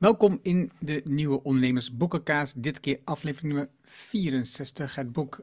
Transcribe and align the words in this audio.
Welkom 0.00 0.38
in 0.42 0.70
de 0.78 1.00
nieuwe 1.04 1.42
Ondernemers 1.42 1.96
Boekenkaas. 1.96 2.52
Dit 2.56 2.80
keer 2.80 3.00
aflevering 3.04 3.52
nummer 3.52 3.70
64. 3.84 4.94
Het 4.94 5.12
boek 5.12 5.40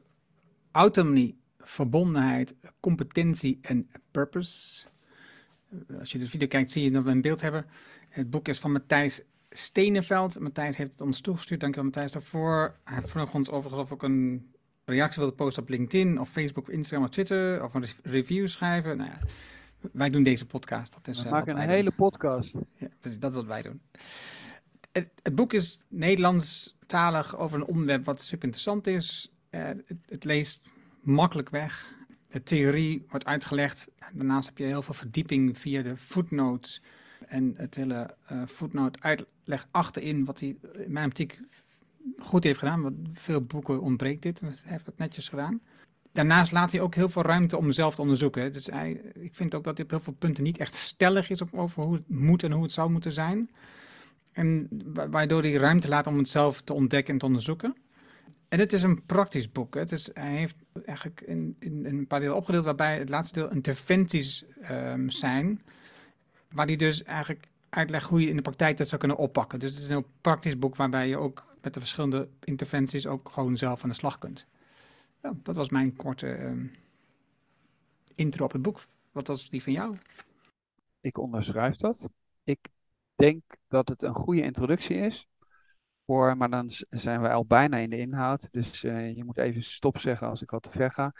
Autonomie, 0.70 1.38
Verbondenheid, 1.58 2.54
Competentie 2.80 3.58
en 3.62 3.90
Purpose. 4.10 4.86
Als 5.98 6.12
je 6.12 6.18
de 6.18 6.28
video 6.28 6.46
kijkt, 6.46 6.70
zie 6.70 6.84
je 6.84 6.90
dat 6.90 7.04
we 7.04 7.10
een 7.10 7.20
beeld 7.20 7.40
hebben. 7.40 7.66
Het 8.08 8.30
boek 8.30 8.48
is 8.48 8.58
van 8.58 8.72
Matthijs 8.72 9.22
Steneveld. 9.50 10.38
Matthijs 10.38 10.76
heeft 10.76 10.90
het 10.90 11.00
ons 11.00 11.20
toegestuurd. 11.20 11.60
Dankjewel 11.60 11.90
Matthijs 11.90 12.12
daarvoor. 12.12 12.76
Hij 12.84 13.02
vroeg 13.02 13.34
ons 13.34 13.50
overigens 13.50 13.82
of 13.82 13.90
ik 13.90 14.02
een 14.02 14.52
reactie 14.84 15.22
wilde 15.22 15.36
posten 15.36 15.62
op 15.62 15.68
LinkedIn 15.68 16.20
of 16.20 16.30
Facebook, 16.30 16.68
of 16.68 16.74
Instagram 16.74 17.04
of 17.04 17.10
Twitter. 17.10 17.64
Of 17.64 17.74
een 17.74 17.84
review 18.02 18.48
schrijven. 18.48 18.96
Nou 18.96 19.10
ja, 19.10 19.18
wij 19.92 20.10
doen 20.10 20.22
deze 20.22 20.46
podcast. 20.46 20.92
Dat 20.92 21.08
is, 21.08 21.18
We 21.18 21.26
uh, 21.26 21.32
maken 21.32 21.62
een 21.62 21.68
hele 21.68 21.90
podcast. 21.90 22.58
Ja, 22.76 22.88
precies, 23.00 23.18
dat 23.18 23.30
is 23.30 23.36
wat 23.36 23.46
wij 23.46 23.62
doen. 23.62 23.80
Het, 25.22 25.34
boek 25.34 25.52
is 25.52 25.80
Nederlandstalig 25.88 27.36
over 27.36 27.58
een 27.58 27.66
onderwerp 27.66 28.04
wat 28.04 28.20
super 28.20 28.44
interessant 28.44 28.86
is. 28.86 29.32
Eh, 29.50 29.68
het, 30.06 30.24
leest 30.24 30.60
makkelijk 31.00 31.50
weg. 31.50 31.96
De 32.30 32.42
theorie 32.42 33.06
wordt 33.08 33.24
uitgelegd. 33.24 33.88
Daarnaast 34.12 34.48
heb 34.48 34.58
je 34.58 34.64
heel 34.64 34.82
veel 34.82 34.94
verdieping 34.94 35.58
via 35.58 35.82
de 35.82 35.96
footnotes. 35.96 36.82
En 37.26 37.54
het 37.56 37.74
hele 37.74 38.14
eh 38.26 38.42
footnote 38.46 38.98
uitleg 39.02 39.68
achterin, 39.70 40.24
wat 40.24 40.40
hij 40.40 40.56
in 40.72 40.92
mijn 40.92 41.06
optiek 41.06 41.40
goed 42.18 42.44
heeft 42.44 42.58
gedaan. 42.58 42.82
Want 42.82 42.96
veel 43.12 43.40
boeken 43.40 43.80
ontbreekt 43.80 44.22
dit. 44.22 44.40
Hij 44.40 44.52
heeft 44.64 44.84
dat 44.84 44.98
netjes 44.98 45.28
gedaan. 45.28 45.60
Daarnaast 46.12 46.52
laat 46.52 46.72
hij 46.72 46.80
ook 46.80 46.94
heel 46.94 47.08
veel 47.08 47.22
ruimte 47.22 47.56
om 47.56 47.72
zelf 47.72 47.94
te 47.94 48.00
onderzoeken. 48.00 48.52
Dus 48.52 48.68
ik 49.12 49.34
vind 49.34 49.54
ook 49.54 49.64
dat 49.64 49.76
hij 49.76 49.84
op 49.84 49.90
heel 49.90 50.00
veel 50.00 50.12
punten 50.18 50.44
niet 50.44 50.58
echt 50.58 50.74
stellig 50.74 51.30
is 51.30 51.52
over 51.52 51.82
hoe 51.82 51.94
het 51.94 52.08
moet 52.08 52.42
en 52.42 52.52
hoe 52.52 52.62
het 52.62 52.72
zou 52.72 52.90
moeten 52.90 53.12
zijn. 53.12 53.50
En 54.38 54.68
wa- 54.84 55.08
waardoor 55.08 55.42
hij 55.42 55.52
ruimte 55.52 55.88
laat 55.88 56.06
om 56.06 56.18
het 56.18 56.28
zelf 56.28 56.60
te 56.60 56.72
ontdekken 56.72 57.12
en 57.12 57.18
te 57.18 57.26
onderzoeken. 57.26 57.76
En 58.48 58.58
het 58.58 58.72
is 58.72 58.82
een 58.82 59.06
praktisch 59.06 59.52
boek. 59.52 59.74
Het 59.74 59.92
is, 59.92 60.10
hij 60.12 60.36
heeft 60.36 60.56
eigenlijk 60.84 61.20
in, 61.20 61.56
in, 61.58 61.86
in 61.86 61.98
een 61.98 62.06
paar 62.06 62.20
delen 62.20 62.36
opgedeeld, 62.36 62.64
waarbij 62.64 62.98
het 62.98 63.08
laatste 63.08 63.38
deel 63.38 63.50
interventies 63.50 64.44
ehm, 64.60 65.08
zijn. 65.08 65.62
Waar 66.50 66.66
hij 66.66 66.76
dus 66.76 67.02
eigenlijk 67.02 67.48
uitlegt 67.68 68.08
hoe 68.08 68.20
je 68.20 68.28
in 68.28 68.36
de 68.36 68.42
praktijk 68.42 68.76
dat 68.76 68.88
zou 68.88 69.00
kunnen 69.00 69.18
oppakken. 69.18 69.58
Dus 69.58 69.70
het 69.70 69.78
is 69.78 69.84
een 69.84 69.92
heel 69.92 70.10
praktisch 70.20 70.58
boek 70.58 70.76
waarbij 70.76 71.08
je 71.08 71.16
ook 71.16 71.44
met 71.62 71.74
de 71.74 71.80
verschillende 71.80 72.28
interventies 72.44 73.06
ook 73.06 73.28
gewoon 73.28 73.56
zelf 73.56 73.82
aan 73.82 73.88
de 73.88 73.94
slag 73.94 74.18
kunt. 74.18 74.46
Ja, 75.22 75.32
dat 75.42 75.56
was 75.56 75.68
mijn 75.68 75.96
korte 75.96 76.32
ehm, 76.32 76.66
intro 78.14 78.44
op 78.44 78.52
het 78.52 78.62
boek. 78.62 78.86
Wat 79.12 79.26
was 79.26 79.50
die 79.50 79.62
van 79.62 79.72
jou? 79.72 79.96
Ik 81.00 81.18
onderschrijf 81.18 81.76
dat. 81.76 82.08
Ik 82.44 82.58
denk 83.18 83.42
dat 83.68 83.88
het 83.88 84.02
een 84.02 84.14
goede 84.14 84.42
introductie 84.42 84.96
is. 84.96 85.28
Voor, 86.06 86.36
maar 86.36 86.50
dan 86.50 86.70
zijn 86.90 87.22
we 87.22 87.28
al 87.28 87.46
bijna 87.46 87.76
in 87.76 87.90
de 87.90 87.98
inhoud. 87.98 88.48
Dus 88.50 88.84
eh, 88.84 89.16
je 89.16 89.24
moet 89.24 89.38
even 89.38 89.62
stop 89.62 89.98
zeggen 89.98 90.28
als 90.28 90.42
ik 90.42 90.52
al 90.52 90.60
te 90.60 90.70
ver 90.70 90.90
ga. 90.90 91.14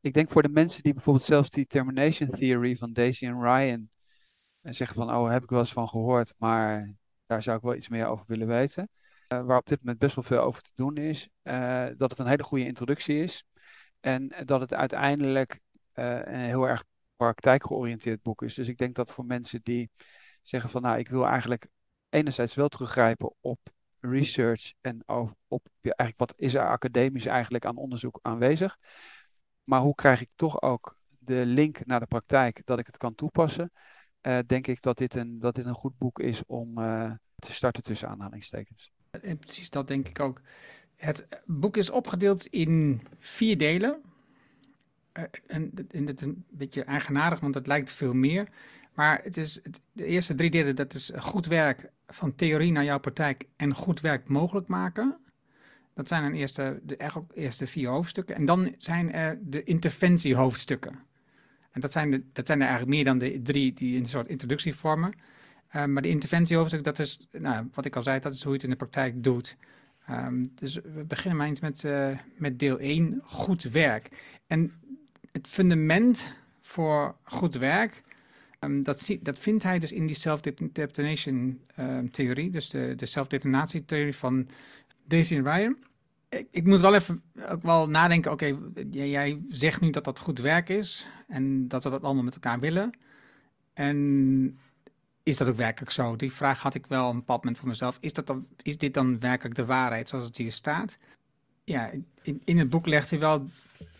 Ik 0.00 0.12
denk 0.14 0.30
voor 0.30 0.42
de 0.42 0.48
mensen 0.48 0.82
die 0.82 0.94
bijvoorbeeld 0.94 1.24
zelfs 1.24 1.50
die 1.50 1.66
termination 1.66 2.30
theory 2.30 2.76
van 2.76 2.92
Daisy 2.92 3.26
en 3.26 3.42
Ryan 3.42 3.90
eh, 4.60 4.72
zeggen 4.72 4.96
van, 4.96 5.14
oh, 5.14 5.30
heb 5.30 5.42
ik 5.42 5.50
wel 5.50 5.58
eens 5.58 5.72
van 5.72 5.88
gehoord, 5.88 6.34
maar 6.38 6.94
daar 7.26 7.42
zou 7.42 7.56
ik 7.56 7.62
wel 7.62 7.74
iets 7.74 7.88
meer 7.88 8.06
over 8.06 8.24
willen 8.28 8.46
weten. 8.46 8.88
Eh, 9.28 9.44
waar 9.44 9.58
op 9.58 9.66
dit 9.66 9.78
moment 9.78 9.98
best 9.98 10.14
wel 10.14 10.24
veel 10.24 10.40
over 10.40 10.62
te 10.62 10.72
doen 10.74 10.96
is. 10.96 11.28
dat 11.96 12.10
het 12.10 12.18
een 12.18 12.26
hele 12.26 12.42
goede 12.42 12.66
introductie 12.66 13.22
is. 13.22 13.44
En 14.00 14.28
dat 14.44 14.60
het 14.60 14.74
uiteindelijk 14.74 15.60
een 15.92 16.44
heel 16.44 16.68
erg 16.68 16.84
praktijkgeoriënteerd 17.16 18.22
boek 18.22 18.42
is. 18.42 18.54
Dus 18.54 18.68
ik 18.68 18.78
denk 18.78 18.94
dat 18.94 19.12
voor 19.12 19.24
mensen 19.24 19.60
die 19.62 19.90
zeggen 20.42 20.70
van 20.70 20.82
nou, 20.82 20.98
ik 20.98 21.08
wil 21.08 21.26
eigenlijk 21.26 21.68
enerzijds 22.08 22.54
wel 22.54 22.68
teruggrijpen 22.68 23.34
op 23.40 23.58
research 24.00 24.72
en 24.80 25.02
op 25.48 25.68
ja, 25.80 25.92
eigenlijk 25.92 26.18
wat 26.18 26.34
is 26.36 26.54
er 26.54 26.68
academisch 26.68 27.26
eigenlijk 27.26 27.64
aan 27.64 27.76
onderzoek 27.76 28.18
aanwezig. 28.22 28.78
Maar 29.64 29.80
hoe 29.80 29.94
krijg 29.94 30.20
ik 30.20 30.30
toch 30.36 30.62
ook 30.62 30.96
de 31.18 31.46
link 31.46 31.86
naar 31.86 32.00
de 32.00 32.06
praktijk 32.06 32.64
dat 32.64 32.78
ik 32.78 32.86
het 32.86 32.96
kan 32.96 33.14
toepassen? 33.14 33.72
Eh, 34.20 34.38
denk 34.46 34.66
ik 34.66 34.82
dat 34.82 34.98
dit 34.98 35.14
een, 35.14 35.38
dat 35.38 35.54
dit 35.54 35.66
een 35.66 35.74
goed 35.74 35.98
boek 35.98 36.18
is 36.18 36.42
om 36.46 36.78
eh, 36.78 37.12
te 37.38 37.52
starten 37.52 37.82
tussen 37.82 38.08
aanhalingstekens. 38.08 38.92
En 39.10 39.38
precies 39.38 39.70
dat 39.70 39.88
denk 39.88 40.08
ik 40.08 40.20
ook. 40.20 40.40
Het 40.96 41.26
boek 41.46 41.76
is 41.76 41.90
opgedeeld 41.90 42.46
in 42.46 43.02
vier 43.18 43.56
delen. 43.56 44.02
Eh, 45.12 45.22
en, 45.46 45.72
en 45.90 46.06
dat 46.06 46.20
is 46.20 46.26
een 46.26 46.44
beetje 46.48 46.84
eigenaardig, 46.84 47.40
want 47.40 47.54
het 47.54 47.66
lijkt 47.66 47.90
veel 47.90 48.14
meer. 48.14 48.48
Maar 48.94 49.20
het 49.22 49.36
is 49.36 49.54
het- 49.62 49.80
de 49.92 50.04
eerste 50.04 50.34
drie 50.34 50.50
delen, 50.50 50.76
dat 50.76 50.94
is 50.94 51.10
goed 51.16 51.46
werk 51.46 51.90
van 52.06 52.34
theorie 52.34 52.72
naar 52.72 52.84
jouw 52.84 52.98
praktijk 52.98 53.44
en 53.56 53.74
goed 53.74 54.00
werk 54.00 54.28
mogelijk 54.28 54.68
maken. 54.68 55.16
Dat 55.94 56.08
zijn 56.08 56.22
dan 56.22 56.32
eerste, 56.32 56.80
de 56.82 56.96
eigenlijk 56.96 57.32
eerste 57.34 57.66
vier 57.66 57.88
hoofdstukken. 57.88 58.34
En 58.34 58.44
dan 58.44 58.74
zijn 58.76 59.12
er 59.12 59.38
de 59.42 59.62
interventiehoofdstukken. 59.64 60.98
En 61.70 61.80
dat 61.80 61.92
zijn, 61.92 62.10
de, 62.10 62.22
dat 62.32 62.46
zijn 62.46 62.60
er 62.60 62.66
eigenlijk 62.66 62.96
meer 62.96 63.04
dan 63.04 63.18
de 63.18 63.42
drie 63.42 63.72
die 63.72 63.98
een 63.98 64.06
soort 64.06 64.28
introductie 64.28 64.74
vormen. 64.74 65.12
Eh, 65.68 65.84
maar 65.84 66.02
de 66.02 66.08
interventiehoofdstuk, 66.08 66.84
dat 66.84 66.98
is, 66.98 67.28
nou, 67.30 67.68
wat 67.72 67.84
ik 67.84 67.96
al 67.96 68.02
zei, 68.02 68.20
dat 68.20 68.34
is 68.34 68.42
hoe 68.42 68.48
je 68.50 68.54
het 68.54 68.64
in 68.64 68.70
de 68.70 68.76
praktijk 68.76 69.22
doet. 69.24 69.56
Ehm, 70.06 70.44
dus 70.54 70.74
we 70.74 71.04
beginnen 71.06 71.36
maar 71.38 71.46
eens 71.46 71.60
met, 71.60 71.84
eh, 71.84 72.18
met 72.36 72.58
deel 72.58 72.80
1, 72.80 73.20
goed 73.24 73.62
werk. 73.62 74.08
En 74.46 74.72
het 75.32 75.46
fundament 75.46 76.34
voor 76.60 77.16
goed 77.24 77.54
werk, 77.54 78.02
ehm, 78.62 78.82
dat, 78.82 79.16
dat 79.20 79.38
vindt 79.38 79.62
hij 79.62 79.78
dus 79.78 79.92
in 79.92 80.06
die 80.06 80.16
self-determination 80.16 81.60
ehm, 81.74 82.08
theorie, 82.08 82.50
dus 82.50 82.70
de, 82.70 82.94
de 82.96 83.06
self-determinatietheorie 83.06 84.16
van 84.16 84.48
Daisy 85.04 85.36
en 85.36 85.52
Ryan. 85.52 85.76
Ik, 86.28 86.46
ik 86.50 86.66
moet 86.66 86.80
wel 86.80 86.94
even 86.94 87.22
ook 87.48 87.62
wel 87.62 87.88
nadenken, 87.88 88.32
oké, 88.32 88.58
jij, 88.90 89.40
zegt 89.48 89.80
nu 89.80 89.90
dat 89.90 90.04
dat 90.04 90.18
goed 90.18 90.38
werk 90.38 90.68
is 90.68 91.06
en 91.28 91.68
dat 91.68 91.84
we 91.84 91.90
dat 91.90 92.02
allemaal 92.02 92.22
met 92.22 92.34
elkaar 92.34 92.60
willen. 92.60 92.90
En 93.74 94.58
is 95.22 95.36
dat 95.36 95.48
ook 95.48 95.56
werkelijk 95.56 95.92
zo? 95.92 96.16
Die 96.16 96.32
vraag 96.32 96.62
had 96.62 96.74
ik 96.74 96.86
wel 96.86 97.10
een 97.10 97.16
bepaald 97.16 97.42
moment 97.42 97.60
voor 97.60 97.68
mezelf. 97.68 97.96
Is, 98.00 98.12
dat 98.12 98.26
dan, 98.26 98.46
is 98.62 98.78
dit 98.78 98.94
dan 98.94 99.20
werkelijk 99.20 99.54
de 99.54 99.64
waarheid 99.64 100.08
zoals 100.08 100.24
het 100.24 100.36
hier 100.36 100.52
staat? 100.52 100.98
Ja, 101.64 101.90
in, 102.22 102.42
in 102.44 102.58
het 102.58 102.70
boek 102.70 102.86
legt 102.86 103.10
hij 103.10 103.18
wel 103.18 103.46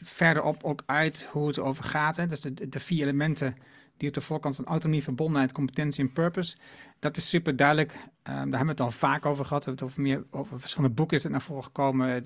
verderop 0.03 0.65
ook 0.65 0.83
uit 0.87 1.29
hoe 1.31 1.47
het 1.47 1.59
over 1.59 1.85
gaat. 1.85 2.29
Dus 2.29 2.41
de 2.41 2.81
vier 2.81 3.03
elementen 3.03 3.57
die 3.97 4.09
op 4.09 4.15
de 4.15 4.21
voorkant 4.21 4.55
van 4.57 4.65
autonomie, 4.65 5.03
verbondenheid, 5.03 5.53
competentie 5.53 6.05
en 6.05 6.13
purpose. 6.13 6.57
Dat 6.99 7.17
is 7.17 7.29
super 7.29 7.57
duidelijk. 7.57 7.93
Ehm, 7.93 8.35
daar 8.35 8.37
hebben 8.43 8.61
we 8.61 8.71
het 8.71 8.81
al 8.81 8.91
vaak 8.91 9.27
over 9.27 9.45
gehad. 9.45 9.65
We 9.65 9.71
hebben 9.71 9.89
het 9.89 9.97
over, 9.97 10.03
meer, 10.03 10.25
over 10.31 10.61
verschillende 10.61 10.95
boeken 10.95 11.17
is 11.17 11.23
het 11.23 11.33
naar 11.33 11.43
voren 11.43 11.65
gekomen. 11.65 12.23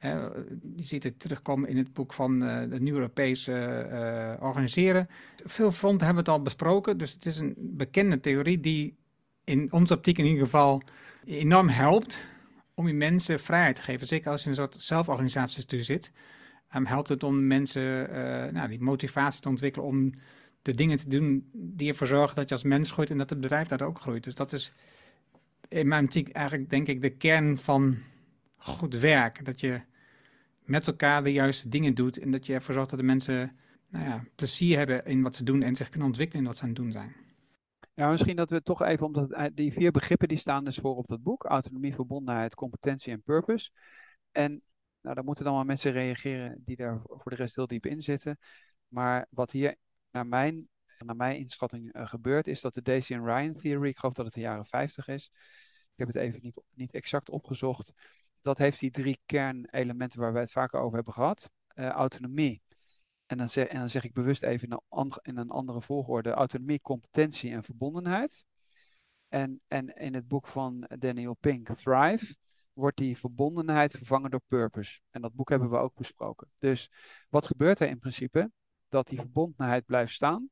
Eh, 0.00 0.26
je 0.76 0.84
ziet 0.84 1.02
het 1.02 1.20
terugkomen 1.20 1.68
in 1.68 1.76
het 1.76 1.92
boek 1.92 2.12
van 2.12 2.42
eh, 2.42 2.70
de 2.70 2.80
Nieuw 2.80 2.94
Europese 2.94 3.52
eh, 3.52 4.42
Organiseren. 4.42 5.08
Veel 5.44 5.72
fronten 5.72 6.06
hebben 6.06 6.24
we 6.24 6.30
het 6.30 6.38
al 6.38 6.44
besproken. 6.44 6.98
Dus 6.98 7.12
het 7.12 7.26
is 7.26 7.38
een 7.38 7.54
bekende 7.58 8.20
theorie 8.20 8.60
die 8.60 8.96
in 9.44 9.72
onze 9.72 9.94
optiek 9.94 10.18
in 10.18 10.24
ieder 10.24 10.44
geval 10.44 10.82
enorm 11.24 11.68
helpt 11.68 12.18
om 12.74 12.86
je 12.86 12.94
mensen 12.94 13.40
vrijheid 13.40 13.76
te 13.76 13.82
geven. 13.82 14.06
Zeker 14.06 14.30
als 14.30 14.40
je 14.40 14.44
in 14.44 14.50
een 14.50 14.62
soort 14.62 14.82
zelforganisatiestructuur 14.82 15.84
zit. 15.84 16.12
Ehm, 16.70 16.84
helpt 16.84 17.08
het 17.08 17.22
om 17.22 17.46
mensen 17.46 18.10
nou, 18.52 18.68
die 18.68 18.80
motivatie 18.80 19.40
te 19.40 19.48
ontwikkelen 19.48 19.86
om 19.86 20.12
de 20.62 20.74
dingen 20.74 20.96
te 20.96 21.08
doen 21.08 21.50
die 21.52 21.88
ervoor 21.88 22.06
zorgen 22.06 22.36
dat 22.36 22.48
je 22.48 22.54
als 22.54 22.64
mens 22.64 22.90
groeit 22.90 23.10
en 23.10 23.18
dat 23.18 23.30
het 23.30 23.40
bedrijf 23.40 23.68
daar 23.68 23.82
ook 23.82 24.00
groeit. 24.00 24.24
Dus 24.24 24.34
dat 24.34 24.52
is 24.52 24.72
in 25.68 25.88
mijn 25.88 26.04
optiek 26.04 26.28
eigenlijk 26.28 26.70
denk 26.70 26.86
ik 26.86 27.00
de 27.00 27.10
kern 27.10 27.58
van 27.58 27.98
goed 28.56 28.94
werk. 28.94 29.44
Dat 29.44 29.60
je 29.60 29.80
met 30.64 30.86
elkaar 30.86 31.22
de 31.22 31.32
juiste 31.32 31.68
dingen 31.68 31.94
doet 31.94 32.18
en 32.18 32.30
dat 32.30 32.46
je 32.46 32.54
ervoor 32.54 32.74
zorgt 32.74 32.90
dat 32.90 32.98
de 32.98 33.04
mensen 33.04 33.56
nou 33.88 34.04
ja, 34.04 34.24
plezier 34.34 34.78
hebben 34.78 35.04
in 35.04 35.22
wat 35.22 35.36
ze 35.36 35.44
doen 35.44 35.62
en 35.62 35.76
zich 35.76 35.88
kunnen 35.88 36.08
ontwikkelen 36.08 36.42
in 36.42 36.48
wat 36.48 36.56
ze 36.56 36.62
aan 36.62 36.68
het 36.68 36.78
doen 36.78 36.92
zijn. 36.92 37.14
Ja, 37.94 38.10
misschien 38.10 38.36
dat 38.36 38.50
we 38.50 38.62
toch 38.62 38.82
even, 38.82 39.06
omdat 39.06 39.50
die 39.54 39.72
vier 39.72 39.90
begrippen 39.90 40.28
die 40.28 40.38
staan 40.38 40.64
dus 40.64 40.76
voor 40.76 40.96
op 40.96 41.06
dat 41.06 41.22
boek. 41.22 41.44
Autonomie, 41.44 41.94
verbondenheid, 41.94 42.54
competentie 42.54 43.12
en 43.12 43.22
purpose. 43.22 43.70
En 44.32 44.62
nou, 45.00 45.14
dan 45.14 45.24
moeten 45.24 45.44
dan 45.44 45.54
wel 45.54 45.64
mensen 45.64 45.92
reageren 45.92 46.62
die 46.64 46.76
daar 46.76 47.00
voor 47.04 47.30
de 47.30 47.36
rest 47.36 47.56
heel 47.56 47.66
diep 47.66 47.86
in 47.86 48.02
zitten. 48.02 48.38
Maar 48.88 49.26
wat 49.30 49.50
hier 49.50 49.76
naar 50.10 50.26
mijn, 50.26 50.68
mijn 50.98 51.38
inschatting 51.38 51.92
eh, 51.92 52.08
gebeurt, 52.08 52.46
is 52.46 52.60
dat 52.60 52.74
de 52.74 52.82
Daisy 52.82 53.14
en 53.14 53.24
Ryan 53.24 53.54
theory, 53.54 53.88
ik 53.88 53.96
geloof 53.96 54.14
dat 54.14 54.24
het 54.24 54.34
de 54.34 54.40
jaren 54.40 54.66
50 54.66 55.08
is. 55.08 55.30
Ik 55.92 56.06
heb 56.06 56.06
het 56.06 56.16
even 56.16 56.40
niet, 56.42 56.62
niet 56.74 56.94
exact 56.94 57.30
opgezocht. 57.30 57.92
Dat 58.42 58.58
heeft 58.58 58.80
die 58.80 58.90
drie 58.90 59.20
kernelementen 59.26 60.20
waar 60.20 60.32
wij 60.32 60.42
het 60.42 60.52
vaker 60.52 60.80
over 60.80 60.94
hebben 60.94 61.14
gehad. 61.14 61.50
Eh, 61.66 61.88
autonomie. 61.88 62.62
En 63.26 63.38
dan, 63.38 63.48
zeg, 63.48 63.68
dan 63.68 63.88
zeg 63.88 64.04
ik 64.04 64.12
bewust 64.12 64.42
even 64.42 64.66
in 64.66 64.72
een, 64.72 64.82
andere, 64.88 65.20
in 65.22 65.36
een 65.36 65.50
andere 65.50 65.80
volgorde: 65.80 66.30
autonomie, 66.30 66.80
competentie 66.80 67.52
en 67.52 67.62
verbondenheid. 67.62 68.46
En, 69.28 69.60
en 69.68 69.96
in 69.96 70.14
het 70.14 70.28
boek 70.28 70.46
van 70.46 70.88
Daniel 70.98 71.34
Pink, 71.34 71.68
Thrive, 71.68 72.36
wordt 72.72 72.96
die 72.96 73.18
verbondenheid 73.18 73.92
vervangen 73.96 74.30
door 74.30 74.42
purpose. 74.46 75.00
En 75.10 75.22
dat 75.22 75.34
boek 75.34 75.48
hebben 75.48 75.70
we 75.70 75.76
ook 75.76 75.94
besproken. 75.94 76.50
Dus 76.58 76.90
wat 77.28 77.46
gebeurt 77.46 77.78
er 77.78 77.88
in 77.88 77.98
principe? 77.98 78.50
Dat 78.90 79.08
die 79.08 79.18
verbondenheid 79.18 79.86
blijft 79.86 80.12
staan. 80.12 80.50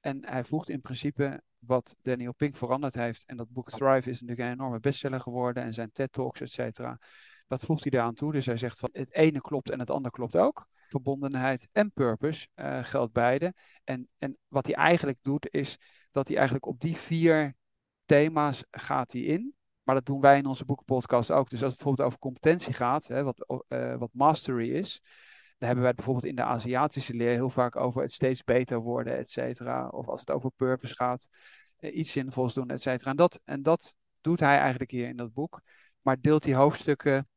En 0.00 0.26
hij 0.26 0.44
voegt 0.44 0.68
in 0.68 0.80
principe 0.80 1.42
wat 1.58 1.96
Daniel 2.02 2.34
Pink 2.34 2.56
veranderd 2.56 2.94
heeft. 2.94 3.24
En 3.26 3.36
dat 3.36 3.50
boek 3.50 3.70
Thrive 3.70 4.10
is 4.10 4.20
natuurlijk 4.20 4.48
een 4.48 4.54
enorme 4.54 4.80
bestseller 4.80 5.20
geworden. 5.20 5.62
En 5.62 5.74
zijn 5.74 5.92
TED 5.92 6.12
Talks, 6.12 6.40
et 6.40 6.50
cetera. 6.50 6.98
Dat 7.46 7.64
voegt 7.64 7.82
hij 7.82 7.90
daaraan 7.90 8.14
toe. 8.14 8.32
Dus 8.32 8.46
hij 8.46 8.56
zegt 8.56 8.78
van 8.78 8.88
het 8.92 9.12
ene 9.12 9.40
klopt 9.40 9.70
en 9.70 9.78
het 9.78 9.90
andere 9.90 10.14
klopt 10.14 10.36
ook. 10.36 10.66
Verbondenheid 10.88 11.68
en 11.72 11.92
purpose 11.92 12.48
uh, 12.54 12.84
geldt 12.84 13.12
beide. 13.12 13.54
En, 13.84 14.08
en 14.18 14.38
wat 14.48 14.66
hij 14.66 14.74
eigenlijk 14.74 15.18
doet 15.22 15.48
is 15.50 15.78
dat 16.10 16.26
hij 16.26 16.36
eigenlijk 16.36 16.66
op 16.66 16.80
die 16.80 16.96
vier 16.96 17.54
thema's 18.04 18.64
gaat 18.70 19.12
hij 19.12 19.20
in. 19.20 19.54
Maar 19.82 19.94
dat 19.94 20.06
doen 20.06 20.20
wij 20.20 20.38
in 20.38 20.46
onze 20.46 20.64
boekenpodcast 20.64 21.30
ook. 21.30 21.48
Dus 21.48 21.62
als 21.62 21.72
het 21.72 21.82
bijvoorbeeld 21.82 22.08
over 22.08 22.18
competentie 22.18 22.72
gaat, 22.72 23.06
hè, 23.06 23.22
wat, 23.22 23.62
uh, 23.68 23.96
wat 23.96 24.10
mastery 24.12 24.70
is, 24.70 25.02
daar 25.58 25.68
hebben 25.68 25.78
wij 25.78 25.86
het 25.86 25.96
bijvoorbeeld 25.96 26.26
in 26.26 26.36
de 26.36 26.42
Aziatische 26.42 27.14
leer 27.14 27.30
heel 27.30 27.50
vaak 27.50 27.76
over 27.76 28.02
het 28.02 28.12
steeds 28.12 28.44
beter 28.44 28.78
worden, 28.78 29.16
et 29.16 29.30
cetera. 29.30 29.88
Of 29.88 30.08
als 30.08 30.20
het 30.20 30.30
over 30.30 30.50
purpose 30.56 30.94
gaat, 30.94 31.28
uh, 31.78 31.96
iets 31.96 32.12
zinvols 32.12 32.54
doen, 32.54 32.68
et 32.70 32.82
cetera. 32.82 33.10
En 33.10 33.16
dat, 33.16 33.40
en 33.44 33.62
dat 33.62 33.94
doet 34.20 34.40
hij 34.40 34.58
eigenlijk 34.58 34.90
hier 34.90 35.08
in 35.08 35.16
dat 35.16 35.32
boek. 35.32 35.60
Maar 36.02 36.20
deelt 36.20 36.42
die 36.42 36.54
hoofdstukken 36.54 37.28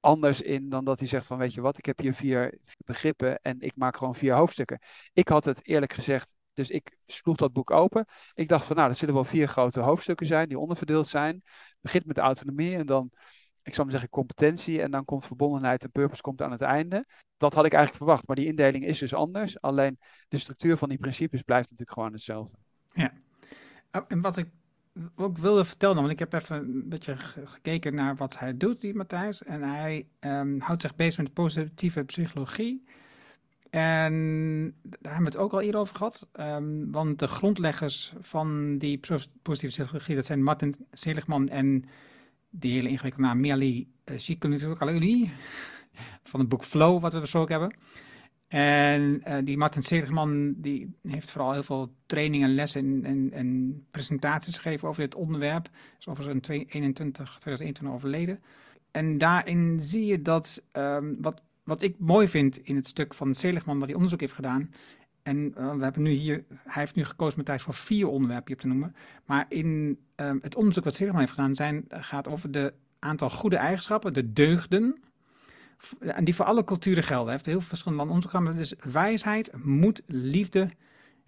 anders 0.00 0.42
in 0.42 0.68
dan 0.68 0.84
dat 0.84 0.98
hij 0.98 1.08
zegt 1.08 1.26
van 1.26 1.38
weet 1.38 1.54
je 1.54 1.60
wat, 1.60 1.78
ik 1.78 1.86
heb 1.86 1.98
hier 1.98 2.14
vier, 2.14 2.58
begrippen 2.84 3.38
en 3.40 3.60
ik 3.60 3.76
maak 3.76 3.96
gewoon 3.96 4.14
vier 4.14 4.34
hoofdstukken. 4.34 4.80
Ik 5.12 5.28
had 5.28 5.44
het 5.44 5.66
eerlijk 5.66 5.92
gezegd 5.92 6.34
dus 6.56 6.70
ik 6.70 6.96
sloeg 7.06 7.36
dat 7.36 7.52
boek 7.52 7.70
open. 7.70 8.06
Ik 8.34 8.48
dacht 8.48 8.64
van 8.64 8.76
nou, 8.76 8.88
er 8.88 8.94
zullen 8.94 9.14
wel 9.14 9.24
vier 9.24 9.48
grote 9.48 9.80
hoofdstukken 9.80 10.26
zijn 10.26 10.48
die 10.48 10.58
onderverdeeld 10.58 11.06
zijn. 11.06 11.42
Begint 11.80 12.06
met 12.06 12.18
autonomie 12.18 12.76
en 12.76 12.86
dan, 12.86 13.10
ik 13.66 13.74
zou 13.74 13.90
zeggen, 13.90 14.08
competentie. 14.08 14.82
En 14.82 14.90
dan 14.90 15.04
komt 15.04 15.26
verbondenheid 15.26 15.82
en 15.82 15.90
purpose 15.90 16.22
komt 16.22 16.42
aan 16.42 16.50
het 16.50 16.60
einde. 16.60 17.06
Dat 17.36 17.54
had 17.54 17.64
ik 17.66 17.72
eigenlijk 17.72 18.04
verwacht, 18.04 18.26
maar 18.26 18.36
die 18.36 18.46
indeling 18.46 18.84
is 18.84 18.98
dus 18.98 19.14
anders. 19.14 19.60
Alleen 19.60 19.98
de 20.28 20.38
structuur 20.38 20.76
van 20.76 20.88
die 20.88 20.98
principes 20.98 21.42
blijft 21.42 21.70
natuurlijk 21.70 21.98
gewoon 21.98 22.12
hetzelfde. 22.12 22.56
Ja, 22.92 23.12
oh, 23.92 24.04
en 24.08 24.20
wat 24.20 24.36
ik 24.36 24.48
ook 25.16 25.38
wilde 25.38 25.64
vertellen, 25.64 25.96
want 25.96 26.10
ik 26.10 26.18
heb 26.18 26.32
even 26.32 26.56
een 26.56 26.88
beetje 26.88 27.16
gekeken 27.44 27.94
naar 27.94 28.16
wat 28.16 28.38
hij 28.38 28.56
doet, 28.56 28.80
die 28.80 28.94
Matthijs. 28.94 29.42
En 29.42 29.62
hij 29.62 30.08
um, 30.20 30.60
houdt 30.60 30.80
zich 30.80 30.96
bezig 30.96 31.22
met 31.22 31.32
positieve 31.32 32.04
psychologie. 32.04 32.84
En 33.70 34.74
daar 34.82 35.12
hebben 35.12 35.32
we 35.32 35.38
het 35.38 35.46
ook 35.46 35.52
al 35.52 35.60
eerder 35.60 35.80
over 35.80 35.96
gehad. 35.96 36.28
Um, 36.32 36.92
want 36.92 37.18
de 37.18 37.28
grondleggers 37.28 38.12
van 38.20 38.78
die 38.78 39.00
positieve 39.42 39.82
psychologie, 39.82 40.14
dat 40.14 40.26
zijn 40.26 40.42
Martin 40.42 40.74
Seligman 40.92 41.48
en 41.48 41.84
die 42.58 42.72
hele 42.72 42.88
ingewikkelde 42.88 43.26
naam 43.26 43.40
Miali 43.40 43.88
uh, 44.04 44.18
van 46.30 46.40
het 46.40 46.48
boek 46.48 46.64
Flow, 46.64 47.00
wat 47.00 47.12
we 47.12 47.20
besproken 47.20 47.58
hebben. 47.60 47.78
En 48.48 49.22
uh, 49.28 49.36
die 49.44 49.56
Martin 49.56 49.82
Seligman 49.82 50.54
die 50.56 50.94
heeft 51.02 51.30
vooral 51.30 51.52
heel 51.52 51.62
veel 51.62 51.94
trainingen, 52.06 52.54
lessen 52.54 53.04
en, 53.04 53.32
en, 53.32 53.86
presentaties 53.90 54.58
gegeven 54.58 54.88
over 54.88 55.02
dit 55.02 55.14
onderwerp. 55.14 55.68
Is 55.98 56.08
overigens 56.08 56.34
in 56.34 56.40
2021, 56.40 57.38
2021 57.38 57.94
overleden. 57.94 58.40
En 58.90 59.18
daarin 59.18 59.78
zie 59.80 60.06
je 60.06 60.22
dat 60.22 60.62
um, 60.72 61.16
wat 61.20 61.42
wat 61.66 61.82
ik 61.82 61.94
mooi 61.98 62.28
vind 62.28 62.58
in 62.58 62.76
het 62.76 62.86
stuk 62.86 63.14
van 63.14 63.34
Seligman, 63.34 63.78
wat 63.78 63.86
hij 63.86 63.94
onderzoek 63.94 64.20
heeft 64.20 64.32
gedaan. 64.32 64.70
En 65.26 65.54
uh, 65.58 65.74
we 65.74 65.82
hebben 65.82 66.02
nu 66.02 66.10
hier, 66.10 66.44
hij 66.48 66.82
heeft 66.82 66.94
nu 66.94 67.04
gekozen 67.04 67.36
met 67.36 67.46
tijd 67.46 67.62
voor 67.62 67.74
vier 67.74 68.08
onderwerpen 68.08 68.52
op 68.52 68.60
te 68.60 68.66
noemen. 68.66 68.94
Maar 69.24 69.46
in 69.48 69.98
uh, 70.20 70.30
het 70.40 70.56
onderzoek 70.56 70.84
wat 70.84 70.94
Seligman 70.94 71.20
heeft 71.20 71.32
gedaan, 71.32 71.54
zijn, 71.54 71.84
gaat 71.88 72.28
over 72.28 72.50
de 72.50 72.72
aantal 72.98 73.30
goede 73.30 73.56
eigenschappen, 73.56 74.14
de 74.14 74.32
deugden. 74.32 75.00
En 75.98 76.24
die 76.24 76.34
voor 76.34 76.44
alle 76.44 76.64
culturen 76.64 77.02
gelden. 77.02 77.32
Heeft 77.32 77.46
heel 77.46 77.58
veel 77.58 77.68
verschillende 77.68 78.02
onderzoek 78.02 78.30
gedaan. 78.30 78.46
Dat 78.46 78.56
is 78.56 78.74
wijsheid, 78.92 79.50
moed, 79.62 80.02
liefde, 80.06 80.68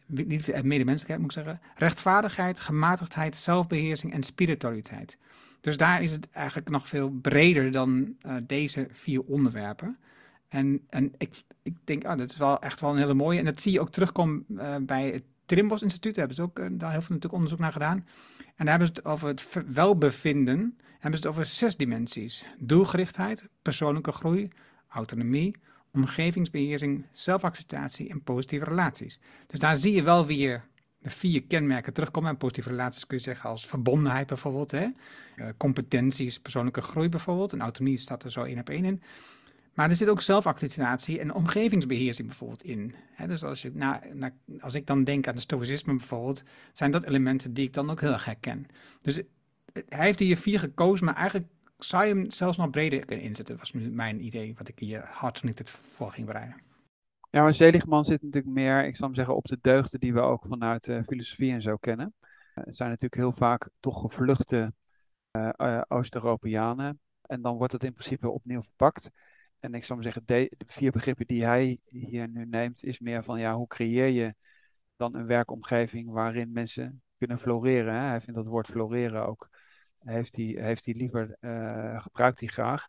liefde 0.06 0.52
en 0.52 0.66
medemenselijkheid 0.66 1.20
moet 1.20 1.36
ik 1.36 1.44
zeggen. 1.44 1.60
Rechtvaardigheid, 1.76 2.60
gematigdheid, 2.60 3.36
zelfbeheersing 3.36 4.12
en 4.12 4.22
spiritualiteit. 4.22 5.18
Dus 5.60 5.76
daar 5.76 6.02
is 6.02 6.12
het 6.12 6.28
eigenlijk 6.30 6.68
nog 6.68 6.88
veel 6.88 7.10
breder 7.10 7.70
dan 7.70 8.16
uh, 8.26 8.34
deze 8.42 8.88
vier 8.90 9.22
onderwerpen. 9.22 9.98
En, 10.48 10.80
en 10.88 11.12
ik, 11.16 11.42
ik 11.68 11.76
denk, 11.84 12.04
ah, 12.04 12.18
dat 12.18 12.30
is 12.30 12.36
wel 12.36 12.60
echt 12.60 12.80
wel 12.80 12.90
een 12.90 12.98
hele 12.98 13.14
mooie. 13.14 13.38
En 13.38 13.44
dat 13.44 13.60
zie 13.60 13.72
je 13.72 13.80
ook 13.80 13.90
terugkomen 13.90 14.44
uh, 14.48 14.76
bij 14.80 15.10
het 15.10 15.22
Trimbos 15.46 15.82
Instituut. 15.82 16.14
Daar 16.14 16.26
hebben 16.26 16.44
ze 16.44 16.50
ook 16.50 16.58
uh, 16.58 16.78
daar 16.78 16.90
heel 16.90 17.02
veel 17.02 17.14
natuurlijk 17.14 17.32
onderzoek 17.32 17.58
naar 17.58 17.72
gedaan. 17.72 18.06
En 18.36 18.66
daar 18.66 18.78
hebben 18.78 18.86
ze 18.86 18.92
het 18.94 19.04
over 19.04 19.28
het 19.28 19.46
welbevinden. 19.66 20.78
Hebben 20.92 21.20
ze 21.20 21.26
het 21.26 21.36
over 21.36 21.46
zes 21.46 21.76
dimensies. 21.76 22.46
Doelgerichtheid, 22.58 23.48
persoonlijke 23.62 24.12
groei, 24.12 24.48
autonomie, 24.88 25.54
omgevingsbeheersing, 25.92 27.04
zelfacceptatie 27.12 28.10
en 28.10 28.22
positieve 28.22 28.64
relaties. 28.64 29.20
Dus 29.46 29.58
daar 29.58 29.76
zie 29.76 29.92
je 29.92 30.02
wel 30.02 30.26
weer 30.26 30.64
de 30.98 31.10
vier 31.10 31.42
kenmerken 31.42 31.92
terugkomen. 31.92 32.30
En 32.30 32.36
positieve 32.36 32.68
relaties 32.68 33.06
kun 33.06 33.16
je 33.16 33.22
zeggen 33.22 33.50
als 33.50 33.66
verbondenheid 33.66 34.26
bijvoorbeeld. 34.26 34.70
Hè? 34.70 34.86
Uh, 35.36 35.46
competenties, 35.56 36.40
persoonlijke 36.40 36.80
groei 36.80 37.08
bijvoorbeeld. 37.08 37.52
En 37.52 37.60
autonomie 37.60 37.98
staat 37.98 38.24
er 38.24 38.30
zo 38.30 38.42
één 38.42 38.58
op 38.58 38.68
één 38.68 38.84
in. 38.84 39.02
Maar 39.78 39.90
er 39.90 39.96
zit 39.96 40.08
ook 40.08 40.20
zelfactualisatie 40.20 41.20
en 41.20 41.34
omgevingsbeheersing 41.34 42.28
bijvoorbeeld 42.28 42.62
in. 42.62 42.94
dus 43.26 43.44
als, 43.44 43.62
je, 43.62 43.72
als 44.60 44.74
ik 44.74 44.86
dan 44.86 45.04
denk 45.04 45.28
aan 45.28 45.34
de 45.34 45.40
stoïcisme 45.40 45.96
bijvoorbeeld, 45.96 46.42
zijn 46.72 46.90
dat 46.90 47.04
elementen 47.04 47.54
die 47.54 47.66
ik 47.66 47.72
dan 47.72 47.90
ook 47.90 48.00
heel 48.00 48.12
erg 48.12 48.24
herken. 48.24 48.66
Dus 49.02 49.22
hij 49.88 50.04
heeft 50.04 50.18
hier 50.18 50.36
vier 50.36 50.60
gekozen, 50.60 51.04
maar 51.04 51.14
eigenlijk 51.14 51.50
zou 51.76 52.04
je 52.04 52.14
hem 52.14 52.30
zelfs 52.30 52.56
nog 52.56 52.70
breder 52.70 53.04
kunnen 53.04 53.24
inzetten. 53.24 53.58
Was 53.58 53.72
mijn 53.72 54.24
idee, 54.24 54.54
wat 54.56 54.68
ik 54.68 54.78
hier 54.78 55.08
had 55.10 55.40
toen 55.40 55.50
ik 55.50 55.58
het 55.58 55.70
voor 55.70 56.10
ging 56.12 56.26
bereiden. 56.26 56.56
Ja, 57.30 57.42
maar 57.42 57.54
Seligman 57.54 58.04
zit 58.04 58.22
natuurlijk 58.22 58.54
meer, 58.54 58.84
ik 58.84 58.96
zal 58.96 59.06
hem 59.06 59.16
zeggen, 59.16 59.36
op 59.36 59.46
de 59.46 59.58
deugden 59.60 60.00
die 60.00 60.12
we 60.12 60.20
ook 60.20 60.46
vanuit 60.48 60.88
uh, 60.88 61.02
filosofie 61.02 61.52
en 61.52 61.62
zo 61.62 61.76
kennen. 61.76 62.14
Uh, 62.20 62.64
het 62.64 62.76
zijn 62.76 62.88
natuurlijk 62.88 63.22
heel 63.22 63.32
vaak 63.32 63.70
toch 63.80 64.00
gevluchte 64.00 64.72
Oost-Europeanen. 65.88 67.00
En 67.22 67.42
dan 67.42 67.56
wordt 67.56 67.72
het 67.72 67.84
in 67.84 67.92
principe 67.92 68.30
opnieuw 68.30 68.62
verpakt. 68.62 69.10
En 69.60 69.74
ik 69.74 69.84
zou 69.84 69.94
maar 69.94 70.12
zeggen, 70.12 70.22
de, 70.26 70.50
vier 70.66 70.90
begrippen 70.90 71.26
die 71.26 71.44
hij 71.44 71.78
hier 71.84 72.28
nu 72.28 72.46
neemt, 72.46 72.84
is 72.84 72.98
meer 72.98 73.24
van 73.24 73.40
ja, 73.40 73.54
hoe 73.54 73.66
creëer 73.66 74.06
je 74.06 74.34
dan 74.96 75.14
een 75.14 75.26
werkomgeving 75.26 76.10
waarin 76.10 76.52
mensen 76.52 77.02
kunnen 77.18 77.38
floreren. 77.38 77.94
Hè? 77.94 78.00
Hij 78.00 78.20
vindt 78.20 78.38
dat 78.38 78.46
woord 78.46 78.66
floreren 78.66 79.26
ook, 79.26 79.48
heeft 79.98 80.36
hij, 80.36 80.44
heeft 80.44 80.84
hij 80.84 80.94
liever, 80.94 81.36
uh, 81.40 82.02
gebruikt 82.02 82.40
hij 82.40 82.48
graag. 82.48 82.86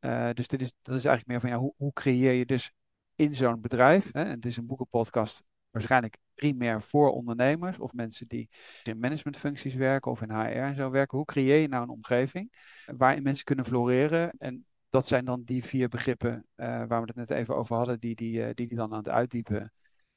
Uh, 0.00 0.30
dus 0.32 0.48
dit 0.48 0.62
is, 0.62 0.72
dat 0.82 0.96
is 0.96 1.04
eigenlijk 1.04 1.26
meer 1.26 1.40
van 1.40 1.50
ja, 1.50 1.56
hoe, 1.56 1.74
hoe 1.76 1.92
creëer 1.92 2.32
je 2.32 2.46
dus 2.46 2.72
in 3.14 3.36
zo'n 3.36 3.60
bedrijf, 3.60 4.12
hè? 4.12 4.22
en 4.22 4.30
het 4.30 4.46
is 4.46 4.56
een 4.56 4.66
boekenpodcast 4.66 5.42
waarschijnlijk 5.70 6.16
primair 6.34 6.82
voor 6.82 7.10
ondernemers 7.10 7.78
of 7.78 7.92
mensen 7.92 8.28
die 8.28 8.48
in 8.82 8.98
managementfuncties 8.98 9.74
werken 9.74 10.10
of 10.10 10.22
in 10.22 10.30
HR 10.30 10.40
en 10.40 10.74
zo 10.74 10.90
werken. 10.90 11.16
Hoe 11.16 11.26
creëer 11.26 11.60
je 11.60 11.68
nou 11.68 11.82
een 11.82 11.88
omgeving 11.88 12.52
waarin 12.86 13.22
mensen 13.22 13.44
kunnen 13.44 13.64
floreren 13.64 14.30
en 14.38 14.66
dat 14.90 15.06
zijn 15.06 15.24
dan 15.24 15.42
die 15.44 15.64
vier 15.64 15.88
begrippen 15.88 16.46
uh, 16.56 16.66
waar 16.66 17.00
we 17.00 17.06
het 17.06 17.16
net 17.16 17.30
even 17.30 17.56
over 17.56 17.76
hadden, 17.76 18.00
die 18.00 18.14
die, 18.14 18.38
uh, 18.38 18.46
die, 18.54 18.66
die 18.66 18.76
dan 18.76 18.92
aan 18.92 18.98
het 18.98 19.08
uitdiepen 19.08 19.72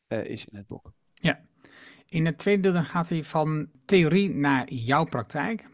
uh, 0.08 0.26
is 0.26 0.46
in 0.46 0.58
het 0.58 0.68
boek. 0.68 0.94
Ja, 1.14 1.40
in 2.06 2.26
het 2.26 2.38
tweede 2.38 2.62
deel 2.62 2.74
dan 2.74 2.86
gaat 2.86 3.10
hij 3.10 3.24
van 3.24 3.70
theorie 3.86 4.30
naar 4.30 4.74
jouw 4.74 5.04
praktijk. 5.04 5.70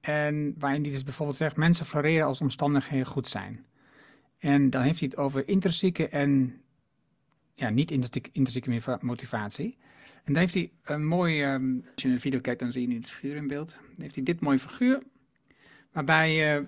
En 0.00 0.54
waarin 0.58 0.82
hij 0.82 0.90
dus 0.90 1.02
bijvoorbeeld 1.02 1.38
zegt, 1.38 1.56
mensen 1.56 1.86
floreren 1.86 2.26
als 2.26 2.40
omstandigheden 2.40 3.06
goed 3.06 3.28
zijn. 3.28 3.66
En 4.38 4.70
dan 4.70 4.82
heeft 4.82 4.98
hij 5.00 5.08
het 5.08 5.18
over 5.18 5.48
intrinsieke 5.48 6.08
en 6.08 6.60
ja, 7.54 7.68
niet 7.68 7.90
intrinsieke 7.90 8.98
motivatie. 9.00 9.78
En 10.24 10.32
dan 10.32 10.42
heeft 10.42 10.54
hij 10.54 10.72
een 10.82 11.06
mooi, 11.06 11.44
um, 11.44 11.82
als 11.94 12.02
je 12.02 12.08
in 12.08 12.14
de 12.14 12.20
video 12.20 12.40
kijkt, 12.40 12.60
dan 12.60 12.72
zie 12.72 12.82
je 12.82 12.88
nu 12.88 12.96
het 12.96 13.10
figuur 13.10 13.36
in 13.36 13.46
beeld. 13.46 13.78
Dan 13.86 14.00
heeft 14.00 14.14
hij 14.14 14.24
dit 14.24 14.40
mooie 14.40 14.58
figuur, 14.58 15.02
waarbij 15.92 16.34
je 16.34 16.66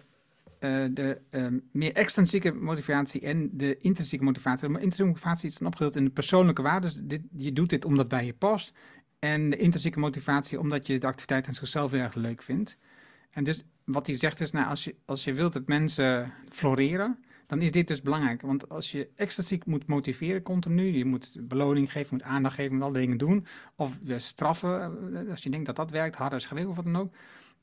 uh, 0.65 0.85
de 0.91 1.21
um, 1.31 1.63
meer 1.73 1.93
extrinsieke 1.93 2.53
motivatie 2.53 3.21
en 3.21 3.51
de 3.53 3.77
intrinsieke 3.77 4.25
motivatie. 4.25 4.69
De 4.69 4.75
intrinsieke 4.75 5.11
motivatie 5.11 5.49
is 5.49 5.59
dan 5.59 5.67
opgedeeld 5.67 5.97
in 5.97 6.05
de 6.05 6.11
persoonlijke 6.11 6.63
waarden. 6.63 7.09
Dus 7.09 7.19
je 7.37 7.53
doet 7.53 7.71
dit 7.71 7.85
omdat 7.85 8.09
bij 8.09 8.25
je 8.25 8.35
past. 8.35 8.73
En 9.19 9.51
de 9.51 9.57
intrinsieke 9.57 9.99
motivatie 9.99 10.61
omdat 10.61 10.87
je 10.87 10.99
de 10.99 11.07
activiteit 11.07 11.47
aan 11.47 11.55
zichzelf 11.55 11.91
heel 11.91 12.01
erg 12.01 12.15
leuk 12.15 12.43
vindt. 12.43 12.79
En 13.31 13.45
dus 13.45 13.65
wat 13.85 14.07
hij 14.07 14.17
zegt 14.17 14.41
is, 14.41 14.51
nou, 14.51 14.69
als, 14.69 14.85
je, 14.85 14.95
als 15.05 15.25
je 15.25 15.33
wilt 15.33 15.53
dat 15.53 15.69
mensen 15.69 16.33
floreren, 16.51 17.19
dan 17.47 17.61
is 17.63 17.73
dit 17.73 17.89
dus 17.89 18.03
belangrijk. 18.03 18.43
Want 18.43 18.69
als 18.69 18.91
je 18.91 19.09
extrinsiek 19.17 19.67
moet 19.67 19.87
motiveren 19.87 20.43
continu, 20.43 20.85
je 20.85 21.05
moet 21.05 21.37
beloning 21.41 21.93
geven, 21.93 22.09
moet 22.11 22.23
aandacht 22.23 22.55
geven, 22.55 22.75
moet 22.75 22.83
alle 22.83 22.99
dingen 22.99 23.19
doen. 23.19 23.47
Of 23.77 23.99
straffen, 24.17 24.81
eh, 25.15 25.31
als 25.31 25.43
je 25.43 25.51
denkt 25.51 25.67
dat 25.67 25.77
dat 25.77 25.91
werkt, 25.91 26.17
harder 26.17 26.41
schreeuwen 26.41 26.71
of 26.71 26.77
wat 26.77 26.85
dan 26.85 26.97
ook 26.97 27.15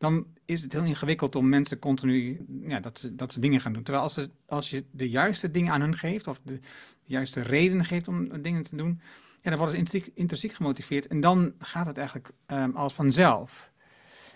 dan 0.02 0.26
is 0.46 0.62
het 0.62 0.74
heel 0.74 0.84
ingewikkeld 0.84 1.36
om 1.36 1.50
mensen 1.50 1.80
continu 1.80 2.46
ja, 2.62 2.80
dat, 2.80 3.00
ze, 3.00 3.16
dat 3.16 3.34
ze 3.34 3.40
dingen 3.40 3.62
gaan 3.62 3.74
doen. 3.74 3.84
Terwijl 3.84 4.04
als, 4.04 4.14
ze, 4.14 4.30
als 4.46 4.70
je 4.70 4.84
de 4.92 5.10
juiste 5.10 5.52
dingen 5.52 5.74
aan 5.74 5.82
hun 5.82 5.98
geeft, 5.98 6.28
of 6.28 6.40
de, 6.44 6.60
juiste 7.04 7.42
redenen 7.42 7.86
geeft 7.86 8.08
om 8.08 8.42
dingen 8.42 8.64
te 8.64 8.76
doen, 8.76 9.02
ja, 9.42 9.50
dan 9.50 9.58
worden 9.60 9.88
ze 9.88 10.12
intrinsiek, 10.14 10.54
gemotiveerd. 10.54 11.08
En 11.08 11.20
dan 11.20 11.54
gaat 11.60 11.86
het 11.86 11.98
eigenlijk 11.98 12.30
um, 12.48 12.76
als 12.76 12.94
vanzelf. 12.94 13.72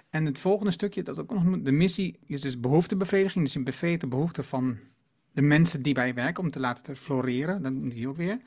En 0.10 0.25
het 0.25 0.39
volgende 0.39 0.72
stukje, 0.72 1.03
dat 1.03 1.19
ook 1.19 1.43
nog 1.43 1.62
de 1.62 1.72
missie, 1.72 2.19
is 2.25 2.41
dus 2.41 2.60
behoeftebevrediging. 2.60 3.43
Dus 3.43 3.53
je 3.53 3.63
bevredigt 3.63 4.01
de 4.01 4.07
behoefte 4.07 4.43
van 4.43 4.77
de 5.31 5.41
mensen 5.41 5.81
die 5.81 5.93
bij 5.93 6.07
je 6.07 6.13
werken 6.13 6.43
om 6.43 6.51
te 6.51 6.60
laten 6.60 6.95
floreren. 6.95 7.62
Dan 7.62 7.74
doen 7.74 7.89
die 7.89 8.07
ook 8.07 8.17
weer. 8.17 8.39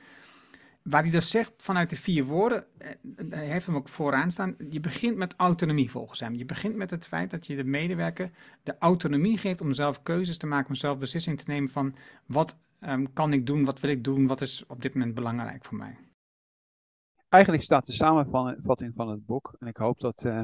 Waar 0.91 1.03
hij 1.03 1.11
dus 1.11 1.31
zegt 1.31 1.53
vanuit 1.57 1.91
de 1.91 1.97
vier 1.97 2.25
woorden, 2.25 2.65
eh, 2.79 2.91
hij 3.29 3.47
heeft 3.47 3.67
hem 3.67 3.77
ook 3.77 3.89
vooraan 3.89 4.31
staan, 4.31 4.57
je 4.71 4.81
begint 4.81 5.17
met 5.17 5.35
autonomie 5.37 5.91
volgens 5.91 6.21
hem. 6.21 6.35
Je 6.35 6.45
begint 6.45 6.77
met 6.77 6.91
het 6.91 7.07
feit 7.07 7.31
dat 7.31 7.47
je 7.47 7.57
de 7.57 7.65
medewerker 7.65 8.31
de 8.63 8.77
autonomie 8.79 9.39
geeft 9.39 9.61
om 9.61 9.73
zelf 9.73 10.03
keuzes 10.03 10.39
te 10.39 10.47
maken, 10.47 10.69
om 10.69 10.75
zelf 10.75 10.99
beslissing 10.99 11.39
te 11.39 11.45
nemen 11.47 11.71
van 11.71 11.95
wat 12.27 12.57
ehm, 12.81 13.07
kan 13.13 13.33
ik 13.33 13.47
doen, 13.47 13.65
wat 13.65 13.81
wil 13.81 13.91
ik 13.91 14.05
doen, 14.05 14.27
wat 14.27 14.41
is 14.41 14.67
op 14.67 14.83
dit 14.83 14.95
moment 14.95 15.15
belangrijk 15.15 15.65
voor 15.65 15.77
mij. 15.77 15.99
Eigenlijk 17.29 17.63
staat 17.63 17.87
de 17.87 17.93
samenvatting 17.93 18.93
van 18.95 19.09
het 19.09 19.27
boek, 19.27 19.57
en 19.59 19.67
ik 19.67 19.77
hoop 19.77 20.01
dat, 20.01 20.25
uh, 20.25 20.43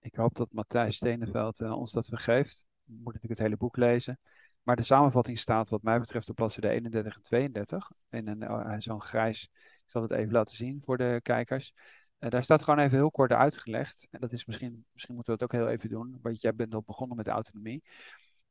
ik 0.00 0.14
hoop 0.14 0.34
dat 0.34 0.52
Matthijs 0.52 0.96
Steneveld 0.96 1.60
ons 1.60 1.92
dat 1.92 2.06
vergeeft. 2.06 2.66
Moeten 2.84 3.04
natuurlijk 3.04 3.30
het 3.30 3.42
hele 3.42 3.56
boek 3.56 3.76
lezen. 3.76 4.18
Maar 4.64 4.76
de 4.76 4.82
samenvatting 4.82 5.38
staat 5.38 5.68
wat 5.68 5.82
mij 5.82 6.00
betreft 6.00 6.28
op 6.28 6.34
bladzijde 6.34 6.68
31 6.68 7.16
en 7.16 7.22
32. 7.22 7.90
In 8.10 8.42
uh, 8.42 8.74
zo'n 8.78 9.02
grijs, 9.02 9.42
ik 9.52 9.82
zal 9.86 10.02
het 10.02 10.10
even 10.10 10.32
laten 10.32 10.56
zien 10.56 10.82
voor 10.82 10.96
de 10.96 11.20
kijkers. 11.22 11.72
Uh, 12.18 12.30
daar 12.30 12.44
staat 12.44 12.62
gewoon 12.62 12.84
even 12.84 12.96
heel 12.96 13.10
kort 13.10 13.32
uitgelegd. 13.32 14.06
En 14.10 14.20
dat 14.20 14.32
is 14.32 14.44
misschien, 14.44 14.86
misschien 14.92 15.14
moeten 15.14 15.36
we 15.36 15.42
het 15.42 15.52
ook 15.52 15.60
heel 15.60 15.70
even 15.70 15.88
doen. 15.88 16.18
Want 16.22 16.40
jij 16.40 16.54
bent 16.54 16.74
al 16.74 16.82
begonnen 16.82 17.16
met 17.16 17.28
autonomie. 17.28 17.82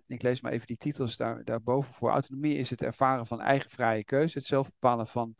Ik 0.08 0.22
lees 0.22 0.42
maar 0.42 0.52
even 0.52 0.68
die 0.68 0.78
titels 0.78 1.18
daar, 1.18 1.44
daarboven 1.44 1.94
voor. 1.94 2.10
Autonomie 2.10 2.58
is 2.58 2.70
het 2.70 2.82
ervaren 2.82 3.28
van 3.28 3.42
eigen 3.42 3.70
vrije 3.70 4.04
keuze. 4.04 4.38
Het 4.38 4.48
zelf 4.48 4.72
bepalen 4.72 5.08
van 5.08 5.36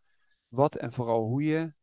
wat 0.48 0.76
en 0.76 0.92
vooral 0.92 1.26
hoe 1.26 1.44
je 1.44 1.74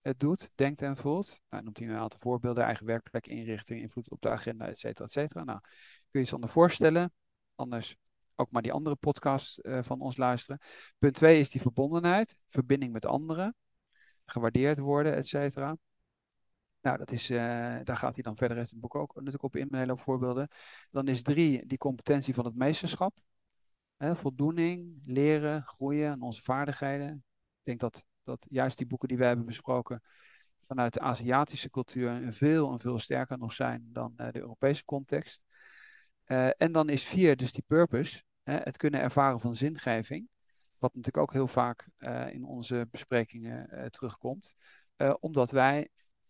het 0.00 0.20
doet, 0.20 0.50
denkt 0.54 0.82
en 0.82 0.96
voelt. 0.96 1.40
Nou, 1.48 1.62
noemt 1.62 1.78
hij 1.78 1.88
een 1.88 1.94
aantal 1.94 2.18
voorbeelden. 2.18 2.64
Eigen 2.64 2.86
werkplek, 2.86 3.26
inrichting, 3.26 3.80
invloed 3.80 4.10
op 4.10 4.20
de 4.20 4.30
agenda, 4.30 4.66
et 4.66 4.78
cetera, 4.78 5.04
et 5.04 5.12
cetera. 5.12 5.44
Nou, 5.44 5.60
kun 5.60 5.70
je 6.10 6.18
je 6.18 6.24
zonder 6.24 6.50
voorstellen. 6.50 7.12
Anders 7.54 7.96
ook 8.40 8.50
maar 8.50 8.62
die 8.62 8.72
andere 8.72 8.96
podcast 8.96 9.58
uh, 9.62 9.82
van 9.82 10.00
ons 10.00 10.16
luisteren. 10.16 10.60
Punt 10.98 11.14
2 11.14 11.38
is 11.38 11.50
die 11.50 11.60
verbondenheid, 11.60 12.38
verbinding 12.48 12.92
met 12.92 13.06
anderen, 13.06 13.54
gewaardeerd 14.24 14.78
worden, 14.78 15.14
et 15.14 15.26
cetera. 15.26 15.76
Nou, 16.82 16.98
dat 16.98 17.10
is, 17.10 17.30
uh, 17.30 17.38
daar 17.84 17.96
gaat 17.96 18.14
hij 18.14 18.22
dan 18.22 18.36
verder 18.36 18.56
in 18.56 18.62
het 18.62 18.80
boek 18.80 18.94
ook 18.94 19.14
natuurlijk 19.14 19.42
op 19.42 19.56
in, 19.56 19.66
met 19.70 20.00
voorbeelden. 20.00 20.48
Dan 20.90 21.08
is 21.08 21.22
drie 21.22 21.66
die 21.66 21.78
competentie 21.78 22.34
van 22.34 22.44
het 22.44 22.54
meesterschap. 22.54 23.18
Hè, 23.96 24.16
voldoening, 24.16 25.02
leren, 25.04 25.62
groeien 25.62 26.10
aan 26.10 26.22
onze 26.22 26.42
vaardigheden. 26.42 27.24
Ik 27.58 27.64
denk 27.64 27.80
dat, 27.80 28.04
dat 28.22 28.46
juist 28.50 28.78
die 28.78 28.86
boeken 28.86 29.08
die 29.08 29.18
we 29.18 29.24
hebben 29.24 29.46
besproken 29.46 30.02
vanuit 30.66 30.92
de 30.92 31.00
Aziatische 31.00 31.70
cultuur 31.70 32.32
veel 32.32 32.72
en 32.72 32.78
veel 32.78 32.98
sterker 32.98 33.38
nog 33.38 33.52
zijn 33.52 33.88
dan 33.92 34.12
uh, 34.16 34.30
de 34.30 34.40
Europese 34.40 34.84
context. 34.84 35.44
En 36.56 36.72
dan 36.72 36.88
is 36.88 37.04
vier 37.04 37.36
dus 37.36 37.52
die 37.52 37.64
purpose 37.66 38.22
het 38.52 38.76
kunnen 38.76 39.00
ervaren 39.00 39.40
van 39.40 39.54
zingeving, 39.54 40.28
wat 40.78 40.94
natuurlijk 40.94 41.24
ook 41.24 41.32
heel 41.32 41.46
vaak 41.46 41.90
uh, 41.98 42.32
in 42.32 42.44
onze 42.44 42.88
besprekingen 42.90 43.68
uh, 43.72 43.86
terugkomt, 43.86 44.54
uh, 44.96 45.14
omdat 45.20 45.50
wij 45.50 45.88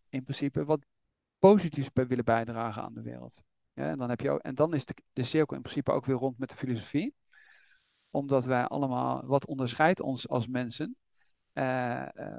in 0.09 0.23
principe 0.23 0.65
wat 0.65 0.85
positiefs 1.39 1.91
willen 1.93 2.25
bijdragen 2.25 2.83
aan 2.83 2.95
de 2.95 3.03
wereld. 3.03 3.43
Ja, 3.73 3.89
en, 3.89 3.97
dan 3.97 4.09
heb 4.09 4.21
je 4.21 4.31
ook, 4.31 4.41
en 4.41 4.55
dan 4.55 4.75
is 4.75 4.85
de, 4.85 4.95
de 5.13 5.23
cirkel 5.23 5.57
in 5.57 5.63
principe 5.63 5.93
ook 5.93 6.05
weer 6.05 6.17
rond 6.17 6.39
met 6.39 6.51
de 6.51 6.57
filosofie, 6.57 7.15
omdat 8.11 8.45
wij 8.45 8.65
allemaal, 8.65 9.27
wat 9.27 9.47
onderscheidt 9.47 10.01
ons 10.01 10.29
als 10.29 10.49
mensen, 10.49 10.97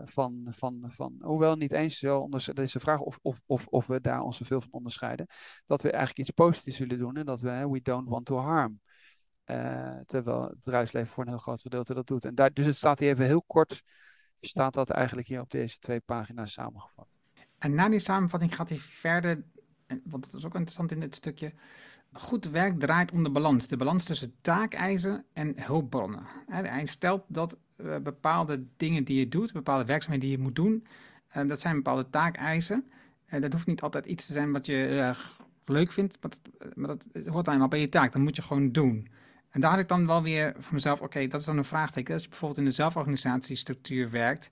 van, 0.03 0.47
van, 0.49 0.85
van, 0.89 1.15
hoewel 1.19 1.55
niet 1.55 1.71
eens 1.71 1.97
zo, 1.97 2.29
dat 2.29 2.57
is 2.57 2.71
de 2.71 2.79
vraag 2.79 2.99
of, 2.99 3.19
of, 3.21 3.41
of, 3.45 3.67
of 3.67 3.87
we 3.87 4.01
daar 4.01 4.21
ons 4.21 4.37
zoveel 4.37 4.61
van 4.61 4.71
onderscheiden, 4.71 5.27
dat 5.65 5.81
we 5.81 5.89
eigenlijk 5.91 6.19
iets 6.19 6.29
positiefs 6.29 6.79
willen 6.79 6.97
doen 6.97 7.15
en 7.15 7.25
dat 7.25 7.41
we, 7.41 7.69
we 7.69 7.81
don't 7.81 8.09
want 8.09 8.25
to 8.25 8.37
harm. 8.37 8.81
Uh, 9.51 9.99
terwijl 10.05 10.41
het 10.41 10.63
bedrijfsleven 10.63 11.09
voor 11.09 11.23
een 11.23 11.29
heel 11.29 11.37
groot 11.37 11.61
gedeelte 11.61 11.93
dat 11.93 12.07
doet. 12.07 12.25
En 12.25 12.35
daar, 12.35 12.53
dus 12.53 12.65
het 12.65 12.75
staat 12.75 12.99
hier 12.99 13.09
even 13.09 13.25
heel 13.25 13.43
kort, 13.47 13.83
staat 14.41 14.73
dat 14.73 14.89
eigenlijk 14.89 15.27
hier 15.27 15.41
op 15.41 15.49
deze 15.49 15.79
twee 15.79 15.99
pagina's 15.99 16.51
samengevat. 16.51 17.17
En 17.57 17.75
na 17.75 17.89
die 17.89 17.99
samenvatting 17.99 18.55
gaat 18.55 18.69
hij 18.69 18.77
verder, 18.77 19.43
want 20.03 20.23
dat 20.23 20.33
is 20.33 20.45
ook 20.45 20.53
interessant 20.55 20.91
in 20.91 20.99
dit 20.99 21.15
stukje. 21.15 21.53
Goed 22.11 22.45
werk 22.45 22.79
draait 22.79 23.11
om 23.11 23.23
de 23.23 23.31
balans. 23.31 23.67
De 23.67 23.77
balans 23.77 24.03
tussen 24.03 24.33
taakeisen 24.41 25.25
en 25.33 25.61
hulpbronnen. 25.61 26.23
Hij 26.47 26.85
stelt 26.85 27.23
dat 27.27 27.57
uh, 27.77 27.97
bepaalde 27.97 28.65
dingen 28.77 29.03
die 29.03 29.19
je 29.19 29.27
doet, 29.27 29.53
bepaalde 29.53 29.85
werkzaamheden 29.85 30.27
die 30.29 30.37
je 30.37 30.43
moet 30.43 30.55
doen, 30.55 30.85
uh, 31.37 31.47
dat 31.47 31.59
zijn 31.59 31.75
bepaalde 31.75 32.09
taakeisen. 32.09 32.91
Dat 33.39 33.53
hoeft 33.53 33.67
niet 33.67 33.81
altijd 33.81 34.05
iets 34.05 34.25
te 34.25 34.33
zijn 34.33 34.51
wat 34.51 34.65
je 34.65 35.13
leuk 35.65 35.91
vindt, 35.91 36.17
maar 36.75 36.87
dat, 36.87 37.05
hoort 37.25 37.47
eenmaal 37.47 37.67
bij 37.67 37.79
je 37.79 37.89
taak. 37.89 38.11
Dat 38.11 38.21
moet 38.21 38.35
je 38.35 38.41
gewoon 38.41 38.71
doen. 38.71 39.07
En 39.51 39.61
daar 39.61 39.71
had 39.71 39.79
ik 39.79 39.87
dan 39.87 40.07
wel 40.07 40.23
weer 40.23 40.53
voor 40.57 40.73
mezelf, 40.73 41.01
oké, 41.01 41.27
dat 41.27 41.39
is 41.39 41.45
dan 41.45 41.57
een 41.57 41.63
vraagteken. 41.63 42.13
Als 42.13 42.23
je 42.23 42.29
bijvoorbeeld 42.29 42.59
in 42.59 42.65
de 42.65 42.71
zelforganisatiestructuur 42.71 44.09
werkt, 44.09 44.51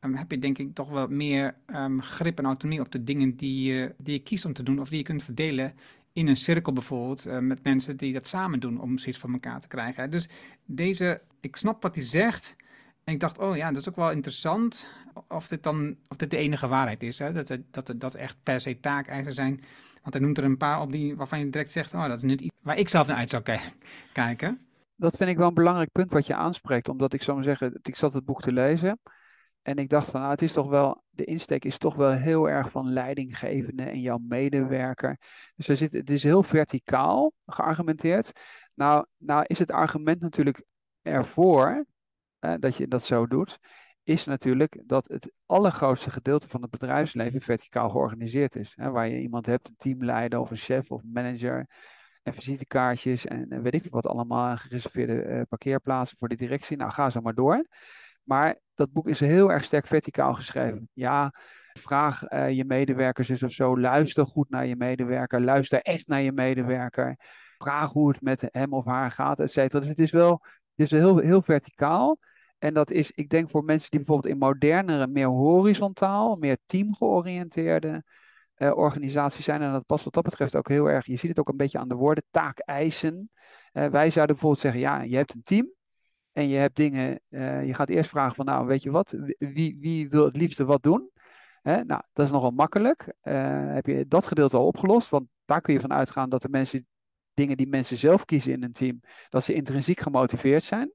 um, 0.00 0.14
heb 0.14 0.30
je 0.30 0.38
denk 0.38 0.58
ik 0.58 0.74
toch 0.74 0.88
wel 0.88 1.08
meer 1.08 1.54
um, 1.66 2.02
grip 2.02 2.38
en 2.38 2.44
autonomie 2.44 2.80
op 2.80 2.92
de 2.92 3.04
dingen 3.04 3.36
die 3.36 3.72
je, 3.72 3.94
die 3.98 4.12
je 4.12 4.22
kiest 4.22 4.44
om 4.44 4.52
te 4.52 4.62
doen 4.62 4.80
of 4.80 4.88
die 4.88 4.98
je 4.98 5.04
kunt 5.04 5.22
verdelen 5.22 5.74
in 6.12 6.26
een 6.26 6.36
cirkel 6.36 6.72
bijvoorbeeld 6.72 7.26
uh, 7.26 7.38
met 7.38 7.64
mensen 7.64 7.96
die 7.96 8.12
dat 8.12 8.26
samen 8.26 8.60
doen 8.60 8.80
om 8.80 8.98
zoiets 8.98 9.20
van 9.20 9.32
elkaar 9.32 9.60
te 9.60 9.68
krijgen. 9.68 10.10
Dus 10.10 10.28
deze, 10.64 11.20
ik 11.40 11.56
snap 11.56 11.82
wat 11.82 11.94
hij 11.94 12.04
zegt 12.04 12.56
en 13.04 13.12
ik 13.14 13.20
dacht, 13.20 13.38
oh 13.38 13.56
ja, 13.56 13.68
dat 13.72 13.80
is 13.80 13.88
ook 13.88 13.96
wel 13.96 14.10
interessant 14.10 14.86
of 15.28 15.48
dit 15.48 15.62
dan 15.62 15.96
of 16.08 16.16
dit 16.16 16.30
de 16.30 16.36
enige 16.36 16.68
waarheid 16.68 17.02
is. 17.02 17.18
Hè? 17.18 17.32
Dat, 17.32 17.58
dat, 17.70 17.94
dat 17.96 18.14
echt 18.14 18.36
per 18.42 18.60
se 18.60 18.80
taakeisen 18.80 19.32
zijn 19.32 19.60
want 20.02 20.14
hij 20.14 20.22
noemt 20.22 20.38
er 20.38 20.44
een 20.44 20.56
paar 20.56 20.80
op 20.80 20.92
die, 20.92 21.16
waarvan 21.16 21.38
je 21.38 21.50
direct 21.50 21.72
zegt, 21.72 21.94
oh, 21.94 22.06
dat 22.06 22.16
is 22.16 22.22
niet 22.22 22.40
iets 22.40 22.56
waar 22.62 22.78
ik 22.78 22.88
zelf 22.88 23.06
naar 23.06 23.16
uit 23.16 23.30
zou 23.30 23.42
kijken. 24.12 24.68
Dat 24.96 25.16
vind 25.16 25.30
ik 25.30 25.36
wel 25.36 25.48
een 25.48 25.54
belangrijk 25.54 25.92
punt 25.92 26.10
wat 26.10 26.26
je 26.26 26.34
aanspreekt. 26.34 26.88
Omdat 26.88 27.12
ik 27.12 27.22
zou 27.22 27.36
maar 27.36 27.46
zeggen, 27.46 27.78
ik 27.82 27.96
zat 27.96 28.12
het 28.12 28.24
boek 28.24 28.40
te 28.40 28.52
lezen. 28.52 29.00
En 29.62 29.76
ik 29.76 29.88
dacht 29.88 30.08
van, 30.08 30.20
nou, 30.20 30.32
het 30.32 30.42
is 30.42 30.52
toch 30.52 30.68
wel, 30.68 31.02
de 31.10 31.24
insteek 31.24 31.64
is 31.64 31.78
toch 31.78 31.94
wel 31.94 32.10
heel 32.10 32.48
erg 32.48 32.70
van 32.70 32.92
leidinggevende 32.92 33.82
en 33.82 34.00
jouw 34.00 34.18
medewerker. 34.18 35.18
Dus 35.56 35.68
er 35.68 35.76
zit, 35.76 35.92
het 35.92 36.10
is 36.10 36.22
heel 36.22 36.42
verticaal 36.42 37.32
geargumenteerd. 37.46 38.32
Nou, 38.74 39.06
nou 39.16 39.44
is 39.46 39.58
het 39.58 39.70
argument 39.70 40.20
natuurlijk 40.20 40.64
ervoor 41.02 41.84
dat 42.38 42.76
je 42.76 42.88
dat 42.88 43.04
zo 43.04 43.26
doet 43.26 43.58
is 44.08 44.24
natuurlijk 44.24 44.82
dat 44.86 45.08
het 45.08 45.32
allergrootste 45.46 46.10
gedeelte 46.10 46.48
van 46.48 46.62
het 46.62 46.70
bedrijfsleven 46.70 47.40
verticaal 47.40 47.90
georganiseerd 47.90 48.56
is. 48.56 48.72
Hè, 48.76 48.90
waar 48.90 49.08
je 49.08 49.20
iemand 49.20 49.46
hebt, 49.46 49.68
een 49.68 49.74
teamleider 49.76 50.38
of 50.38 50.50
een 50.50 50.56
chef 50.56 50.90
of 50.90 51.02
manager, 51.12 51.66
en 52.22 52.34
visitekaartjes 52.34 53.26
en 53.26 53.62
weet 53.62 53.74
ik 53.74 53.90
wat 53.90 54.06
allemaal, 54.06 54.56
gereserveerde 54.56 55.24
uh, 55.24 55.40
parkeerplaatsen 55.48 56.18
voor 56.18 56.28
de 56.28 56.36
directie. 56.36 56.76
Nou, 56.76 56.90
ga 56.90 57.10
zo 57.10 57.20
maar 57.20 57.34
door. 57.34 57.66
Maar 58.22 58.56
dat 58.74 58.92
boek 58.92 59.08
is 59.08 59.20
heel 59.20 59.52
erg 59.52 59.64
sterk 59.64 59.86
verticaal 59.86 60.34
geschreven. 60.34 60.88
Ja, 60.92 61.32
vraag 61.72 62.30
uh, 62.30 62.50
je 62.50 62.64
medewerkers 62.64 63.28
eens 63.28 63.42
of 63.42 63.52
zo, 63.52 63.78
luister 63.78 64.26
goed 64.26 64.50
naar 64.50 64.66
je 64.66 64.76
medewerker, 64.76 65.40
luister 65.40 65.80
echt 65.80 66.08
naar 66.08 66.20
je 66.20 66.32
medewerker. 66.32 67.16
Vraag 67.58 67.92
hoe 67.92 68.08
het 68.08 68.20
met 68.20 68.48
hem 68.50 68.72
of 68.72 68.84
haar 68.84 69.10
gaat, 69.10 69.40
et 69.40 69.50
cetera. 69.50 69.80
Dus 69.80 69.88
het 69.88 69.98
is 69.98 70.10
wel, 70.10 70.42
het 70.74 70.86
is 70.86 70.90
wel 70.90 71.00
heel, 71.00 71.18
heel 71.18 71.42
verticaal. 71.42 72.18
En 72.58 72.74
dat 72.74 72.90
is, 72.90 73.10
ik 73.10 73.28
denk 73.28 73.50
voor 73.50 73.64
mensen 73.64 73.90
die 73.90 73.98
bijvoorbeeld 73.98 74.34
in 74.34 74.40
modernere, 74.40 75.06
meer 75.06 75.26
horizontaal, 75.26 76.36
meer 76.36 76.56
teamgeoriënteerde 76.66 78.04
uh, 78.56 78.76
organisaties 78.76 79.44
zijn. 79.44 79.62
En 79.62 79.72
dat 79.72 79.86
past 79.86 80.04
wat 80.04 80.12
dat 80.12 80.22
betreft 80.22 80.56
ook 80.56 80.68
heel 80.68 80.90
erg, 80.90 81.06
je 81.06 81.16
ziet 81.16 81.28
het 81.28 81.38
ook 81.38 81.48
een 81.48 81.56
beetje 81.56 81.78
aan 81.78 81.88
de 81.88 81.94
woorden, 81.94 82.24
taakeisen. 82.30 83.30
Uh, 83.72 83.86
wij 83.86 84.10
zouden 84.10 84.34
bijvoorbeeld 84.34 84.62
zeggen, 84.62 84.80
ja, 84.80 85.02
je 85.02 85.16
hebt 85.16 85.34
een 85.34 85.42
team. 85.42 85.72
En 86.32 86.48
je 86.48 86.56
hebt 86.56 86.76
dingen, 86.76 87.20
uh, 87.28 87.66
je 87.66 87.74
gaat 87.74 87.88
eerst 87.88 88.10
vragen 88.10 88.34
van, 88.34 88.44
nou, 88.44 88.66
weet 88.66 88.82
je 88.82 88.90
wat, 88.90 89.14
wie, 89.38 89.76
wie 89.80 90.08
wil 90.08 90.24
het 90.24 90.36
liefste 90.36 90.64
wat 90.64 90.82
doen? 90.82 91.10
Hè? 91.62 91.84
Nou, 91.84 92.02
dat 92.12 92.26
is 92.26 92.32
nogal 92.32 92.50
makkelijk. 92.50 93.14
heb 93.20 93.86
je 93.86 94.04
dat 94.08 94.26
gedeelte 94.26 94.56
al 94.56 94.66
opgelost? 94.66 95.08
Want 95.08 95.26
daar 95.44 95.60
kun 95.60 95.74
je 95.74 95.80
van 95.80 95.92
uitgaan 95.92 96.28
dat 96.28 96.42
de 96.42 96.48
mensen, 96.48 96.86
dingen 97.34 97.56
die 97.56 97.68
mensen 97.68 97.96
zelf 97.96 98.24
kiezen 98.24 98.52
in 98.52 98.62
een 98.62 98.72
team, 98.72 99.00
dat 99.28 99.44
ze 99.44 99.54
intrinsiek 99.54 100.00
gemotiveerd 100.00 100.62
zijn. 100.62 100.92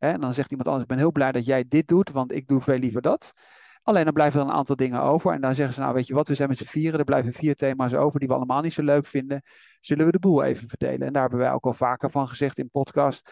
En 0.00 0.20
dan 0.20 0.34
zegt 0.34 0.50
iemand 0.50 0.68
anders, 0.68 0.86
ik 0.86 0.90
ben 0.90 0.98
heel 0.98 1.12
blij 1.12 1.32
dat 1.32 1.44
jij 1.44 1.64
dit 1.68 1.88
doet, 1.88 2.10
want 2.10 2.32
ik 2.32 2.46
doe 2.46 2.60
veel 2.60 2.78
liever 2.78 3.02
dat. 3.02 3.32
Alleen 3.82 4.04
dan 4.04 4.12
blijven 4.12 4.40
er 4.40 4.46
een 4.46 4.52
aantal 4.52 4.76
dingen 4.76 5.02
over. 5.02 5.32
En 5.32 5.40
dan 5.40 5.54
zeggen 5.54 5.74
ze, 5.74 5.80
nou 5.80 5.94
weet 5.94 6.06
je 6.06 6.14
wat, 6.14 6.28
we 6.28 6.34
zijn 6.34 6.48
met 6.48 6.58
z'n 6.58 6.64
vieren, 6.64 6.98
er 6.98 7.04
blijven 7.04 7.32
vier 7.32 7.54
thema's 7.54 7.92
over 7.92 8.18
die 8.18 8.28
we 8.28 8.34
allemaal 8.34 8.62
niet 8.62 8.72
zo 8.72 8.82
leuk 8.82 9.06
vinden. 9.06 9.42
Zullen 9.80 10.06
we 10.06 10.12
de 10.12 10.18
boel 10.18 10.42
even 10.42 10.68
verdelen? 10.68 11.06
En 11.06 11.12
daar 11.12 11.22
hebben 11.22 11.40
wij 11.40 11.52
ook 11.52 11.64
al 11.64 11.72
vaker 11.72 12.10
van 12.10 12.28
gezegd 12.28 12.58
in 12.58 12.70
podcast. 12.70 13.30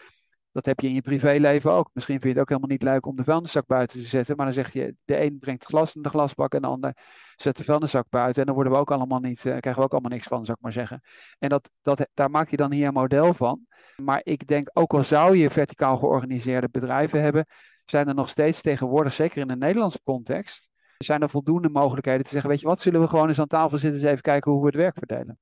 Dat 0.51 0.65
heb 0.65 0.79
je 0.79 0.87
in 0.87 0.93
je 0.93 1.01
privéleven 1.01 1.71
ook. 1.71 1.89
Misschien 1.93 2.19
vind 2.19 2.33
je 2.33 2.39
het 2.39 2.39
ook 2.39 2.49
helemaal 2.49 2.69
niet 2.69 2.83
leuk 2.83 3.05
om 3.05 3.15
de 3.15 3.23
vuilniszak 3.23 3.65
buiten 3.65 4.01
te 4.01 4.07
zetten. 4.07 4.35
Maar 4.35 4.45
dan 4.45 4.53
zeg 4.55 4.73
je, 4.73 4.95
de 5.05 5.21
een 5.21 5.39
brengt 5.39 5.65
glas 5.65 5.95
in 5.95 6.01
de 6.01 6.09
glasbak 6.09 6.53
en 6.53 6.61
de 6.61 6.67
ander 6.67 6.97
zet 7.35 7.57
de 7.57 7.63
vuilniszak 7.63 8.09
buiten. 8.09 8.39
En 8.39 8.45
dan 8.45 8.55
worden 8.55 8.73
we 8.73 8.79
ook 8.79 8.91
allemaal 8.91 9.19
niet, 9.19 9.37
uh, 9.37 9.43
krijgen 9.43 9.75
we 9.75 9.81
ook 9.81 9.91
allemaal 9.91 10.11
niks 10.11 10.27
van, 10.27 10.45
zou 10.45 10.57
ik 10.57 10.63
maar 10.63 10.73
zeggen. 10.73 11.01
En 11.39 11.49
dat, 11.49 11.69
dat, 11.81 12.07
daar 12.13 12.29
maak 12.29 12.49
je 12.49 12.57
dan 12.57 12.71
hier 12.71 12.87
een 12.87 12.93
model 12.93 13.33
van. 13.33 13.67
Maar 14.01 14.21
ik 14.23 14.47
denk, 14.47 14.69
ook 14.73 14.93
al 14.93 15.03
zou 15.03 15.37
je 15.37 15.49
verticaal 15.49 15.97
georganiseerde 15.97 16.69
bedrijven 16.71 17.21
hebben, 17.21 17.45
zijn 17.85 18.07
er 18.07 18.15
nog 18.15 18.29
steeds 18.29 18.61
tegenwoordig, 18.61 19.13
zeker 19.13 19.41
in 19.41 19.47
de 19.47 19.55
Nederlandse 19.55 20.01
context, 20.03 20.69
zijn 20.97 21.21
er 21.21 21.29
voldoende 21.29 21.69
mogelijkheden 21.69 22.23
te 22.23 22.31
zeggen, 22.31 22.49
weet 22.49 22.59
je 22.59 22.67
wat, 22.67 22.81
zullen 22.81 23.01
we 23.01 23.07
gewoon 23.07 23.27
eens 23.27 23.39
aan 23.39 23.47
tafel 23.47 23.77
zitten 23.77 23.99
eens 23.99 24.09
even 24.09 24.21
kijken 24.21 24.51
hoe 24.51 24.61
we 24.61 24.67
het 24.67 24.75
werk 24.75 24.97
verdelen. 24.97 25.37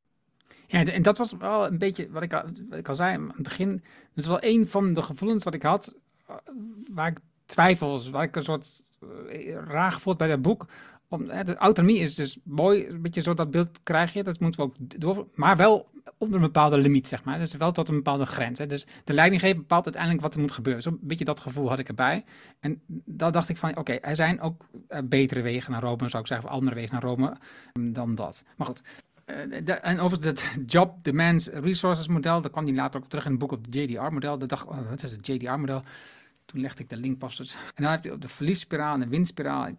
Ja, 0.67 0.85
en 0.85 1.01
dat 1.01 1.17
was 1.17 1.33
wel 1.33 1.67
een 1.67 1.77
beetje 1.77 2.09
wat 2.09 2.23
ik, 2.23 2.33
al, 2.33 2.43
wat 2.69 2.79
ik 2.79 2.89
al 2.89 2.95
zei 2.95 3.15
aan 3.15 3.31
het 3.33 3.43
begin. 3.43 3.71
Dat 4.13 4.23
is 4.23 4.27
wel 4.27 4.37
een 4.43 4.67
van 4.67 4.93
de 4.93 5.01
gevoelens 5.01 5.43
wat 5.43 5.53
ik 5.53 5.63
had, 5.63 5.95
waar 6.91 7.07
ik 7.07 7.19
twijfels, 7.45 8.09
waar 8.09 8.23
ik 8.23 8.35
een 8.35 8.43
soort 8.43 8.83
uh, 9.29 9.55
raar 9.55 9.91
gevoeld 9.91 10.17
bij 10.17 10.27
dat 10.27 10.41
boek. 10.41 10.65
Om, 11.09 11.27
de 11.27 11.55
autonomie 11.55 11.99
is 11.99 12.15
dus 12.15 12.37
mooi, 12.43 12.87
een 12.87 13.01
beetje 13.01 13.21
zo 13.21 13.33
dat 13.33 13.51
beeld 13.51 13.79
krijg 13.83 14.13
je, 14.13 14.23
dat 14.23 14.39
moeten 14.39 14.61
we 14.61 14.65
ook 14.65 14.99
door, 14.99 15.27
maar 15.33 15.57
wel 15.57 15.89
onder 16.17 16.35
een 16.35 16.45
bepaalde 16.45 16.77
limiet, 16.77 17.07
zeg 17.07 17.23
maar. 17.23 17.39
Dus 17.39 17.53
wel 17.53 17.71
tot 17.71 17.87
een 17.87 17.95
bepaalde 17.95 18.25
grens. 18.25 18.59
Hè. 18.59 18.67
Dus 18.67 18.85
de 19.03 19.13
leidinggever 19.13 19.57
bepaalt 19.57 19.85
uiteindelijk 19.85 20.23
wat 20.23 20.33
er 20.33 20.39
moet 20.39 20.51
gebeuren. 20.51 20.83
Zo'n 20.83 20.99
beetje 21.01 21.25
dat 21.25 21.39
gevoel 21.39 21.69
had 21.69 21.79
ik 21.79 21.87
erbij. 21.87 22.25
En 22.59 22.81
dan 23.05 23.31
dacht 23.31 23.49
ik 23.49 23.57
van, 23.57 23.77
oké, 23.77 23.93
er 23.93 24.15
zijn 24.15 24.41
ook 24.41 24.65
uh, 24.89 24.99
betere 25.03 25.41
wegen 25.41 25.71
naar 25.71 25.81
Rome, 25.81 26.09
zou 26.09 26.21
ik 26.21 26.27
zeggen, 26.27 26.47
of 26.47 26.53
andere 26.53 26.75
wegen 26.75 26.93
naar 26.93 27.03
Rome 27.03 27.37
um, 27.73 27.93
dan 27.93 28.15
dat. 28.15 28.43
Maar 28.57 28.67
goed, 28.67 28.81
uh, 29.25 29.85
en 29.85 29.99
over 29.99 30.23
het 30.23 30.49
Job 30.65 31.03
Demands 31.03 31.47
Resources 31.47 32.07
model, 32.07 32.41
daar 32.41 32.51
kwam 32.51 32.65
hij 32.65 32.73
later 32.73 33.01
ook 33.01 33.09
terug 33.09 33.25
in 33.25 33.31
het 33.31 33.39
boek 33.39 33.51
op 33.51 33.65
het 33.65 33.75
JDR-model. 33.75 34.37
Dat 34.37 34.49
dacht 34.49 34.67
oh, 34.67 34.89
wat 34.89 35.03
is 35.03 35.11
het 35.11 35.27
JDR-model? 35.27 35.81
Toen 36.45 36.61
legde 36.61 36.83
ik 36.83 36.89
de 36.89 36.97
link 36.97 37.17
pas. 37.17 37.37
Dus. 37.37 37.53
En 37.53 37.83
dan 37.83 37.91
heeft 37.91 38.03
hij 38.03 38.13
op 38.13 38.21
de 38.21 38.27
verliesspiraal 38.27 38.93
en 38.93 38.99
de 38.99 39.07
winstspiraal. 39.07 39.69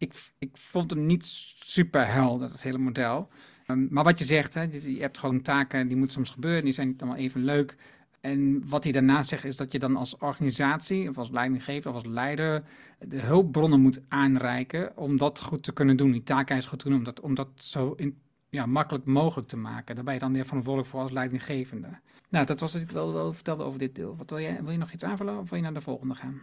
Ik, 0.00 0.32
ik 0.38 0.50
vond 0.52 0.90
hem 0.90 1.06
niet 1.06 1.26
super 1.26 2.06
helder, 2.12 2.48
dat 2.48 2.62
hele 2.62 2.78
model. 2.78 3.28
Um, 3.66 3.86
maar 3.90 4.04
wat 4.04 4.18
je 4.18 4.24
zegt, 4.24 4.54
hè, 4.54 4.62
je 4.62 5.00
hebt 5.00 5.18
gewoon 5.18 5.42
taken 5.42 5.88
die 5.88 5.96
moeten 5.96 6.16
soms 6.16 6.30
gebeuren, 6.30 6.64
die 6.64 6.72
zijn 6.72 6.88
niet 6.88 7.02
allemaal 7.02 7.20
even 7.20 7.44
leuk. 7.44 7.76
En 8.20 8.68
wat 8.68 8.84
hij 8.84 8.92
daarna 8.92 9.22
zegt 9.22 9.44
is 9.44 9.56
dat 9.56 9.72
je 9.72 9.78
dan 9.78 9.96
als 9.96 10.16
organisatie, 10.16 11.08
of 11.08 11.18
als 11.18 11.30
leidinggever, 11.30 11.90
of 11.90 11.96
als 11.96 12.06
leider, 12.06 12.62
de 12.98 13.20
hulpbronnen 13.20 13.80
moet 13.80 14.00
aanreiken 14.08 14.96
om 14.96 15.16
dat 15.16 15.40
goed 15.40 15.62
te 15.62 15.72
kunnen 15.72 15.96
doen, 15.96 16.10
die 16.10 16.22
taken 16.22 16.66
goed 16.66 16.78
te 16.78 16.88
doen, 16.88 16.98
om 16.98 17.04
dat, 17.04 17.20
om 17.20 17.34
dat 17.34 17.48
zo 17.54 17.92
in, 17.96 18.18
ja, 18.48 18.66
makkelijk 18.66 19.06
mogelijk 19.06 19.48
te 19.48 19.56
maken. 19.56 19.94
Daar 19.94 20.04
ben 20.04 20.14
je 20.14 20.20
dan 20.20 20.32
weer 20.32 20.46
verantwoordelijk 20.46 20.92
voor 20.92 21.00
als 21.00 21.10
leidinggevende. 21.10 21.88
Nou, 22.28 22.46
dat 22.46 22.60
was 22.60 22.72
wat 22.72 22.82
ik 22.82 22.90
wel, 22.90 23.12
wel 23.12 23.32
vertelde 23.32 23.62
over 23.62 23.78
dit 23.78 23.94
deel. 23.94 24.16
Wat 24.16 24.30
wil, 24.30 24.40
jij, 24.40 24.62
wil 24.62 24.72
je 24.72 24.78
nog 24.78 24.92
iets 24.92 25.04
aanvullen 25.04 25.38
of 25.38 25.48
wil 25.48 25.58
je 25.58 25.64
naar 25.64 25.74
de 25.74 25.80
volgende 25.80 26.14
gaan? 26.14 26.40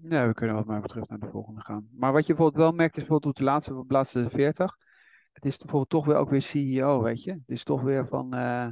Nee, 0.00 0.26
we 0.26 0.34
kunnen 0.34 0.56
wat 0.56 0.66
mij 0.66 0.80
betreft 0.80 1.08
naar 1.08 1.18
de 1.18 1.28
volgende 1.30 1.60
gaan. 1.60 1.88
Maar 1.92 2.12
wat 2.12 2.26
je 2.26 2.34
bijvoorbeeld 2.34 2.64
wel 2.64 2.72
merkt 2.72 2.96
is 2.96 3.02
bijvoorbeeld 3.02 3.32
op 3.32 3.38
de 3.38 3.44
laatste, 3.44 3.74
op 3.74 3.88
de 3.88 3.94
laatste 3.94 4.30
40. 4.30 4.76
Het 5.32 5.44
is 5.44 5.56
bijvoorbeeld 5.56 5.90
toch 5.90 6.04
weer 6.06 6.16
ook 6.16 6.30
weer 6.30 6.42
CEO, 6.42 7.02
weet 7.02 7.22
je. 7.22 7.30
Het 7.30 7.48
is 7.48 7.64
toch 7.64 7.82
weer 7.82 8.06
van 8.06 8.34
uh, 8.34 8.66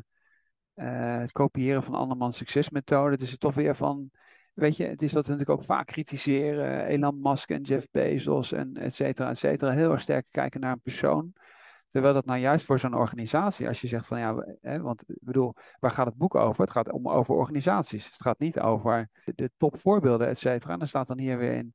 uh, 0.74 1.18
het 1.18 1.32
kopiëren 1.32 1.82
van 1.82 1.94
andermans 1.94 2.36
succesmethode. 2.36 3.10
Het 3.10 3.20
is 3.20 3.38
toch 3.38 3.54
weer 3.54 3.76
van, 3.76 4.10
weet 4.52 4.76
je, 4.76 4.84
het 4.84 5.02
is 5.02 5.12
wat 5.12 5.26
we 5.26 5.32
natuurlijk 5.32 5.60
ook 5.60 5.66
vaak 5.66 5.86
kritiseren. 5.86 6.86
Elon 6.86 7.20
Musk 7.20 7.50
en 7.50 7.62
Jeff 7.62 7.86
Bezos 7.90 8.52
en 8.52 8.76
et 8.76 8.94
cetera, 8.94 9.28
et 9.30 9.38
cetera. 9.38 9.70
Heel 9.70 9.92
erg 9.92 10.00
sterk 10.00 10.26
kijken 10.30 10.60
naar 10.60 10.72
een 10.72 10.80
persoon. 10.80 11.32
Terwijl 11.88 12.14
dat 12.14 12.26
nou 12.26 12.38
juist 12.38 12.64
voor 12.64 12.78
zo'n 12.78 12.94
organisatie, 12.94 13.68
als 13.68 13.80
je 13.80 13.86
zegt 13.86 14.06
van 14.06 14.18
ja, 14.18 14.46
hè, 14.60 14.80
want 14.80 15.02
ik 15.06 15.16
bedoel, 15.20 15.54
waar 15.80 15.90
gaat 15.90 16.06
het 16.06 16.16
boek 16.16 16.34
over? 16.34 16.60
Het 16.60 16.70
gaat 16.70 16.92
om 16.92 17.08
over 17.08 17.34
organisaties. 17.34 18.06
Het 18.06 18.20
gaat 18.20 18.38
niet 18.38 18.60
over 18.60 19.10
de 19.24 19.50
topvoorbeelden, 19.56 20.28
et 20.28 20.38
cetera. 20.38 20.72
En 20.72 20.78
dan 20.78 20.88
staat 20.88 21.06
dan 21.06 21.18
hier 21.18 21.38
weer 21.38 21.52
in 21.52 21.74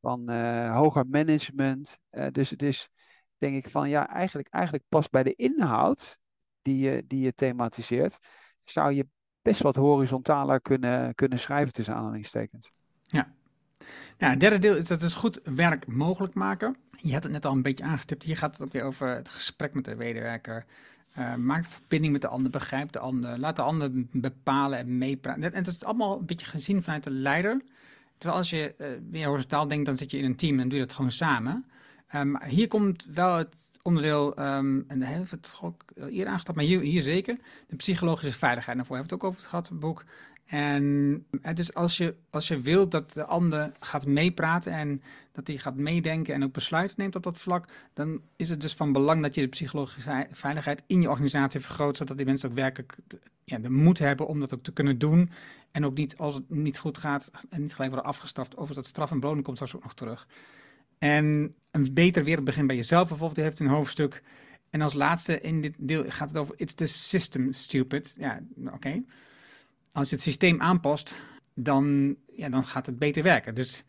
van 0.00 0.30
uh, 0.30 0.76
hoger 0.76 1.06
management. 1.06 1.98
Uh, 2.10 2.26
dus 2.30 2.50
het 2.50 2.62
is, 2.62 2.90
denk 3.38 3.64
ik 3.64 3.70
van 3.70 3.88
ja, 3.88 4.08
eigenlijk, 4.08 4.48
eigenlijk 4.48 4.84
past 4.88 5.10
bij 5.10 5.22
de 5.22 5.34
inhoud 5.34 6.18
die 6.62 6.78
je, 6.78 7.04
die 7.06 7.20
je 7.20 7.34
thematiseert, 7.34 8.18
zou 8.64 8.92
je 8.92 9.06
best 9.42 9.62
wat 9.62 9.76
horizontaler 9.76 10.60
kunnen, 10.60 11.14
kunnen 11.14 11.38
schrijven 11.38 11.72
tussen 11.72 11.94
aanhalingstekens. 11.94 12.72
Ja, 13.02 13.34
ja, 14.18 14.30
het 14.30 14.40
derde 14.40 14.58
deel 14.58 14.76
is 14.76 14.86
dat 14.86 15.02
is 15.02 15.14
goed 15.14 15.40
werk 15.44 15.86
mogelijk 15.86 16.34
maken. 16.34 16.76
Je 16.96 17.12
had 17.12 17.22
het 17.22 17.32
net 17.32 17.46
al 17.46 17.52
een 17.52 17.62
beetje 17.62 17.84
aangestipt. 17.84 18.22
Hier 18.22 18.36
gaat 18.36 18.56
het 18.56 18.66
ook 18.66 18.72
weer 18.72 18.84
over 18.84 19.08
het 19.08 19.28
gesprek 19.28 19.74
met 19.74 19.84
de 19.84 19.94
medewerker. 19.94 20.64
Uh, 21.18 21.34
maak 21.34 21.62
de 21.62 21.68
verbinding 21.68 22.12
met 22.12 22.22
de 22.22 22.28
ander, 22.28 22.50
begrijp 22.50 22.92
de 22.92 22.98
ander, 22.98 23.38
laat 23.38 23.56
de 23.56 23.62
ander 23.62 23.90
bepalen 24.10 24.78
en 24.78 24.98
meepraten. 24.98 25.42
En 25.42 25.64
het 25.64 25.66
is 25.66 25.84
allemaal 25.84 26.18
een 26.18 26.26
beetje 26.26 26.46
gezien 26.46 26.82
vanuit 26.82 27.04
de 27.04 27.10
leider. 27.10 27.62
Terwijl 28.18 28.40
als 28.40 28.50
je 28.50 28.74
uh, 28.78 28.86
weer 29.10 29.26
horizontaal 29.26 29.68
denkt, 29.68 29.86
dan 29.86 29.96
zit 29.96 30.10
je 30.10 30.18
in 30.18 30.24
een 30.24 30.36
team 30.36 30.60
en 30.60 30.68
doe 30.68 30.78
je 30.78 30.84
dat 30.84 30.94
gewoon 30.94 31.12
samen. 31.12 31.64
Um, 32.14 32.42
hier 32.42 32.68
komt 32.68 33.06
wel 33.14 33.36
het 33.36 33.54
onderdeel, 33.82 34.38
um, 34.38 34.84
en 34.88 34.98
daar 34.98 35.08
hebben 35.08 35.28
we 35.30 35.36
het 35.36 35.58
ook 35.62 35.82
eerder 35.96 36.26
aangestapt, 36.26 36.56
maar 36.56 36.66
hier, 36.66 36.80
hier 36.80 37.02
zeker, 37.02 37.36
de 37.66 37.76
psychologische 37.76 38.38
veiligheid. 38.38 38.76
Daarvoor 38.76 38.96
hebben 38.96 39.18
we 39.18 39.24
het 39.24 39.24
ook 39.24 39.36
over 39.36 39.48
gehad, 39.48 39.68
het 39.68 39.80
boek. 39.80 40.04
En 40.52 41.26
dus 41.54 41.74
als 41.74 41.96
je, 41.96 42.14
als 42.30 42.48
je 42.48 42.60
wilt 42.60 42.90
dat 42.90 43.12
de 43.12 43.24
ander 43.24 43.72
gaat 43.80 44.06
meepraten 44.06 44.72
en 44.72 45.02
dat 45.32 45.46
hij 45.46 45.56
gaat 45.56 45.76
meedenken 45.76 46.34
en 46.34 46.44
ook 46.44 46.52
besluiten 46.52 46.96
neemt 46.98 47.16
op 47.16 47.22
dat 47.22 47.38
vlak, 47.38 47.68
dan 47.92 48.20
is 48.36 48.48
het 48.48 48.60
dus 48.60 48.74
van 48.74 48.92
belang 48.92 49.22
dat 49.22 49.34
je 49.34 49.40
de 49.40 49.46
psychologische 49.46 50.26
veiligheid 50.30 50.82
in 50.86 51.00
je 51.00 51.10
organisatie 51.10 51.60
vergroot, 51.60 51.96
zodat 51.96 52.16
die 52.16 52.26
mensen 52.26 52.48
ook 52.48 52.54
werkelijk 52.54 52.96
ja, 53.44 53.58
de 53.58 53.70
moed 53.70 53.98
hebben 53.98 54.26
om 54.26 54.40
dat 54.40 54.54
ook 54.54 54.62
te 54.62 54.72
kunnen 54.72 54.98
doen. 54.98 55.30
En 55.70 55.84
ook 55.84 55.96
niet, 55.96 56.16
als 56.16 56.34
het 56.34 56.50
niet 56.50 56.78
goed 56.78 56.98
gaat, 56.98 57.30
en 57.50 57.60
niet 57.60 57.74
gelijk 57.74 57.92
worden 57.92 58.10
afgestraft. 58.10 58.56
Over 58.56 58.74
dat 58.74 58.86
straf 58.86 59.10
en 59.10 59.20
beloning 59.20 59.44
komt 59.44 59.56
straks 59.56 59.76
ook 59.76 59.82
nog 59.82 59.94
terug. 59.94 60.26
En 60.98 61.54
een 61.70 61.94
beter 61.94 62.24
wereld 62.24 62.44
begint 62.44 62.66
bij 62.66 62.76
jezelf 62.76 63.08
bijvoorbeeld, 63.08 63.34
die 63.34 63.44
heeft 63.44 63.60
een 63.60 63.66
hoofdstuk. 63.66 64.22
En 64.70 64.80
als 64.80 64.94
laatste 64.94 65.40
in 65.40 65.60
dit 65.60 65.74
deel 65.78 66.04
gaat 66.08 66.28
het 66.28 66.38
over 66.38 66.54
It's 66.56 66.74
the 66.74 66.86
system 66.86 67.52
stupid. 67.52 68.14
Ja, 68.18 68.40
oké 68.72 69.02
als 69.92 70.08
je 70.08 70.14
het 70.14 70.24
systeem 70.24 70.60
aanpast, 70.60 71.14
dan, 71.54 72.16
ja, 72.36 72.48
dan 72.48 72.64
gaat 72.64 72.86
het 72.86 72.98
beter 72.98 73.22
werken. 73.22 73.54
Dus 73.54 73.84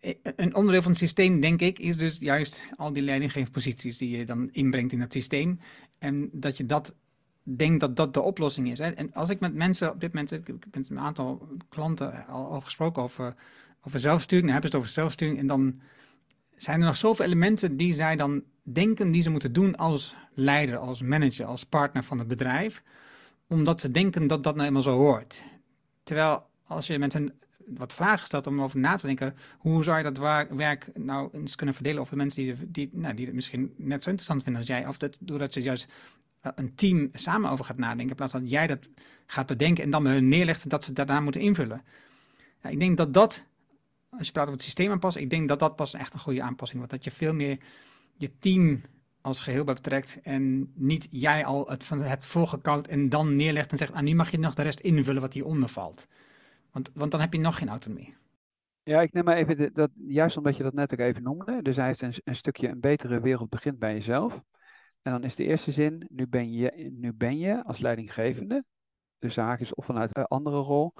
eh, 0.00 0.14
een 0.22 0.54
onderdeel 0.54 0.82
van 0.82 0.90
het 0.90 1.00
systeem, 1.00 1.40
denk 1.40 1.60
ik, 1.60 1.78
is 1.78 1.96
dus 1.96 2.18
juist 2.18 2.72
al 2.76 2.92
die 2.92 3.02
leidinggeefposities 3.02 3.98
die 3.98 4.16
je 4.16 4.24
dan 4.24 4.48
inbrengt 4.52 4.92
in 4.92 5.00
het 5.00 5.12
systeem. 5.12 5.60
En 5.98 6.28
dat 6.32 6.56
je 6.56 6.66
dat 6.66 6.94
denkt 7.42 7.80
dat 7.80 7.96
dat 7.96 8.14
de 8.14 8.20
oplossing 8.20 8.70
is. 8.70 8.78
Hè. 8.78 8.90
En 8.90 9.12
als 9.12 9.30
ik 9.30 9.40
met 9.40 9.54
mensen 9.54 9.92
op 9.92 10.00
dit 10.00 10.12
moment, 10.12 10.32
ik 10.32 10.46
heb 10.46 10.74
met 10.74 10.90
een 10.90 10.98
aantal 10.98 11.48
klanten 11.68 12.26
al, 12.26 12.50
al 12.50 12.60
gesproken 12.60 13.02
over, 13.02 13.34
over 13.82 14.00
zelfsturing, 14.00 14.44
dan 14.44 14.52
hebben 14.52 14.70
ze 14.70 14.76
het 14.76 14.86
over 14.86 15.00
zelfsturing. 15.00 15.38
En 15.38 15.46
dan 15.46 15.80
zijn 16.56 16.80
er 16.80 16.86
nog 16.86 16.96
zoveel 16.96 17.24
elementen 17.24 17.76
die 17.76 17.94
zij 17.94 18.16
dan 18.16 18.42
denken 18.62 19.10
die 19.10 19.22
ze 19.22 19.30
moeten 19.30 19.52
doen 19.52 19.76
als 19.76 20.14
leider, 20.34 20.76
als 20.76 21.02
manager, 21.02 21.46
als 21.46 21.64
partner 21.64 22.04
van 22.04 22.18
het 22.18 22.28
bedrijf 22.28 22.82
omdat 23.48 23.80
ze 23.80 23.90
denken 23.90 24.26
dat 24.26 24.44
dat 24.44 24.54
nou 24.54 24.66
eenmaal 24.66 24.82
zo 24.82 24.96
hoort. 24.96 25.42
Terwijl 26.02 26.46
als 26.66 26.86
je 26.86 26.98
met 26.98 27.12
hen 27.12 27.34
wat 27.66 27.94
vragen 27.94 28.26
stelt 28.26 28.46
om 28.46 28.62
over 28.62 28.78
na 28.78 28.96
te 28.96 29.06
denken, 29.06 29.36
hoe 29.58 29.84
zou 29.84 29.96
je 29.96 30.12
dat 30.12 30.46
werk 30.50 30.90
nou 30.94 31.28
eens 31.32 31.54
kunnen 31.54 31.74
verdelen 31.74 32.00
over 32.00 32.12
de 32.12 32.18
mensen 32.18 32.44
die, 32.44 32.70
die, 32.70 32.90
nou, 32.92 33.14
die 33.14 33.26
het 33.26 33.34
misschien 33.34 33.74
net 33.76 34.02
zo 34.02 34.10
interessant 34.10 34.42
vinden 34.42 34.60
als 34.60 34.70
jij, 34.70 34.86
of 34.86 34.98
dat, 34.98 35.16
doordat 35.20 35.54
je 35.54 35.62
juist 35.62 35.86
eh, 36.40 36.52
een 36.54 36.74
team 36.74 37.08
samen 37.12 37.50
over 37.50 37.64
gaat 37.64 37.78
nadenken, 37.78 38.08
in 38.08 38.14
plaats 38.14 38.32
van 38.32 38.40
dat 38.40 38.50
jij 38.50 38.66
dat 38.66 38.88
gaat 39.26 39.46
bedenken 39.46 39.84
en 39.84 39.90
dan 39.90 40.06
hun 40.06 40.28
neerlegt 40.28 40.70
dat 40.70 40.84
ze 40.84 40.92
daarna 40.92 41.20
moeten 41.20 41.40
invullen. 41.40 41.82
Ik 42.62 42.80
denk 42.80 42.96
dat 42.96 43.14
dat, 43.14 43.44
als 44.10 44.26
je 44.26 44.32
praat 44.32 44.44
over 44.44 44.56
het 44.56 44.64
systeem 44.64 44.90
aanpassen, 44.90 45.22
ik 45.22 45.30
denk 45.30 45.48
dat 45.48 45.58
dat 45.58 45.76
pas 45.76 45.94
echt 45.94 46.14
een 46.14 46.20
goede 46.20 46.42
aanpassing 46.42 46.78
wordt. 46.78 46.94
Dat 46.94 47.04
je 47.04 47.10
veel 47.10 47.34
meer 47.34 47.58
je 48.16 48.30
team 48.38 48.80
als 49.26 49.40
geheel 49.40 49.64
bij 49.64 49.74
betrekt. 49.74 50.20
En 50.22 50.72
niet 50.74 51.08
jij 51.10 51.44
al 51.44 51.68
het 51.68 51.84
van 51.84 52.02
hebt 52.02 52.26
voorgekoud 52.26 52.86
en 52.86 53.08
dan 53.08 53.36
neerlegt 53.36 53.70
en 53.70 53.78
zegt, 53.78 53.92
ah, 53.92 54.02
nu 54.02 54.14
mag 54.14 54.30
je 54.30 54.38
nog 54.38 54.54
de 54.54 54.62
rest 54.62 54.80
invullen 54.80 55.20
wat 55.20 55.32
hieronder 55.32 55.68
valt. 55.68 56.06
Want, 56.70 56.90
want 56.94 57.10
dan 57.10 57.20
heb 57.20 57.32
je 57.32 57.38
nog 57.38 57.58
geen 57.58 57.68
autonomie. 57.68 58.16
Ja, 58.82 59.00
ik 59.00 59.12
neem 59.12 59.24
maar 59.24 59.36
even, 59.36 59.56
de, 59.56 59.72
dat, 59.72 59.90
juist 59.94 60.36
omdat 60.36 60.56
je 60.56 60.62
dat 60.62 60.74
net 60.74 60.92
ook 60.92 60.98
even 60.98 61.22
noemde. 61.22 61.62
Dus 61.62 61.76
hij 61.76 61.86
heeft 61.86 62.00
een, 62.00 62.14
een 62.24 62.36
stukje 62.36 62.68
een 62.68 62.80
betere 62.80 63.20
wereld 63.20 63.48
begint 63.48 63.78
bij 63.78 63.92
jezelf. 63.92 64.42
En 65.02 65.12
dan 65.12 65.24
is 65.24 65.34
de 65.34 65.44
eerste 65.44 65.72
zin, 65.72 66.06
nu 66.10 66.26
ben 66.26 66.52
je, 66.52 66.90
nu 66.92 67.12
ben 67.12 67.38
je 67.38 67.64
als 67.64 67.78
leidinggevende, 67.78 68.64
dus 69.18 69.36
haakjes 69.36 69.74
of 69.74 69.84
vanuit 69.84 70.16
een 70.16 70.24
andere 70.24 70.56
rol, 70.56 70.92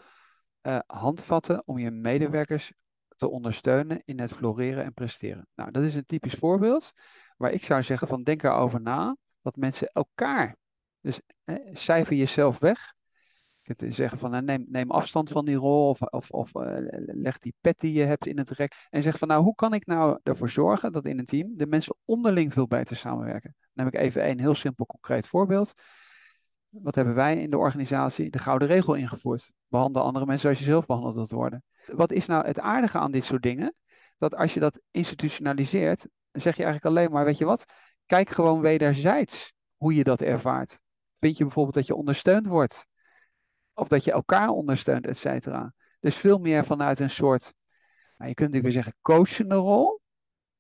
uh, 0.63 0.79
handvatten 0.87 1.63
om 1.67 1.79
je 1.79 1.91
medewerkers 1.91 2.73
te 3.17 3.29
ondersteunen 3.29 4.03
in 4.05 4.21
het 4.21 4.33
floreren 4.33 4.85
en 4.85 4.95
presteren. 4.95 5.49
Nou, 5.55 5.71
dat 5.71 5.83
is 5.83 5.95
een 5.95 6.07
typisch 6.07 6.35
voorbeeld 6.35 6.93
waar 7.37 7.53
ik 7.53 7.65
zou 7.65 7.83
zeggen 7.83 8.09
van 8.09 8.23
denk 8.23 8.43
erover 8.43 8.81
na, 8.81 9.17
dat 9.43 9.57
mensen 9.57 9.91
elkaar, 9.93 10.57
dus 11.01 11.21
cijfer 11.73 12.17
jezelf 12.17 12.59
weg. 12.59 12.95
Ik 13.63 13.77
kunt 13.77 13.95
zeggen 13.95 14.19
van 14.19 14.45
neem, 14.45 14.65
neem 14.69 14.91
afstand 14.91 15.29
van 15.29 15.45
die 15.45 15.55
rol 15.55 15.89
of, 15.89 16.01
of, 16.01 16.31
of 16.31 16.55
uh, 16.55 16.63
leg 17.07 17.39
die 17.39 17.55
pet 17.61 17.81
die 17.81 17.93
je 17.93 18.05
hebt 18.05 18.27
in 18.27 18.39
het 18.39 18.51
rek. 18.51 18.87
En 18.91 19.03
zeg 19.03 19.19
van 19.19 19.29
nou 19.29 19.43
hoe 19.43 19.55
kan 19.55 19.75
ik 19.75 19.87
nou 19.87 20.19
ervoor 20.23 20.49
zorgen 20.49 20.93
dat 20.93 21.05
in 21.05 21.19
een 21.19 21.27
team 21.27 21.57
de 21.57 21.67
mensen 21.67 21.97
onderling 22.05 22.53
veel 22.53 22.67
beter 22.67 22.97
samenwerken. 22.97 23.55
Dan 23.59 23.71
neem 23.73 23.87
ik 23.87 24.01
even 24.01 24.29
een 24.29 24.41
heel 24.41 24.55
simpel 24.55 24.87
concreet 24.87 25.27
voorbeeld. 25.27 25.75
Wat 26.69 26.95
hebben 26.95 27.15
wij 27.15 27.37
in 27.43 27.51
de 27.51 27.59
organisatie? 27.59 28.31
De 28.31 28.39
gouden 28.39 28.69
regel 28.69 28.95
ingevoerd. 28.95 29.51
Behandel 29.69 30.03
andere 30.03 30.27
mensen 30.27 30.43
zoals 30.43 30.59
je 30.59 30.65
zelf 30.65 30.87
behandeld 30.87 31.15
wilt 31.15 31.31
worden. 31.31 31.63
Wat 31.87 32.13
is 32.13 32.27
nou 32.27 32.47
het 32.47 32.61
aardige 32.61 32.99
aan 32.99 33.13
dit 33.13 33.25
soort 33.25 33.43
dingen? 33.43 33.75
Dat 34.19 34.35
als 34.35 34.55
je 34.55 34.61
dat 34.61 34.81
institutionaliseert, 34.91 36.09
dan 36.37 36.45
zeg 36.45 36.57
je 36.57 36.65
eigenlijk 36.65 36.97
alleen 36.97 37.13
maar, 37.13 37.25
weet 37.25 37.39
je 37.39 37.45
wat, 37.45 37.65
kijk 38.07 38.31
gewoon 38.31 38.61
wederzijds 38.61 39.53
hoe 39.77 39.95
je 39.95 40.05
dat 40.05 40.21
ervaart. 40.21 40.81
Vind 41.21 41.37
je 41.37 41.45
bijvoorbeeld 41.45 41.75
dat 41.75 41.87
je 41.87 41.95
ondersteund 41.95 42.47
wordt? 42.47 42.87
Of 43.75 43.89
dat 43.89 44.05
je 44.05 44.13
elkaar 44.13 44.49
ondersteunt, 44.49 45.07
et 45.07 45.17
cetera. 45.17 45.73
Dus 46.01 46.17
veel 46.17 46.39
meer 46.39 46.65
vanuit 46.65 47.01
een 47.01 47.11
soort, 47.11 47.53
nou, 48.17 48.29
je 48.29 48.35
kunt 48.35 48.53
natuurlijk 48.53 48.63
weer 48.65 48.73
zeggen, 48.73 48.97
coachende 49.03 49.55
rol. 49.55 50.01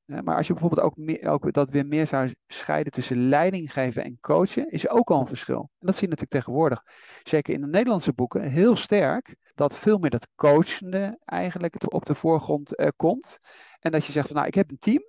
Maar 0.05 0.37
als 0.37 0.47
je 0.47 0.53
bijvoorbeeld 0.53 0.87
ook, 0.87 0.97
meer, 0.97 1.29
ook 1.29 1.53
dat 1.53 1.71
weer 1.71 1.87
meer 1.87 2.07
zou 2.07 2.35
scheiden 2.47 2.93
tussen 2.93 3.29
leiding 3.29 3.73
geven 3.73 4.05
en 4.05 4.19
coachen, 4.21 4.71
is 4.71 4.89
ook 4.89 5.11
al 5.11 5.21
een 5.21 5.27
verschil. 5.27 5.71
En 5.79 5.87
dat 5.87 5.97
zie 5.97 6.09
je 6.09 6.15
natuurlijk 6.15 6.45
tegenwoordig, 6.45 6.83
zeker 7.23 7.55
in 7.55 7.61
de 7.61 7.67
Nederlandse 7.67 8.13
boeken, 8.13 8.43
heel 8.43 8.77
sterk, 8.77 9.37
dat 9.55 9.77
veel 9.77 9.99
meer 9.99 10.11
dat 10.11 10.29
coachende 10.35 11.19
eigenlijk 11.25 11.93
op 11.93 12.05
de 12.05 12.15
voorgrond 12.15 12.79
uh, 12.79 12.89
komt. 12.97 13.39
En 13.81 13.91
dat 13.91 14.05
je 14.05 14.13
zegt 14.13 14.27
van 14.27 14.37
nou, 14.37 14.49
ik 14.49 14.55
heb 14.55 14.71
een 14.71 14.79
team, 14.79 15.03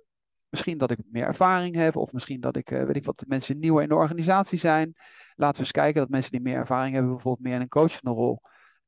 misschien 0.48 0.78
dat 0.78 0.90
ik 0.90 0.98
meer 1.10 1.24
ervaring 1.24 1.74
heb, 1.74 1.96
of 1.96 2.12
misschien 2.12 2.40
dat 2.40 2.56
ik, 2.56 2.70
uh, 2.70 2.84
weet 2.84 2.96
ik 2.96 3.04
wat, 3.04 3.24
mensen 3.26 3.58
nieuwer 3.58 3.82
in 3.82 3.88
de 3.88 3.94
organisatie 3.94 4.58
zijn. 4.58 4.94
Laten 5.34 5.56
we 5.56 5.62
eens 5.62 5.70
kijken 5.70 6.00
dat 6.00 6.10
mensen 6.10 6.30
die 6.30 6.40
meer 6.40 6.56
ervaring 6.56 6.94
hebben, 6.94 7.12
bijvoorbeeld 7.12 7.46
meer 7.46 7.54
in 7.54 7.60
een 7.60 7.68
coachende 7.68 8.10
rol 8.10 8.40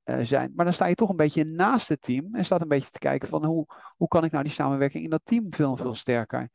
uh, 0.05 0.18
zijn. 0.20 0.53
Maar 0.55 0.64
dan 0.64 0.75
sta 0.75 0.87
je 0.87 0.94
toch 0.94 1.09
een 1.09 1.16
beetje 1.16 1.44
naast 1.44 1.88
het 1.88 2.03
team 2.03 2.35
en 2.35 2.44
staat 2.44 2.61
een 2.61 2.68
beetje 2.68 2.90
te 2.90 2.99
kijken 2.99 3.29
van 3.29 3.44
hoe, 3.44 3.66
hoe 3.96 4.09
kan 4.09 4.25
ik 4.25 4.31
nou 4.31 4.44
die 4.44 4.53
samenwerking 4.53 5.05
in 5.05 5.11
dat 5.11 5.20
team 5.25 5.46
veel, 5.51 5.77
veel 5.77 5.94
sterker 5.94 6.51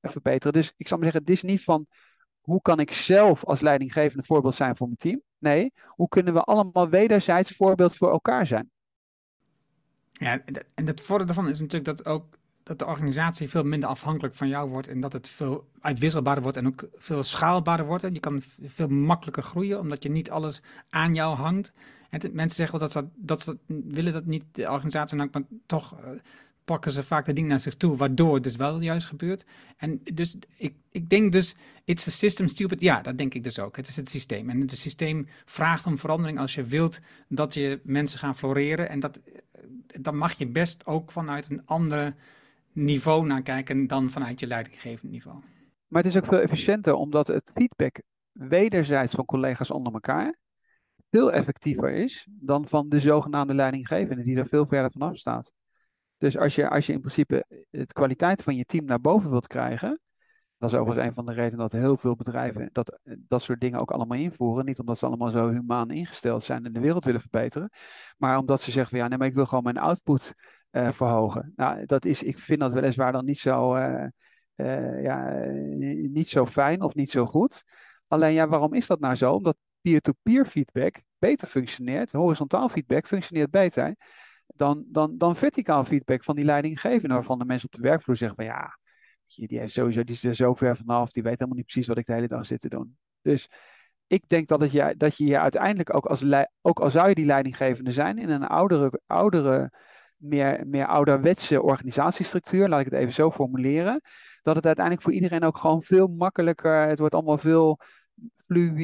verbeteren. 0.00 0.52
Dus 0.52 0.72
ik 0.76 0.88
zou 0.88 1.00
maar 1.00 1.10
zeggen, 1.12 1.28
het 1.28 1.36
is 1.36 1.50
niet 1.50 1.64
van 1.64 1.86
hoe 2.40 2.62
kan 2.62 2.80
ik 2.80 2.92
zelf 2.92 3.44
als 3.44 3.60
leidinggevende 3.60 4.22
voorbeeld 4.22 4.54
zijn 4.54 4.76
voor 4.76 4.86
mijn 4.86 4.98
team. 4.98 5.22
Nee, 5.38 5.72
hoe 5.86 6.08
kunnen 6.08 6.34
we 6.34 6.42
allemaal 6.42 6.88
wederzijds 6.88 7.56
voorbeeld 7.56 7.96
voor 7.96 8.10
elkaar 8.10 8.46
zijn? 8.46 8.70
Ja, 10.12 10.44
en 10.74 10.86
het 10.86 11.00
voordeel 11.00 11.26
daarvan 11.26 11.48
is 11.48 11.60
natuurlijk 11.60 11.96
dat 11.96 12.06
ook 12.06 12.38
dat 12.70 12.78
de 12.78 12.86
organisatie 12.86 13.48
veel 13.48 13.64
minder 13.64 13.88
afhankelijk 13.88 14.34
van 14.34 14.48
jou 14.48 14.70
wordt 14.70 14.88
en 14.88 15.00
dat 15.00 15.12
het 15.12 15.28
veel 15.28 15.68
uitwisselbaarder 15.80 16.42
wordt 16.42 16.58
en 16.58 16.66
ook 16.66 16.88
veel 16.96 17.22
schaalbaarder 17.22 17.86
wordt. 17.86 18.04
En 18.04 18.14
je 18.14 18.20
kan 18.20 18.42
veel 18.64 18.88
makkelijker 18.88 19.42
groeien 19.42 19.80
omdat 19.80 20.02
je 20.02 20.10
niet 20.10 20.30
alles 20.30 20.62
aan 20.90 21.14
jou 21.14 21.36
hangt. 21.36 21.72
En 22.10 22.20
mensen 22.32 22.56
zeggen 22.56 22.78
wel 22.78 22.88
dat 22.88 23.04
ze, 23.04 23.08
dat 23.16 23.56
willen 23.66 24.12
dat 24.12 24.24
niet, 24.24 24.44
de 24.52 24.70
organisatie, 24.70 25.16
maar 25.16 25.28
toch 25.66 25.98
uh, 26.00 26.08
pakken 26.64 26.92
ze 26.92 27.02
vaak 27.02 27.26
de 27.26 27.32
dingen 27.32 27.50
naar 27.50 27.60
zich 27.60 27.76
toe, 27.76 27.96
waardoor 27.96 28.34
het 28.34 28.44
dus 28.44 28.56
wel 28.56 28.80
juist 28.80 29.06
gebeurt. 29.06 29.44
En 29.76 30.00
dus 30.14 30.36
ik, 30.56 30.74
ik 30.90 31.08
denk 31.08 31.32
dus, 31.32 31.54
it's 31.84 32.06
a 32.06 32.10
system 32.10 32.48
stupid. 32.48 32.80
Ja, 32.80 33.00
dat 33.00 33.18
denk 33.18 33.34
ik 33.34 33.44
dus 33.44 33.58
ook. 33.58 33.76
Het 33.76 33.88
is 33.88 33.96
het 33.96 34.10
systeem. 34.10 34.50
En 34.50 34.60
het 34.60 34.78
systeem 34.78 35.28
vraagt 35.44 35.86
om 35.86 35.98
verandering 35.98 36.38
als 36.38 36.54
je 36.54 36.64
wilt 36.64 37.00
dat 37.28 37.54
je 37.54 37.80
mensen 37.82 38.18
gaan 38.18 38.36
floreren. 38.36 38.88
En 38.88 39.00
dat, 39.00 39.20
dan 40.00 40.16
mag 40.16 40.32
je 40.38 40.46
best 40.46 40.86
ook 40.86 41.12
vanuit 41.12 41.50
een 41.50 41.66
andere 41.66 42.14
niveau 42.72 43.26
naar 43.26 43.42
kijken 43.42 43.86
dan 43.86 44.10
vanuit 44.10 44.40
je 44.40 44.46
leidinggevend 44.46 45.10
niveau. 45.10 45.42
Maar 45.86 46.02
het 46.02 46.14
is 46.14 46.20
ook 46.20 46.28
veel 46.28 46.40
efficiënter 46.40 46.94
omdat 46.94 47.26
het 47.26 47.50
feedback 47.54 48.02
wederzijds 48.32 49.14
van 49.14 49.24
collega's 49.24 49.70
onder 49.70 49.92
elkaar 49.92 50.38
veel 51.10 51.32
effectiever 51.32 51.90
is 51.90 52.28
dan 52.30 52.68
van 52.68 52.88
de 52.88 53.00
zogenaamde 53.00 53.54
leidinggevende 53.54 54.22
die 54.22 54.36
er 54.36 54.46
veel 54.46 54.66
verder 54.66 54.90
vanaf 54.90 55.16
staat. 55.16 55.52
Dus 56.18 56.38
als 56.38 56.54
je, 56.54 56.68
als 56.68 56.86
je 56.86 56.92
in 56.92 57.00
principe 57.00 57.66
de 57.70 57.86
kwaliteit 57.86 58.42
van 58.42 58.56
je 58.56 58.64
team 58.64 58.84
naar 58.84 59.00
boven 59.00 59.30
wilt 59.30 59.46
krijgen, 59.46 60.00
dat 60.58 60.72
is 60.72 60.78
overigens 60.78 61.06
een 61.06 61.14
van 61.14 61.26
de 61.26 61.32
redenen 61.32 61.58
dat 61.58 61.72
heel 61.72 61.96
veel 61.96 62.16
bedrijven 62.16 62.68
dat, 62.72 63.00
dat 63.04 63.42
soort 63.42 63.60
dingen 63.60 63.80
ook 63.80 63.90
allemaal 63.90 64.18
invoeren. 64.18 64.64
Niet 64.64 64.78
omdat 64.78 64.98
ze 64.98 65.06
allemaal 65.06 65.30
zo 65.30 65.48
humaan 65.48 65.90
ingesteld 65.90 66.44
zijn 66.44 66.64
en 66.64 66.72
de 66.72 66.80
wereld 66.80 67.04
willen 67.04 67.20
verbeteren, 67.20 67.70
maar 68.16 68.38
omdat 68.38 68.60
ze 68.60 68.70
zeggen 68.70 68.90
van 68.90 68.98
ja, 68.98 69.08
nee, 69.08 69.18
maar 69.18 69.26
ik 69.26 69.34
wil 69.34 69.46
gewoon 69.46 69.64
mijn 69.64 69.78
output 69.78 70.34
uh, 70.72 70.92
verhogen. 70.92 71.52
Nou, 71.56 71.86
dat 71.86 72.04
is, 72.04 72.22
ik 72.22 72.38
vind 72.38 72.60
dat 72.60 72.72
weliswaar 72.72 73.12
dan 73.12 73.24
niet 73.24 73.38
zo, 73.38 73.76
uh, 73.76 74.06
uh, 74.56 75.02
ja, 75.02 75.44
niet 76.10 76.28
zo 76.28 76.46
fijn 76.46 76.82
of 76.82 76.94
niet 76.94 77.10
zo 77.10 77.26
goed. 77.26 77.64
Alleen 78.06 78.32
ja, 78.32 78.48
waarom 78.48 78.74
is 78.74 78.86
dat 78.86 79.00
nou 79.00 79.14
zo? 79.14 79.32
Omdat 79.32 79.56
peer-to-peer 79.80 80.44
feedback 80.44 81.02
beter 81.18 81.48
functioneert, 81.48 82.12
horizontaal 82.12 82.68
feedback 82.68 83.06
functioneert 83.06 83.50
beter 83.50 83.96
dan, 84.46 84.84
dan, 84.86 85.18
dan 85.18 85.36
verticaal 85.36 85.84
feedback 85.84 86.24
van 86.24 86.36
die 86.36 86.44
leidinggevende, 86.44 87.14
waarvan 87.14 87.38
de 87.38 87.44
mensen 87.44 87.68
op 87.72 87.80
de 87.80 87.88
werkvloer 87.88 88.16
zeggen 88.16 88.36
van 88.36 88.46
ja, 88.46 88.78
die, 89.26 89.60
is 89.60 89.72
sowieso, 89.72 90.04
die 90.04 90.14
is 90.14 90.24
er 90.24 90.34
zo 90.34 90.54
ver 90.54 90.76
vanaf, 90.76 91.10
die 91.10 91.22
weet 91.22 91.32
helemaal 91.32 91.56
niet 91.56 91.66
precies 91.66 91.86
wat 91.86 91.98
ik 91.98 92.06
de 92.06 92.12
hele 92.12 92.28
dag 92.28 92.46
zit 92.46 92.60
te 92.60 92.68
doen. 92.68 92.96
Dus 93.22 93.50
ik 94.06 94.28
denk 94.28 94.48
dat, 94.48 94.60
het 94.60 94.98
dat 94.98 95.16
je 95.16 95.24
je 95.24 95.38
uiteindelijk 95.38 95.94
ook 95.94 96.06
als, 96.06 96.24
ook 96.60 96.80
al 96.80 96.90
zou 96.90 97.08
je 97.08 97.14
die 97.14 97.26
leidinggevende 97.26 97.92
zijn 97.92 98.18
in 98.18 98.28
een 98.28 98.46
oudere, 98.46 99.00
oudere 99.06 99.72
meer, 100.20 100.66
meer 100.66 100.86
ouderwetse 100.86 101.62
organisatiestructuur, 101.62 102.68
laat 102.68 102.80
ik 102.80 102.90
het 102.90 103.00
even 103.00 103.12
zo 103.12 103.30
formuleren, 103.30 104.00
dat 104.42 104.56
het 104.56 104.66
uiteindelijk 104.66 105.04
voor 105.04 105.14
iedereen 105.14 105.44
ook 105.44 105.56
gewoon 105.56 105.82
veel 105.82 106.06
makkelijker, 106.06 106.88
het 106.88 106.98
wordt 106.98 107.14
allemaal 107.14 107.38
veel 107.38 107.78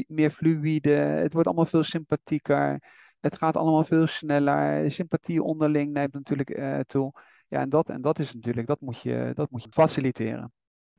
meer 0.07 0.31
fluïde, 0.31 0.91
het 0.91 1.33
wordt 1.33 1.49
allemaal 1.49 1.67
veel 1.67 1.83
sympathieker, 1.83 2.83
het 3.21 3.37
gaat 3.37 3.57
allemaal 3.57 3.85
veel 3.85 4.07
sneller, 4.07 4.91
sympathie 4.91 5.43
onderling 5.43 5.93
neemt 5.93 6.13
natuurlijk 6.13 6.51
uh, 6.51 6.79
toe. 6.79 7.13
Ja, 7.49 7.61
en 7.61 7.69
dat, 7.69 7.89
en 7.89 8.01
dat 8.01 8.19
is 8.19 8.35
natuurlijk, 8.35 8.67
dat 8.67 8.81
moet 8.81 9.01
je, 9.01 9.33
dat 9.35 9.51
moet 9.51 9.63
je 9.63 9.69
faciliteren. 9.73 10.53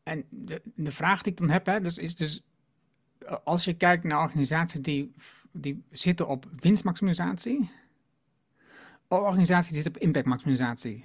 En 0.04 0.26
de, 0.30 0.62
de 0.76 0.92
vraag 0.92 1.22
die 1.22 1.32
ik 1.32 1.38
dan 1.38 1.50
heb, 1.50 1.66
hè, 1.66 1.80
dus 1.80 1.98
is 1.98 2.16
dus, 2.16 2.44
als 3.44 3.66
je 3.66 3.74
kijkt 3.74 4.04
naar 4.04 4.22
organisaties 4.22 4.82
die, 4.82 5.14
die 5.52 5.84
zitten 5.92 6.28
op 6.28 6.46
winstmaximisatie, 6.56 7.70
of 9.08 9.20
organisaties 9.20 9.72
die 9.72 9.82
zitten 9.82 10.02
op 10.02 10.08
impactmaximisatie. 10.08 11.04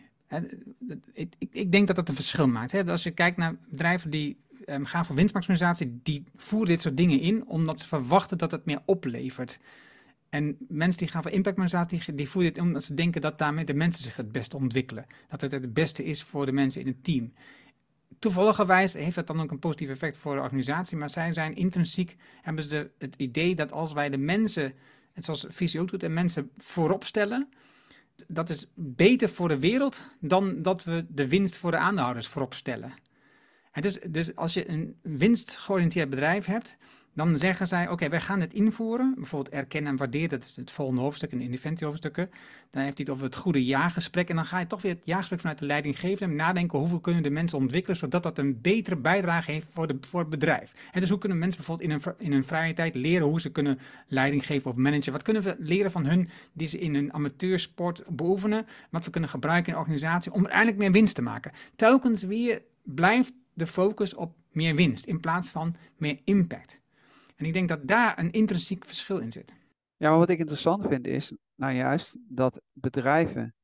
Ik, 1.51 1.73
denk 1.73 1.87
dat 1.87 1.97
dat 1.97 2.09
een 2.09 2.15
verschil 2.15 2.47
maakt. 2.47 2.73
Hè. 2.73 2.85
Als 2.85 3.03
je 3.03 3.11
kijkt 3.11 3.37
naar 3.37 3.57
bedrijven 3.71 4.11
die 4.11 4.37
um, 4.67 4.85
gaan 4.85 5.05
voor 5.05 5.17
winstmaximisatie, 5.17 6.01
die 6.03 6.25
voeren 6.37 6.69
dit 6.69 6.81
soort 6.81 6.97
dingen 6.97 7.21
in 7.21 7.47
omdat 7.47 7.81
ze 7.81 7.87
verwachten 7.87 8.39
dat 8.39 8.51
het 8.51 8.65
meer 8.65 8.81
oplevert. 8.85 9.59
En 10.29 10.57
mensen 10.69 10.99
die 10.99 11.09
gaan 11.09 11.23
voor 11.23 11.31
impactmaximisatie, 11.31 12.15
die, 12.15 12.29
voeren 12.29 12.53
dit 12.53 12.63
in 12.63 12.69
omdat 12.69 12.85
ze 12.85 12.95
denken 12.95 13.21
dat 13.21 13.39
daarmee 13.39 13.65
de 13.65 13.75
mensen 13.75 14.03
zich 14.03 14.17
het 14.17 14.33
beste 14.33 14.57
ontwikkelen. 14.57 15.07
Dat 15.29 15.41
het 15.41 15.53
het 15.53 15.75
beste 15.75 16.05
is 16.05 16.23
voor 16.23 16.47
de 16.47 16.53
mensen 16.53 16.81
in 16.81 16.87
het 16.87 17.05
team. 17.05 17.33
Toevalligerwijs 18.19 18.93
heeft 18.93 19.15
dat 19.15 19.27
dan 19.27 19.41
ook 19.41 19.51
een 19.51 19.59
positief 19.59 19.89
effect 19.89 20.17
voor 20.17 20.35
de 20.35 20.41
organisatie, 20.41 20.97
maar 20.97 21.11
zij 21.11 21.33
zijn 21.33 21.57
intrinsiek, 21.57 22.17
hebben 22.43 22.65
ze 22.65 22.91
het 22.99 23.15
idee 23.17 23.55
dat 23.55 23.73
als 23.73 23.93
wij 23.93 24.11
de 24.11 24.19
mensen, 24.19 24.75
en 25.13 25.23
zoals 25.23 25.47
Visie 25.49 25.81
ook 25.81 25.91
doet, 25.91 26.01
de 26.01 26.09
mensen 26.09 26.51
voorop 26.57 27.05
stellen, 27.05 27.49
dat 28.29 28.51
is 28.51 28.67
beter 28.75 29.29
voor 29.29 29.49
de 29.49 29.59
wereld 29.59 30.03
dan 30.21 30.63
dat 30.63 30.85
we 30.85 31.07
de 31.09 31.29
winst 31.29 31.57
voor 31.59 31.71
de 31.71 31.77
aandeelhouders 31.77 32.27
voorop 32.27 32.55
stellen. 32.55 32.95
Het 33.71 33.85
is, 33.85 33.99
dus 34.09 34.37
als 34.37 34.55
je 34.55 34.69
een 34.69 34.97
winstgeoriënteerd 35.03 36.11
bedrijf 36.11 36.47
hebt, 36.47 36.77
dan 37.15 37.39
zeggen 37.39 37.69
zij, 37.69 37.89
oké, 37.89 38.09
wij 38.09 38.21
gaan 38.21 38.41
het 38.41 38.55
invoeren. 38.55 39.15
Bijvoorbeeld 39.15 39.55
erkennen 39.55 39.91
en 39.93 39.99
waarderen, 39.99 40.29
dat 40.29 40.45
is 40.45 40.57
het 40.57 40.71
volgende 40.71 41.01
hoofdstuk, 41.01 41.33
in 41.33 41.51
de 41.51 41.85
hoofdstukken. 41.85 42.31
Dan 42.71 42.83
heeft 42.83 42.99
hij 42.99 43.07
het 43.07 43.11
over 43.11 43.25
het 43.25 43.37
goede 43.37 43.65
jaargesprek. 43.65 44.29
En 44.29 44.37
dan 44.37 44.45
ga 44.45 44.59
je 44.59 44.67
toch 44.67 44.83
weer 44.83 44.95
het 44.95 45.07
jaargesprek 45.07 45.41
vanuit 45.41 45.59
de 45.59 45.67
leidinggevende 45.67 46.35
nadenken, 46.35 46.79
hoeveel 46.79 47.01
kunnen 47.01 47.23
de 47.23 47.31
mensen 47.31 47.59
ontwikkelen, 47.59 47.97
zodat 47.97 48.23
dat 48.23 48.39
een 48.39 48.61
betere 48.61 48.97
bijdrage 48.97 49.51
heeft 49.51 49.67
voor, 49.73 49.87
de, 49.87 49.97
voor 50.01 50.21
het 50.21 50.29
bedrijf. 50.29 50.73
En 50.93 51.01
dus 51.01 51.09
hoe 51.09 51.19
kunnen 51.19 51.39
mensen 51.39 51.57
bijvoorbeeld 51.57 51.91
in 51.91 52.01
hun, 52.03 52.15
in 52.19 52.33
hun 52.33 52.45
vrije 52.45 52.73
tijd 52.73 52.95
leren 52.95 53.27
hoe 53.27 53.41
ze 53.41 53.51
kunnen 53.51 53.79
leiding 54.07 54.47
geven 54.47 54.71
of 54.71 54.77
managen. 54.77 55.13
Wat 55.13 55.23
kunnen 55.23 55.43
we 55.43 55.57
leren 55.59 55.91
van 55.91 56.07
hun 56.07 56.29
die 56.53 56.69
ze 56.69 56.79
in 56.79 56.95
een 56.95 57.13
amateursport 57.13 58.03
beoefenen, 58.09 58.67
wat 58.91 59.05
we 59.05 59.11
kunnen 59.11 59.31
gebruiken 59.31 59.67
in 59.67 59.73
de 59.73 59.81
organisatie 59.81 60.33
om 60.33 60.41
uiteindelijk 60.41 60.79
meer 60.79 60.93
winst 60.93 61.15
te 61.15 61.23
maken. 61.23 61.53
Telkens 61.77 62.23
weer 62.23 62.63
blijft 62.83 63.33
de 63.55 63.67
focus 63.67 64.15
op 64.15 64.35
meer 64.51 64.75
winst 64.75 65.05
in 65.05 65.21
plaats 65.21 65.49
van 65.49 65.77
meer 65.97 66.19
impact. 66.25 66.81
En 67.43 67.49
ik 67.49 67.55
denk 67.55 67.69
dat 67.69 67.89
daar 67.89 68.19
een 68.19 68.31
intrinsiek 68.31 68.85
verschil 68.85 69.19
in 69.19 69.33
zit. 69.33 69.55
Ja, 69.97 70.11
maar 70.11 70.19
wat 70.19 70.31
ik 70.31 70.39
interessant 70.39 70.87
vind 70.87 71.07
is, 71.07 71.37
nou 71.55 71.73
juist, 71.73 72.17
dat 72.29 72.61
bedrijven 72.73 73.55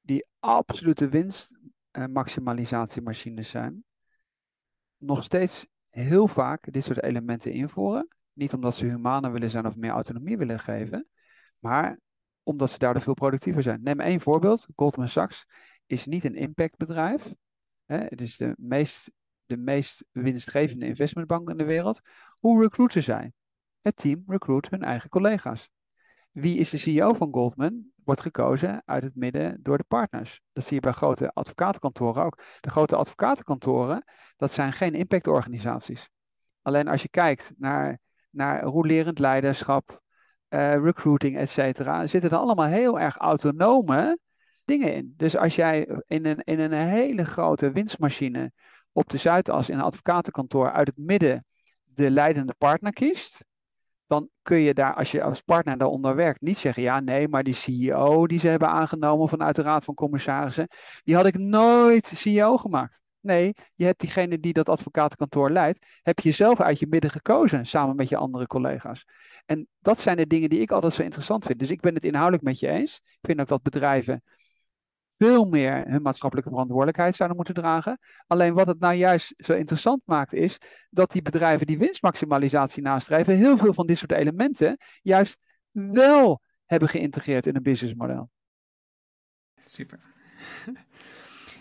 die 0.00 0.26
absolute 0.40 1.08
winstmaximalisatiemachines 1.08 3.48
zijn, 3.48 3.84
nog 4.96 5.24
steeds 5.24 5.66
heel 5.88 6.28
vaak 6.28 6.72
dit 6.72 6.84
soort 6.84 7.02
elementen 7.02 7.52
invoeren. 7.52 8.08
Niet 8.32 8.52
omdat 8.52 8.76
ze 8.76 8.86
humaner 8.86 9.32
willen 9.32 9.50
zijn 9.50 9.66
of 9.66 9.76
meer 9.76 9.90
autonomie 9.90 10.38
willen 10.38 10.60
geven, 10.60 11.08
maar 11.58 11.98
omdat 12.42 12.70
ze 12.70 12.78
daardoor 12.78 13.02
veel 13.02 13.14
productiever 13.14 13.62
zijn. 13.62 13.82
Neem 13.82 14.00
één 14.00 14.20
voorbeeld. 14.20 14.66
Goldman 14.74 15.08
Sachs 15.08 15.46
is 15.86 16.06
niet 16.06 16.24
een 16.24 16.36
impactbedrijf. 16.36 17.32
Het 17.84 18.20
is 18.20 18.36
de 18.36 18.54
meest 18.56 19.10
de 19.52 19.56
meest 19.56 20.04
winstgevende 20.12 20.86
investmentbank 20.86 21.50
in 21.50 21.56
de 21.56 21.64
wereld. 21.64 22.00
Hoe 22.42 22.62
recruiten 22.62 23.02
zij? 23.02 23.32
Het 23.80 23.96
team 23.96 24.22
recruit 24.26 24.70
hun 24.70 24.82
eigen 24.82 25.08
collega's. 25.08 25.70
Wie 26.30 26.58
is 26.58 26.70
de 26.70 26.78
CEO 26.78 27.12
van 27.12 27.32
Goldman? 27.32 27.84
Wordt 28.04 28.20
gekozen 28.20 28.82
uit 28.84 29.02
het 29.02 29.16
midden 29.16 29.58
door 29.62 29.78
de 29.78 29.84
partners. 29.88 30.40
Dat 30.52 30.64
zie 30.64 30.74
je 30.74 30.80
bij 30.80 30.92
grote 30.92 31.30
advocatenkantoren 31.32 32.24
ook. 32.24 32.42
De 32.60 32.70
grote 32.70 32.96
advocatenkantoren, 32.96 34.04
dat 34.36 34.52
zijn 34.52 34.72
geen 34.72 34.94
impactorganisaties. 34.94 36.08
Alleen 36.62 36.88
als 36.88 37.02
je 37.02 37.08
kijkt 37.08 37.52
naar, 37.58 37.98
naar 38.30 38.62
rolerend 38.62 39.18
leiderschap, 39.18 40.02
uh, 40.48 40.74
recruiting, 40.74 41.36
et 41.36 41.50
cetera, 41.50 42.06
zitten 42.06 42.30
er 42.30 42.36
allemaal 42.36 42.66
heel 42.66 43.00
erg 43.00 43.16
autonome 43.16 44.18
dingen 44.64 44.94
in. 44.94 45.14
Dus 45.16 45.36
als 45.36 45.54
jij 45.54 46.02
in 46.06 46.26
een, 46.26 46.40
in 46.44 46.60
een 46.60 46.72
hele 46.72 47.24
grote 47.24 47.72
winstmachine 47.72 48.52
op 48.92 49.10
de 49.10 49.18
Zuidas 49.18 49.68
in 49.68 49.78
een 49.78 49.84
advocatenkantoor 49.84 50.72
uit 50.72 50.86
het 50.86 50.98
midden 50.98 51.44
de 51.94 52.10
leidende 52.10 52.54
partner 52.58 52.92
kiest, 52.92 53.44
dan 54.06 54.28
kun 54.42 54.58
je 54.58 54.74
daar, 54.74 54.94
als 54.94 55.10
je 55.10 55.22
als 55.22 55.40
partner 55.40 55.78
daaronder 55.78 56.14
werkt, 56.14 56.40
niet 56.40 56.58
zeggen: 56.58 56.82
ja, 56.82 57.00
nee, 57.00 57.28
maar 57.28 57.42
die 57.42 57.54
CEO 57.54 58.26
die 58.26 58.38
ze 58.38 58.48
hebben 58.48 58.68
aangenomen 58.68 59.28
vanuit 59.28 59.56
de 59.56 59.62
Raad 59.62 59.84
van 59.84 59.94
Commissarissen, 59.94 60.68
die 61.04 61.14
had 61.14 61.26
ik 61.26 61.38
nooit 61.38 62.06
CEO 62.06 62.56
gemaakt. 62.56 63.00
Nee, 63.20 63.54
je 63.74 63.84
hebt 63.84 64.00
diegene 64.00 64.40
die 64.40 64.52
dat 64.52 64.68
advocatenkantoor 64.68 65.50
leidt, 65.50 65.86
heb 66.02 66.18
je 66.18 66.32
zelf 66.32 66.60
uit 66.60 66.78
je 66.78 66.86
midden 66.86 67.10
gekozen, 67.10 67.66
samen 67.66 67.96
met 67.96 68.08
je 68.08 68.16
andere 68.16 68.46
collega's. 68.46 69.04
En 69.46 69.68
dat 69.78 70.00
zijn 70.00 70.16
de 70.16 70.26
dingen 70.26 70.48
die 70.48 70.60
ik 70.60 70.70
altijd 70.70 70.94
zo 70.94 71.02
interessant 71.02 71.44
vind. 71.44 71.58
Dus 71.58 71.70
ik 71.70 71.80
ben 71.80 71.94
het 71.94 72.04
inhoudelijk 72.04 72.42
met 72.42 72.58
je 72.58 72.68
eens. 72.68 73.00
Ik 73.04 73.18
vind 73.20 73.40
ook 73.40 73.48
dat 73.48 73.62
bedrijven 73.62 74.22
veel 75.22 75.44
meer 75.44 75.88
hun 75.88 76.02
maatschappelijke 76.02 76.50
verantwoordelijkheid 76.50 77.14
zouden 77.14 77.36
moeten 77.36 77.54
dragen. 77.54 77.98
Alleen 78.26 78.54
wat 78.54 78.66
het 78.66 78.78
nou 78.78 78.94
juist 78.94 79.34
zo 79.36 79.52
interessant 79.52 80.02
maakt, 80.04 80.32
is 80.32 80.58
dat 80.90 81.10
die 81.10 81.22
bedrijven 81.22 81.66
die 81.66 81.78
winstmaximalisatie 81.78 82.82
nastreven, 82.82 83.36
heel 83.36 83.56
veel 83.56 83.72
van 83.72 83.86
dit 83.86 83.98
soort 83.98 84.12
elementen 84.12 84.78
juist 85.02 85.38
wel 85.70 86.42
hebben 86.66 86.88
geïntegreerd 86.88 87.46
in 87.46 87.56
een 87.56 87.62
businessmodel. 87.62 88.30
Super. 89.56 90.00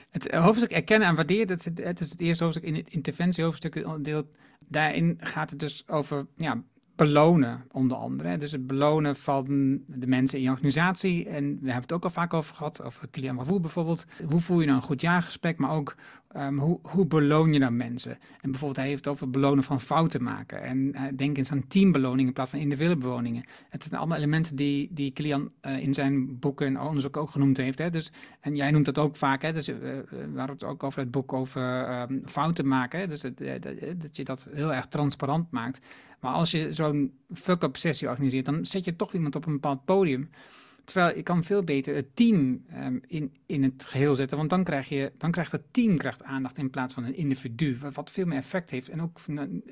Het 0.10 0.32
hoofdstuk 0.32 0.72
erkennen 0.72 1.08
en 1.08 1.16
waarderen, 1.16 1.48
dat 1.48 1.60
is 1.60 1.66
het, 1.66 1.78
het, 1.78 2.00
is 2.00 2.10
het 2.10 2.20
eerste 2.20 2.44
hoofdstuk 2.44 2.68
in 2.68 2.76
het 2.76 2.90
interventiehoofdstuk. 2.90 3.86
Daarin 4.60 5.18
gaat 5.20 5.50
het 5.50 5.60
dus 5.60 5.88
over 5.88 6.28
ja, 6.36 6.64
belonen, 6.96 7.66
onder 7.72 7.98
andere. 7.98 8.38
Dus 8.38 8.52
het 8.52 8.68
belonen 8.68 9.16
van 9.16 9.46
de 9.88 10.08
mensen 10.08 10.38
in 10.38 10.44
je 10.44 10.50
organisatie. 10.50 11.26
En 11.26 11.44
we 11.44 11.66
hebben 11.66 11.82
het 11.82 11.94
ook 11.94 12.04
al 12.04 12.10
vaak 12.10 12.34
over 12.34 12.56
gehad, 12.56 12.84
over 12.84 13.34
Mavoe 13.34 13.60
bijvoorbeeld. 13.60 14.06
Hoe 14.30 14.40
voel 14.40 14.60
je 14.60 14.66
nou 14.66 14.78
een 14.78 14.84
goed 14.86 15.02
jaargesprek, 15.02 15.58
maar 15.58 15.72
ook 15.72 15.96
um, 16.38 16.60
hoe, 16.60 16.80
hoe 16.82 17.06
beloon 17.06 17.54
je 17.54 17.60
dan 17.60 17.78
mensen? 17.78 18.12
En 18.12 18.50
bijvoorbeeld 18.52 18.80
hij 18.80 18.88
heeft 18.88 19.06
het 19.06 19.14
over 19.14 19.30
belonen 19.30 19.64
van 19.64 19.82
fouten 19.82 20.24
maken. 20.24 20.62
En 20.62 20.78
uh, 20.78 21.02
denk 21.16 21.38
eens 21.38 21.52
aan 21.52 21.68
teambeloningen 21.68 22.28
in 22.28 22.34
plaats 22.34 22.50
van 22.50 22.60
individuele 22.60 22.98
beloningen. 22.98 23.44
Het 23.70 23.84
zijn 23.84 24.00
allemaal 24.00 24.18
elementen 24.18 24.56
die, 24.56 24.90
die 24.92 25.12
Kilian 25.12 25.52
uh, 25.62 25.80
in 25.80 25.94
zijn 25.94 26.40
boeken 26.40 26.68
en 26.68 26.80
onderzoek 26.80 27.18
ook 27.18 27.30
genoemd 27.30 27.58
heeft. 27.58 27.78
Hè? 27.78 27.90
Dus, 27.90 28.12
en 28.40 28.56
jij 28.56 28.72
noemt 28.72 28.86
dat 28.86 28.98
ook 28.98 29.16
vaak, 29.16 29.42
hè? 29.42 29.54
Dus, 29.54 29.70
uh, 29.70 29.76
we 29.78 30.38
hadden 30.38 30.56
het 30.56 30.64
ook 30.64 30.84
over 30.84 31.00
het 31.00 31.12
boek 31.12 31.34
over 31.34 31.90
um, 32.02 32.22
fouten 32.26 32.68
maken. 32.68 33.00
Hè? 33.00 33.08
Dus 33.08 33.22
dat 33.98 34.16
je 34.16 34.24
dat 34.24 34.48
heel 34.52 34.74
erg 34.74 34.88
transparant 34.88 35.52
maakt. 35.52 35.82
Maar 36.20 36.34
als 36.34 36.52
je 36.52 36.74
zo'n 36.74 37.14
fuck-up 37.34 37.78
sessie 37.78 38.10
organiseert, 38.10 38.46
dan 38.46 38.66
zet 38.66 38.86
je 38.86 38.96
toch 38.96 39.14
iemand 39.14 39.36
op 39.36 39.46
een 39.46 39.54
bepaald 39.54 39.86
podium. 39.86 40.30
Terwijl 40.84 41.16
je 41.16 41.24
kan 41.24 41.44
veel 41.44 41.64
beter 41.64 41.96
het 41.96 42.16
team 42.16 42.66
um, 42.78 43.02
in, 43.08 43.36
in 43.46 43.64
het 43.64 43.86
geheel 43.86 44.16
zetten. 44.16 44.38
Want 44.38 44.50
dan, 44.50 44.64
krijg 44.64 44.90
je, 44.90 45.12
dan 45.18 45.32
krijgt 45.32 45.52
het 45.52 45.74
team 45.74 45.98
krijgt 45.98 46.24
aandacht 46.24 46.58
in 46.58 46.70
plaats 46.70 46.94
van 46.94 47.04
een 47.04 47.16
individu. 47.16 47.78
Wat 47.94 48.12
veel 48.12 48.26
meer 48.26 48.38
effect 48.38 48.70
heeft. 48.70 48.90
En 48.90 49.02
ook 49.02 49.20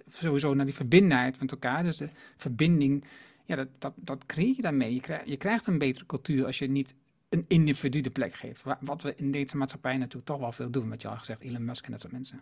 sowieso 0.07 0.53
naar 0.53 0.65
die 0.65 0.73
verbindenheid 0.73 1.39
met 1.39 1.51
elkaar. 1.51 1.83
Dus 1.83 1.97
de 1.97 2.09
verbinding, 2.35 3.03
ja, 3.45 3.55
dat, 3.55 3.67
dat, 3.77 3.93
dat 3.95 4.25
creëer 4.25 4.55
je 4.55 4.61
daarmee. 4.61 4.93
Je, 4.93 5.21
je 5.25 5.37
krijgt 5.37 5.67
een 5.67 5.77
betere 5.77 6.05
cultuur 6.05 6.45
als 6.45 6.59
je 6.59 6.67
niet 6.67 6.95
een 7.29 7.45
individu 7.47 8.01
de 8.01 8.09
plek 8.09 8.33
geeft. 8.33 8.63
Wat 8.79 9.03
we 9.03 9.15
in 9.15 9.31
deze 9.31 9.57
maatschappij 9.57 9.97
natuurlijk 9.97 10.25
toch 10.25 10.39
wel 10.39 10.51
veel 10.51 10.69
doen. 10.71 10.89
Wat 10.89 11.01
je 11.01 11.07
al 11.07 11.17
gezegd, 11.17 11.41
Elon 11.41 11.65
Musk 11.65 11.85
en 11.85 11.91
dat 11.91 12.01
soort 12.01 12.13
mensen. 12.13 12.39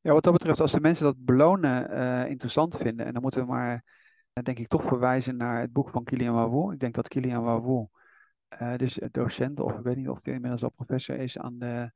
Ja, 0.00 0.12
wat 0.12 0.24
dat 0.24 0.32
betreft, 0.32 0.60
als 0.60 0.72
de 0.72 0.80
mensen 0.80 1.04
dat 1.04 1.24
belonen 1.24 1.90
uh, 1.90 2.30
interessant 2.30 2.76
vinden, 2.76 3.06
en 3.06 3.12
dan 3.12 3.22
moeten 3.22 3.40
we 3.40 3.46
maar, 3.46 3.84
denk 4.32 4.58
ik, 4.58 4.68
toch 4.68 4.82
verwijzen 4.82 5.36
naar 5.36 5.60
het 5.60 5.72
boek 5.72 5.90
van 5.90 6.04
Kilian 6.04 6.34
Wawoe. 6.34 6.72
Ik 6.72 6.80
denk 6.80 6.94
dat 6.94 7.08
Kilian 7.08 7.42
Wawoe, 7.42 7.88
uh, 8.62 8.76
dus 8.76 9.00
docent, 9.10 9.60
of 9.60 9.72
ik 9.72 9.82
weet 9.82 9.96
niet 9.96 10.08
of 10.08 10.24
hij 10.24 10.34
inmiddels 10.34 10.62
al 10.62 10.70
professor 10.70 11.16
is 11.16 11.38
aan 11.38 11.58
de, 11.58 11.92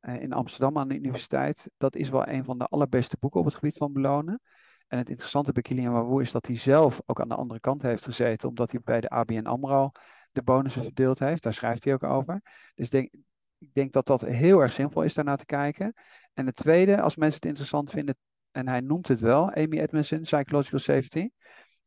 in 0.00 0.32
Amsterdam 0.32 0.78
aan 0.78 0.88
de 0.88 0.96
universiteit. 0.96 1.70
Dat 1.76 1.96
is 1.96 2.08
wel 2.08 2.28
een 2.28 2.44
van 2.44 2.58
de 2.58 2.66
allerbeste 2.66 3.16
boeken 3.20 3.40
op 3.40 3.46
het 3.46 3.54
gebied 3.54 3.76
van 3.76 3.92
belonen. 3.92 4.40
En 4.88 4.98
het 4.98 5.08
interessante 5.08 5.52
bij 5.52 5.62
Kilian 5.62 5.92
Wawoe 5.92 6.22
is 6.22 6.32
dat 6.32 6.46
hij 6.46 6.56
zelf 6.56 7.02
ook 7.06 7.20
aan 7.20 7.28
de 7.28 7.34
andere 7.34 7.60
kant 7.60 7.82
heeft 7.82 8.04
gezeten, 8.04 8.48
omdat 8.48 8.70
hij 8.70 8.80
bij 8.84 9.00
de 9.00 9.08
ABN 9.08 9.46
AMRO 9.46 9.90
de 10.32 10.42
bonussen 10.42 10.82
verdeeld 10.82 11.18
heeft. 11.18 11.42
Daar 11.42 11.54
schrijft 11.54 11.84
hij 11.84 11.92
ook 11.92 12.02
over. 12.02 12.42
Dus 12.74 12.90
denk, 12.90 13.12
ik 13.58 13.74
denk 13.74 13.92
dat 13.92 14.06
dat 14.06 14.20
heel 14.20 14.60
erg 14.60 14.72
zinvol 14.72 15.02
is 15.02 15.14
daarna 15.14 15.36
te 15.36 15.44
kijken. 15.44 15.94
En 16.34 16.46
het 16.46 16.56
tweede, 16.56 17.00
als 17.00 17.16
mensen 17.16 17.36
het 17.36 17.48
interessant 17.48 17.90
vinden, 17.90 18.16
en 18.50 18.68
hij 18.68 18.80
noemt 18.80 19.08
het 19.08 19.20
wel, 19.20 19.52
Amy 19.52 19.78
Edmondson, 19.78 20.20
Psychological 20.20 20.78
Safety. 20.78 21.28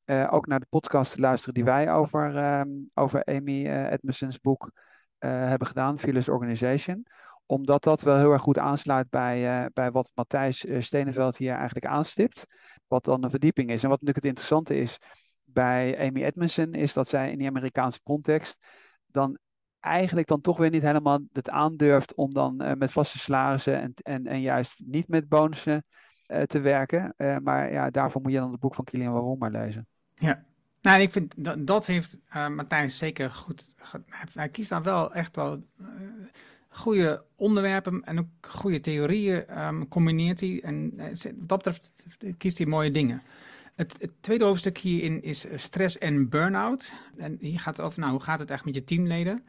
Uh, 0.06 0.28
ook 0.32 0.48
naar 0.48 0.60
de 0.60 0.66
podcast 0.70 1.12
te 1.12 1.20
luisteren 1.20 1.54
die 1.54 1.64
wij 1.64 1.94
over, 1.94 2.60
um, 2.60 2.90
over 2.94 3.24
Amy 3.24 3.66
uh, 3.66 3.92
Edmondson's 3.92 4.40
boek 4.40 4.72
uh, 5.20 5.30
hebben 5.30 5.68
gedaan, 5.68 6.00
Fearless 6.00 6.30
Organization. 6.30 7.06
Omdat 7.46 7.84
dat 7.84 8.02
wel 8.02 8.18
heel 8.18 8.32
erg 8.32 8.42
goed 8.42 8.58
aansluit 8.58 9.10
bij, 9.10 9.70
bij 9.74 9.92
wat 9.92 10.12
Matthijs 10.14 10.66
Steneveld 10.78 11.38
hier 11.38 11.54
eigenlijk 11.54 11.86
aanstipt. 11.86 12.46
Wat 12.88 13.04
dan 13.04 13.24
een 13.24 13.30
verdieping 13.30 13.70
is. 13.70 13.84
En 13.84 13.90
wat 13.90 14.02
natuurlijk 14.02 14.26
het 14.26 14.36
interessante 14.36 14.76
is 14.76 14.98
bij 15.44 16.08
Amy 16.08 16.24
Edmondson, 16.24 16.74
is 16.74 16.94
dat 16.94 17.10
zij 17.10 17.32
in 17.32 17.38
die 17.38 17.48
Amerikaanse 17.48 18.02
context 18.04 18.66
dan 19.06 19.38
eigenlijk 19.80 20.28
dan 20.28 20.42
toch 20.42 20.58
weer 20.58 20.70
niet 20.70 20.82
helemaal 20.82 21.20
het 21.32 21.50
aandurft 21.50 22.16
om 22.16 22.34
dan 22.34 22.56
met 22.78 22.92
vaste 22.92 23.20
salarissen 23.20 23.82
en, 23.82 23.94
en, 23.96 24.28
en 24.28 24.42
juist 24.42 24.82
niet 24.86 25.08
met 25.08 25.28
bonussen 25.28 25.86
te 26.46 26.60
werken. 26.60 27.14
Maar 27.44 27.72
ja, 27.72 27.90
daarvoor 27.90 28.22
moet 28.22 28.32
je 28.32 28.40
dan 28.40 28.52
het 28.52 28.60
boek 28.60 28.76
van 28.76 28.84
Kilian 28.84 29.14
Waarom 29.14 29.38
maar 29.38 29.52
lezen. 29.52 29.88
Ja, 30.16 30.44
nou, 30.82 31.02
ik 31.02 31.12
vind 31.12 31.34
dat, 31.38 31.68
dat 31.68 31.86
heeft 31.86 32.18
Matthijs 32.32 32.98
zeker 32.98 33.32
goed. 33.32 33.66
Hij 34.34 34.50
kiest 34.50 34.70
dan 34.70 34.84
wel 34.84 35.14
echt 35.14 35.36
wel 35.36 35.64
goede 36.70 37.24
onderwerpen 37.36 38.04
en 38.04 38.20
ook 38.20 38.28
goede 38.42 38.80
theorieën 38.80 39.66
um, 39.66 39.88
combineert 39.88 40.40
hij. 40.40 40.62
En 40.64 40.94
wat 41.48 41.64
dat 41.64 41.82
betreft 41.82 42.38
kiest 42.38 42.58
hij 42.58 42.68
mooie 42.68 42.92
dingen. 42.92 43.22
Het, 43.76 43.96
het, 44.00 44.12
tweede 44.20 44.44
hoofdstuk 44.44 44.78
hierin 44.78 45.24
is 45.24 45.46
stress 45.56 45.98
en 45.98 46.30
burn-out. 46.30 46.94
En 47.18 47.38
hier 47.40 47.60
gaat 47.60 47.78
het 47.78 47.86
over, 47.86 48.00
nou, 48.00 48.12
hoe 48.12 48.22
gaat 48.22 48.40
het 48.40 48.52
echt 48.52 48.66
met 48.66 48.76
je 48.76 48.84
teamleden? 48.84 49.44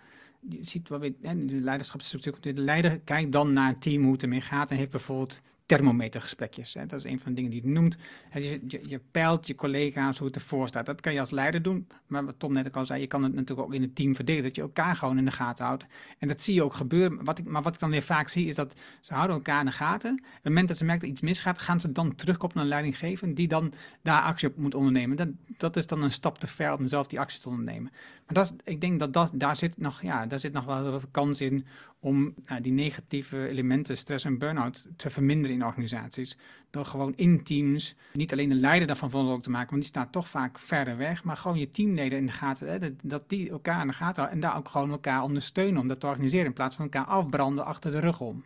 je 0.48 0.59
ziet 0.64 0.88
wel 0.88 0.98
weer, 0.98 1.14
hè, 1.22 1.44
de 1.44 1.55
leiderschapsstructuur, 1.55 2.55
de 2.55 2.61
leider 2.61 3.00
kijkt 3.00 3.33
dan 3.33 3.53
naar 3.53 3.68
het 3.68 3.81
team 3.81 4.03
hoe 4.03 4.12
het 4.12 4.22
ermee 4.22 4.40
gaat 4.40 4.70
en 4.70 4.77
heeft 4.77 4.90
bijvoorbeeld 4.90 5.40
thermometergesprekjes. 5.66 6.74
Hè. 6.74 6.87
Dat 6.87 6.98
is 6.98 7.11
een 7.11 7.20
van 7.20 7.29
de 7.29 7.35
dingen 7.35 7.50
die 7.50 7.61
het 7.61 7.70
noemt. 7.70 7.96
Je, 8.33 8.61
je, 8.66 9.00
je, 9.42 9.55
collega's 9.55 10.18
hoe 10.18 10.27
het 10.27 10.37
ervoor 10.37 10.68
staat. 10.68 10.87
Dat 10.87 11.00
kan 11.00 11.12
je 11.12 11.20
als 11.20 11.31
leider 11.31 11.62
doen. 11.62 11.88
Maar 12.07 12.24
wat 12.24 12.35
Tom 12.38 12.53
net 12.53 12.66
ook 12.66 12.77
al 12.77 12.87
zei, 12.87 13.00
je 13.00 13.07
kan 13.07 13.22
het 13.22 13.35
natuurlijk 13.35 13.68
ook 13.68 13.74
in 13.74 13.83
het 13.83 13.94
team 13.94 14.14
verdelen. 14.14 14.42
Dat 14.42 14.57
je 14.57 14.62
elkaar 14.62 14.96
gewoon 14.96 15.18
in 15.18 15.24
de 15.24 15.31
gaten 15.31 15.64
houdt. 15.64 15.87
En 16.18 16.29
dat 16.29 16.42
zie 16.42 16.55
je 16.55 16.62
ook 16.62 16.74
gebeuren. 16.74 17.24
Wat 17.24 17.38
ik, 17.38 17.44
maar 17.44 17.62
wat 17.62 17.74
ik 17.74 17.81
dan 17.81 17.90
weer 17.90 18.03
vaak 18.03 18.29
zie, 18.29 18.46
is 18.46 18.55
dat 18.55 18.74
ze 19.00 19.14
houden 19.14 19.37
elkaar 19.37 19.61
in 19.61 19.66
de 19.66 19.72
gaten. 19.72 20.12
Op 20.12 20.35
het 20.35 20.44
moment 20.44 20.68
dat 20.68 20.77
ze 20.77 20.85
merken 20.85 21.03
dat 21.03 21.11
iets 21.11 21.27
misgaat, 21.27 21.59
gaan 21.59 21.81
ze 21.81 21.92
dan 21.92 22.14
terugkoppelen 22.14 22.66
naar 22.66 22.77
een 22.77 22.83
leidinggever 22.83 23.35
die 23.35 23.48
dan 23.48 23.72
daar 24.03 24.22
actie 24.22 24.48
op 24.48 24.57
moet 24.57 24.74
ondernemen. 24.74 25.16
Dat, 25.16 25.29
dat 25.57 25.77
is 25.77 25.87
dan 25.87 26.03
een 26.03 26.12
stap 26.12 26.38
te 26.38 26.46
ver 26.46 26.79
om 26.79 26.88
zelf 26.88 27.07
die 27.07 27.20
actie 27.20 27.40
te 27.40 27.48
ondernemen. 27.48 27.92
Maar 28.27 28.35
dat, 28.35 28.55
ik 28.64 28.81
denk 28.81 28.98
dat, 28.98 29.12
dat 29.12 29.31
daar, 29.35 29.57
zit 29.57 29.79
nog, 29.79 30.03
ja, 30.03 30.27
daar 30.27 30.38
zit 30.38 30.53
nog 30.53 30.64
wel 30.64 30.83
heel 30.83 31.00
veel 31.00 31.09
kans 31.11 31.40
in 31.40 31.66
om 32.05 32.35
nou, 32.47 32.61
die 32.61 32.73
negatieve 32.73 33.49
elementen, 33.49 33.97
stress 33.97 34.25
en 34.25 34.38
burn-out, 34.38 34.87
te 34.97 35.11
verminderen 35.11 35.57
in 35.57 35.64
organisaties. 35.64 36.37
Door 36.71 36.85
gewoon 36.85 37.12
in 37.17 37.43
teams 37.43 37.95
niet 38.12 38.33
alleen 38.33 38.49
de 38.49 38.55
leider 38.55 38.87
daarvan 38.87 39.09
verantwoordelijk 39.09 39.45
te 39.45 39.57
maken, 39.57 39.71
want 39.71 39.83
die 39.83 39.90
staat 39.90 40.12
toch 40.12 40.29
vaak 40.29 40.59
verder 40.59 40.97
weg, 40.97 41.25
maar 41.25 41.37
gewoon 41.37 41.59
je 41.59 41.69
teamleden 41.69 42.19
in 42.19 42.27
de 42.27 42.33
gaten, 42.33 42.69
hè, 42.73 42.79
dat 43.03 43.29
die 43.29 43.51
elkaar 43.51 43.81
in 43.81 43.87
de 43.87 43.93
gaten 43.93 44.23
houden 44.23 44.35
en 44.35 44.40
daar 44.40 44.57
ook 44.57 44.69
gewoon 44.69 44.90
elkaar 44.90 45.23
ondersteunen 45.23 45.81
om 45.81 45.88
dat 45.88 46.01
te 46.01 46.07
organiseren 46.07 46.47
in 46.47 46.53
plaats 46.53 46.77
van 46.77 46.85
elkaar 46.85 47.05
afbranden 47.07 47.64
achter 47.64 47.90
de 47.90 47.99
rug 47.99 48.21
om. 48.21 48.45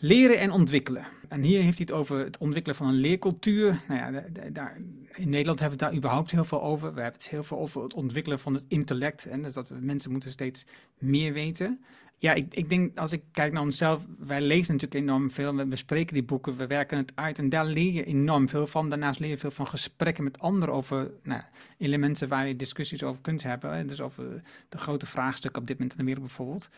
Leren 0.00 0.38
en 0.38 0.50
ontwikkelen. 0.50 1.04
En 1.28 1.42
hier 1.42 1.62
heeft 1.62 1.78
hij 1.78 1.86
het 1.88 1.96
over 1.96 2.18
het 2.18 2.38
ontwikkelen 2.38 2.76
van 2.76 2.86
een 2.88 2.94
leercultuur. 2.94 3.80
Nou 3.88 4.00
ja, 4.00 4.24
daar, 4.50 4.80
in 5.14 5.30
Nederland 5.30 5.60
hebben 5.60 5.78
we 5.78 5.84
het 5.84 5.92
daar 5.92 5.94
überhaupt 5.94 6.30
heel 6.30 6.44
veel 6.44 6.62
over. 6.62 6.94
We 6.94 7.00
hebben 7.00 7.20
het 7.20 7.30
heel 7.30 7.44
veel 7.44 7.58
over 7.58 7.82
het 7.82 7.94
ontwikkelen 7.94 8.38
van 8.38 8.54
het 8.54 8.64
intellect. 8.68 9.24
En 9.26 9.42
dus 9.42 9.52
dat 9.52 9.68
we, 9.68 9.76
mensen 9.80 10.10
moeten 10.10 10.30
steeds 10.30 10.66
meer 10.98 11.32
weten. 11.32 11.80
Ja, 12.20 12.32
ik, 12.32 12.54
ik 12.54 12.68
denk 12.68 12.98
als 12.98 13.12
ik 13.12 13.22
kijk 13.32 13.52
naar 13.52 13.62
onszelf, 13.62 14.06
wij 14.18 14.40
lezen 14.40 14.72
natuurlijk 14.74 15.02
enorm 15.02 15.30
veel, 15.30 15.54
we 15.54 15.66
bespreken 15.66 16.14
die 16.14 16.24
boeken, 16.24 16.56
we 16.56 16.66
werken 16.66 16.96
het 16.96 17.12
uit 17.14 17.38
en 17.38 17.48
daar 17.48 17.66
leer 17.66 17.92
je 17.92 18.04
enorm 18.04 18.48
veel 18.48 18.66
van. 18.66 18.88
Daarnaast 18.88 19.20
leer 19.20 19.30
je 19.30 19.38
veel 19.38 19.50
van 19.50 19.66
gesprekken 19.66 20.24
met 20.24 20.38
anderen 20.38 20.74
over 20.74 21.10
nou, 21.22 21.42
elementen 21.78 22.28
waar 22.28 22.46
je 22.46 22.56
discussies 22.56 23.02
over 23.02 23.22
kunt 23.22 23.42
hebben. 23.42 23.86
Dus 23.86 24.00
over 24.00 24.42
de 24.68 24.78
grote 24.78 25.06
vraagstukken 25.06 25.60
op 25.60 25.66
dit 25.66 25.78
moment 25.78 25.98
in 25.98 26.04
de 26.04 26.12
wereld 26.12 26.26
bijvoorbeeld. 26.26 26.68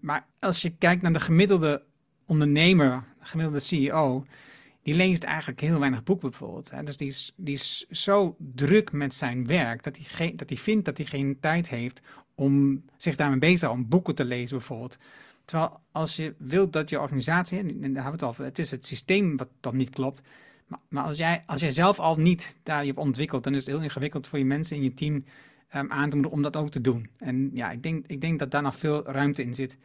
Maar 0.00 0.26
als 0.38 0.62
je 0.62 0.70
kijkt 0.70 1.02
naar 1.02 1.12
de 1.12 1.20
gemiddelde 1.20 1.82
ondernemer, 2.26 3.04
de 3.18 3.26
gemiddelde 3.26 3.60
CEO, 3.60 4.24
die 4.82 4.94
leest 4.94 5.22
eigenlijk 5.22 5.60
heel 5.60 5.78
weinig 5.78 6.02
boeken 6.02 6.30
bijvoorbeeld. 6.30 6.70
Hè. 6.70 6.82
Dus 6.82 6.96
die 6.96 7.08
is, 7.08 7.32
die 7.36 7.54
is 7.54 7.86
zo 7.90 8.36
druk 8.38 8.92
met 8.92 9.14
zijn 9.14 9.46
werk 9.46 9.82
dat 9.82 9.96
hij, 9.96 10.04
geen, 10.04 10.36
dat 10.36 10.48
hij 10.48 10.58
vindt 10.58 10.84
dat 10.84 10.96
hij 10.96 11.06
geen 11.06 11.36
tijd 11.40 11.68
heeft 11.68 12.00
om 12.38 12.84
zich 12.96 13.16
daarmee 13.16 13.38
bezig 13.38 13.58
te 13.58 13.64
houden, 13.64 13.84
om 13.84 13.90
boeken 13.90 14.14
te 14.14 14.24
lezen 14.24 14.56
bijvoorbeeld. 14.56 14.98
Terwijl 15.44 15.80
als 15.92 16.16
je 16.16 16.34
wilt 16.38 16.72
dat 16.72 16.90
je 16.90 17.00
organisatie, 17.00 17.58
en 17.58 17.66
daar 17.66 17.80
hebben 17.82 18.02
we 18.02 18.10
het 18.10 18.22
over, 18.22 18.44
het 18.44 18.58
is 18.58 18.70
het 18.70 18.86
systeem 18.86 19.36
wat 19.36 19.48
dan 19.60 19.76
niet 19.76 19.90
klopt. 19.90 20.20
Maar, 20.66 20.78
maar 20.88 21.04
als, 21.04 21.16
jij, 21.16 21.42
als 21.46 21.60
jij 21.60 21.72
zelf 21.72 21.98
al 21.98 22.16
niet 22.16 22.56
daar 22.62 22.80
je 22.80 22.86
hebt 22.86 22.98
ontwikkeld, 22.98 23.44
dan 23.44 23.54
is 23.54 23.66
het 23.66 23.74
heel 23.74 23.82
ingewikkeld 23.82 24.26
voor 24.26 24.38
je 24.38 24.44
mensen 24.44 24.76
in 24.76 24.82
je 24.82 24.94
team 24.94 25.24
um, 25.74 25.92
aan 25.92 26.10
te 26.10 26.16
moeten 26.16 26.32
om 26.32 26.42
dat 26.42 26.56
ook 26.56 26.70
te 26.70 26.80
doen. 26.80 27.10
En 27.18 27.50
ja, 27.52 27.70
ik 27.70 27.82
denk, 27.82 28.06
ik 28.06 28.20
denk 28.20 28.38
dat 28.38 28.50
daar 28.50 28.62
nog 28.62 28.76
veel 28.76 29.06
ruimte 29.06 29.42
in 29.42 29.54
zit. 29.54 29.76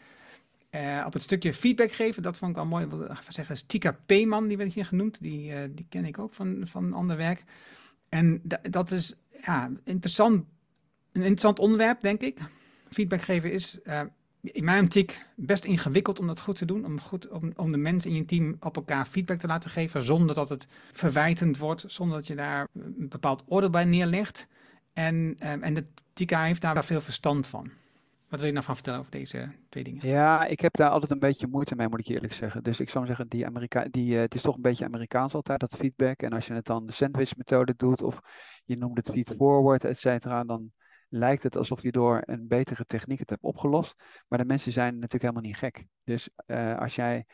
Uh, 0.71 1.03
op 1.05 1.13
het 1.13 1.21
stukje 1.21 1.53
feedback 1.53 1.91
geven, 1.91 2.23
dat 2.23 2.37
vond 2.37 2.51
ik 2.51 2.57
al 2.57 2.65
mooi. 2.65 2.85
Ik 2.85 2.91
zeggen, 3.27 3.55
is 3.55 3.61
Tika 3.61 3.95
Peeman, 4.05 4.47
die 4.47 4.57
werd 4.57 4.73
hier 4.73 4.85
genoemd. 4.85 5.21
Die, 5.21 5.51
uh, 5.51 5.59
die 5.69 5.85
ken 5.89 6.05
ik 6.05 6.19
ook 6.19 6.33
van, 6.33 6.61
van 6.63 6.93
ander 6.93 7.17
werk. 7.17 7.43
En 8.09 8.41
dat 8.69 8.91
is 8.91 9.15
ja, 9.45 9.71
interessant 9.83 10.45
een 11.13 11.21
interessant 11.21 11.59
onderwerp, 11.59 12.01
denk 12.01 12.21
ik. 12.21 12.39
Feedback 12.89 13.21
geven 13.21 13.51
is, 13.51 13.79
uh, 13.83 14.01
in 14.41 14.63
mijn 14.63 14.83
optiek 14.83 15.25
best 15.35 15.65
ingewikkeld 15.65 16.19
om 16.19 16.27
dat 16.27 16.39
goed 16.39 16.55
te 16.57 16.65
doen. 16.65 16.85
Om, 16.85 16.99
goed, 16.99 17.29
om, 17.29 17.53
om 17.55 17.71
de 17.71 17.77
mensen 17.77 18.09
in 18.09 18.15
je 18.15 18.25
team 18.25 18.55
op 18.59 18.75
elkaar 18.75 19.05
feedback 19.05 19.39
te 19.39 19.47
laten 19.47 19.69
geven. 19.69 20.01
Zonder 20.01 20.35
dat 20.35 20.49
het 20.49 20.67
verwijtend 20.91 21.57
wordt. 21.57 21.83
Zonder 21.87 22.17
dat 22.17 22.27
je 22.27 22.35
daar 22.35 22.67
een 22.73 23.09
bepaald 23.09 23.43
oordeel 23.47 23.69
bij 23.69 23.85
neerlegt. 23.85 24.47
En, 24.93 25.15
um, 25.15 25.63
en 25.63 25.73
de 25.73 25.85
TICA 26.13 26.43
heeft 26.43 26.61
daar 26.61 26.85
veel 26.85 27.01
verstand 27.01 27.47
van. 27.47 27.71
Wat 28.29 28.39
wil 28.41 28.51
je 28.51 28.57
nou 28.57 28.65
van 28.65 28.75
vertellen 28.75 28.99
over 28.99 29.11
deze 29.11 29.51
twee 29.69 29.83
dingen? 29.83 30.07
Ja, 30.07 30.45
ik 30.45 30.59
heb 30.59 30.75
daar 30.75 30.89
altijd 30.89 31.11
een 31.11 31.19
beetje 31.19 31.47
moeite 31.47 31.75
mee, 31.75 31.89
moet 31.89 31.99
ik 31.99 32.05
je 32.05 32.13
eerlijk 32.13 32.33
zeggen. 32.33 32.63
Dus 32.63 32.79
ik 32.79 32.89
zou 32.89 33.05
zeggen, 33.05 33.27
die 33.27 33.45
Amerika 33.45 33.87
die, 33.91 34.13
uh, 34.13 34.19
het 34.19 34.35
is 34.35 34.41
toch 34.41 34.55
een 34.55 34.61
beetje 34.61 34.85
Amerikaans 34.85 35.33
altijd, 35.33 35.59
dat 35.59 35.75
feedback. 35.75 36.21
En 36.21 36.33
als 36.33 36.47
je 36.47 36.53
het 36.53 36.65
dan 36.65 36.85
de 36.85 36.91
sandwich 36.91 37.37
methode 37.37 37.73
doet, 37.77 38.01
of 38.01 38.19
je 38.65 38.77
noemt 38.77 38.97
het 38.97 39.09
feed 39.09 39.33
forward, 39.37 39.83
et 39.83 39.99
cetera, 39.99 40.43
dan 40.43 40.71
lijkt 41.13 41.43
het 41.43 41.57
alsof 41.57 41.81
je 41.81 41.91
door 41.91 42.21
een 42.25 42.47
betere 42.47 42.85
techniek 42.85 43.19
het 43.19 43.29
hebt 43.29 43.43
opgelost. 43.43 43.95
Maar 44.27 44.39
de 44.39 44.45
mensen 44.45 44.71
zijn 44.71 44.93
natuurlijk 44.93 45.21
helemaal 45.21 45.41
niet 45.41 45.57
gek. 45.57 45.85
Dus 46.03 46.29
uh, 46.47 46.79
als 46.79 46.95
jij 46.95 47.25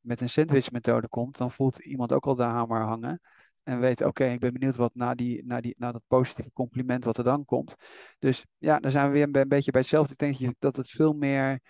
met 0.00 0.20
een 0.20 0.30
sandwich 0.30 0.70
methode 0.70 1.08
komt, 1.08 1.38
dan 1.38 1.50
voelt 1.50 1.78
iemand 1.78 2.12
ook 2.12 2.26
al 2.26 2.34
de 2.34 2.42
hamer 2.42 2.80
hangen. 2.80 3.20
En 3.62 3.80
weet, 3.80 4.02
oké, 4.02 4.24
ik 4.24 4.40
ben 4.40 4.52
benieuwd 4.52 4.76
wat 4.76 4.94
na, 4.94 5.14
die, 5.14 5.44
na, 5.46 5.60
die, 5.60 5.74
na 5.78 5.92
dat 5.92 6.02
positieve 6.06 6.52
compliment 6.52 7.04
wat 7.04 7.18
er 7.18 7.24
dan 7.24 7.44
komt. 7.44 7.74
Dus 8.18 8.44
ja, 8.58 8.78
dan 8.78 8.90
zijn 8.90 9.06
we 9.06 9.12
weer 9.12 9.28
een, 9.32 9.48
beetje 9.48 9.70
bij 9.70 9.80
hetzelfde. 9.80 10.12
Ik 10.12 10.38
denk 10.38 10.54
dat 10.58 10.76
het 10.76 10.90
veel 10.90 11.12
meer 11.12 11.60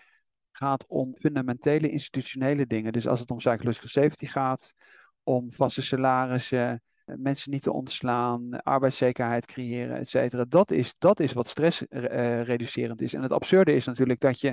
gaat 0.51 0.87
om 0.87 1.17
fundamentele 1.19 1.91
institutionele 1.91 2.67
dingen. 2.67 2.93
Dus 2.93 3.09
als 3.09 3.21
het 3.21 3.31
om 3.31 3.37
psychological 3.37 3.89
safety 3.89 4.27
gaat, 4.27 4.75
om 5.23 5.53
vaste 5.53 5.83
salarissen, 5.83 6.83
mensen 7.17 7.51
niet 7.51 7.63
te 7.63 7.73
ontslaan, 7.73 8.63
arbeidszekerheid 8.63 9.47
creëren, 9.47 9.97
et 9.97 10.09
cetera. 10.09 10.45
Dat 10.49 10.71
is, 10.71 10.95
dat 10.99 11.21
is 11.21 11.33
wat 11.33 11.49
stressreducerend 11.49 13.01
uh, 13.01 13.07
is. 13.07 13.15
En 13.15 13.23
het 13.23 13.33
absurde 13.33 13.73
is 13.73 13.85
natuurlijk 13.85 14.21
dat 14.21 14.41
je, 14.41 14.49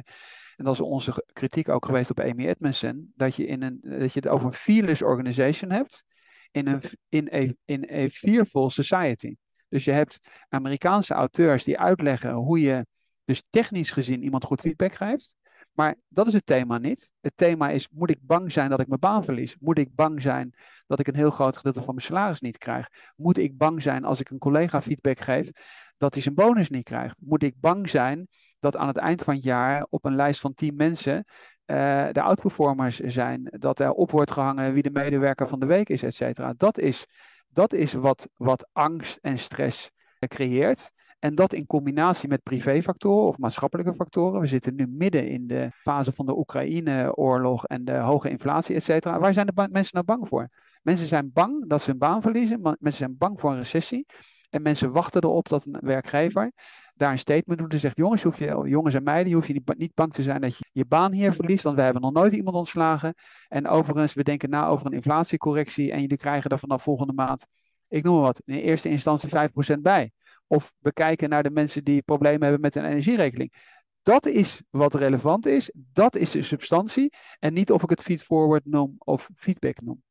en 0.55 0.65
dat 0.65 0.73
is 0.73 0.81
onze 0.81 1.25
kritiek 1.33 1.69
ook 1.69 1.85
geweest 1.85 2.09
op 2.09 2.19
Amy 2.19 2.47
Edmondson, 2.47 3.11
dat 3.15 3.35
je, 3.35 3.45
in 3.45 3.61
een, 3.61 3.79
dat 3.81 4.13
je 4.13 4.19
het 4.19 4.27
over 4.27 4.47
een 4.47 4.53
fearless 4.53 5.01
organization 5.01 5.71
hebt 5.71 6.03
in 6.51 6.67
een 6.67 6.81
in 7.09 7.29
a, 7.33 7.53
in 7.65 7.89
a 7.91 8.09
fearful 8.09 8.69
society. 8.69 9.35
Dus 9.69 9.83
je 9.83 9.91
hebt 9.91 10.19
Amerikaanse 10.49 11.13
auteurs 11.13 11.63
die 11.63 11.79
uitleggen 11.79 12.33
hoe 12.33 12.61
je 12.61 12.85
dus 13.25 13.43
technisch 13.49 13.91
gezien 13.91 14.23
iemand 14.23 14.43
goed 14.43 14.61
feedback 14.61 14.93
geeft. 14.93 15.35
Maar 15.71 15.95
dat 16.07 16.27
is 16.27 16.33
het 16.33 16.45
thema 16.45 16.77
niet. 16.77 17.11
Het 17.21 17.33
thema 17.35 17.69
is, 17.69 17.89
moet 17.91 18.09
ik 18.09 18.17
bang 18.21 18.51
zijn 18.51 18.69
dat 18.69 18.79
ik 18.79 18.87
mijn 18.87 18.99
baan 18.99 19.23
verlies? 19.23 19.55
Moet 19.59 19.77
ik 19.77 19.95
bang 19.95 20.21
zijn 20.21 20.53
dat 20.87 20.99
ik 20.99 21.07
een 21.07 21.15
heel 21.15 21.31
groot 21.31 21.57
gedeelte 21.57 21.81
van 21.81 21.93
mijn 21.93 22.05
salaris 22.05 22.41
niet 22.41 22.57
krijg? 22.57 22.89
Moet 23.15 23.37
ik 23.37 23.57
bang 23.57 23.81
zijn 23.81 24.03
als 24.03 24.19
ik 24.19 24.29
een 24.29 24.37
collega 24.37 24.81
feedback 24.81 25.19
geef 25.19 25.49
dat 25.97 26.13
hij 26.13 26.23
zijn 26.23 26.35
bonus 26.35 26.69
niet 26.69 26.83
krijgt? 26.83 27.15
Moet 27.19 27.43
ik 27.43 27.59
bang 27.59 27.89
zijn 27.89 28.27
dat 28.59 28.75
aan 28.75 28.87
het 28.87 28.97
eind 28.97 29.23
van 29.23 29.33
het 29.33 29.43
jaar 29.43 29.85
op 29.89 30.05
een 30.05 30.15
lijst 30.15 30.39
van 30.39 30.53
10 30.53 30.75
mensen 30.75 31.25
uh, 31.65 32.07
de 32.11 32.21
outperformers 32.21 32.99
zijn, 32.99 33.47
dat 33.59 33.79
er 33.79 33.91
op 33.91 34.11
wordt 34.11 34.31
gehangen 34.31 34.73
wie 34.73 34.83
de 34.83 34.91
medewerker 34.91 35.47
van 35.47 35.59
de 35.59 35.65
week 35.65 35.89
is, 35.89 36.03
et 36.03 36.13
cetera. 36.13 36.53
Dat 36.57 36.77
is, 36.77 37.05
dat 37.47 37.73
is 37.73 37.93
wat, 37.93 38.29
wat 38.35 38.69
angst 38.71 39.17
en 39.21 39.37
stress 39.37 39.91
creëert. 40.27 40.91
En 41.19 41.35
dat 41.35 41.53
in 41.53 41.65
combinatie 41.65 42.29
met 42.29 42.43
privéfactoren 42.43 43.27
of 43.27 43.37
maatschappelijke 43.37 43.93
factoren. 43.93 44.41
We 44.41 44.47
zitten 44.47 44.75
nu 44.75 44.87
midden 44.87 45.29
in 45.29 45.47
de 45.47 45.69
fase 45.71 46.11
van 46.11 46.25
de 46.25 46.37
Oekraïne-oorlog 46.37 47.65
en 47.65 47.85
de 47.85 47.97
hoge 47.97 48.29
inflatie, 48.29 48.75
et 48.75 48.83
cetera. 48.83 49.19
Waar 49.19 49.33
zijn 49.33 49.45
de 49.45 49.67
mensen 49.71 49.93
nou 49.93 50.05
bang 50.05 50.27
voor? 50.27 50.49
Mensen 50.85 51.07
zijn 51.07 51.31
bang 51.33 51.67
dat 51.69 51.81
ze 51.81 51.89
hun 51.89 51.99
baan 51.99 52.21
verliezen. 52.21 52.61
Mensen 52.61 52.93
zijn 52.93 53.17
bang 53.17 53.39
voor 53.39 53.51
een 53.51 53.57
recessie. 53.57 54.05
En 54.49 54.61
mensen 54.61 54.91
wachten 54.91 55.23
erop 55.23 55.49
dat 55.49 55.65
een 55.65 55.77
werkgever 55.81 56.51
daar 56.95 57.11
een 57.11 57.19
statement 57.19 57.59
doet 57.59 57.73
en 57.73 57.79
zegt: 57.79 57.97
jongens, 57.97 58.23
hoef 58.23 58.39
je, 58.39 58.61
jongens 58.65 58.95
en 58.95 59.03
meiden, 59.03 59.29
je 59.29 59.35
hoeft 59.35 59.47
je 59.47 59.61
niet, 59.77 59.93
bang 59.93 60.13
te 60.13 60.23
zijn 60.23 60.41
dat 60.41 60.57
je 60.57 60.65
je 60.71 60.85
baan 60.85 61.11
hier 61.11 61.33
verliest, 61.33 61.63
want 61.63 61.75
we 61.75 61.81
hebben 61.81 62.01
nog 62.01 62.13
nooit 62.13 62.33
iemand 62.33 62.55
ontslagen. 62.55 63.13
En 63.47 63.67
overigens, 63.67 64.13
we 64.13 64.23
denken 64.23 64.49
na 64.49 64.67
over 64.67 64.85
een 64.85 64.93
inflatiecorrectie 64.93 65.91
en 65.91 66.01
jullie 66.01 66.17
krijgen 66.17 66.49
er 66.49 66.59
vanaf 66.59 66.83
volgende 66.83 67.13
maand, 67.13 67.45
ik 67.87 68.03
noem 68.03 68.13
maar 68.13 68.23
wat, 68.23 68.41
in 68.45 68.55
eerste 68.55 68.89
instantie 68.89 69.29
5% 69.75 69.79
bij. 69.79 70.11
Of 70.47 70.73
we 70.79 70.93
kijken 70.93 71.29
naar 71.29 71.43
de 71.43 71.51
mensen 71.51 71.83
die 71.83 72.01
problemen 72.01 72.41
hebben 72.41 72.61
met 72.61 72.75
een 72.75 72.85
energierekening. 72.85 73.53
Dat 74.01 74.25
is 74.25 74.61
wat 74.69 74.93
relevant 74.93 75.45
is, 75.45 75.71
dat 75.73 76.15
is 76.15 76.31
de 76.31 76.41
substantie. 76.41 77.13
En 77.39 77.53
niet 77.53 77.71
of 77.71 77.83
ik 77.83 77.89
het 77.89 78.01
feedforward 78.01 78.65
noem 78.65 78.95
of 78.97 79.29
feedback 79.35 79.81
noem. 79.81 80.04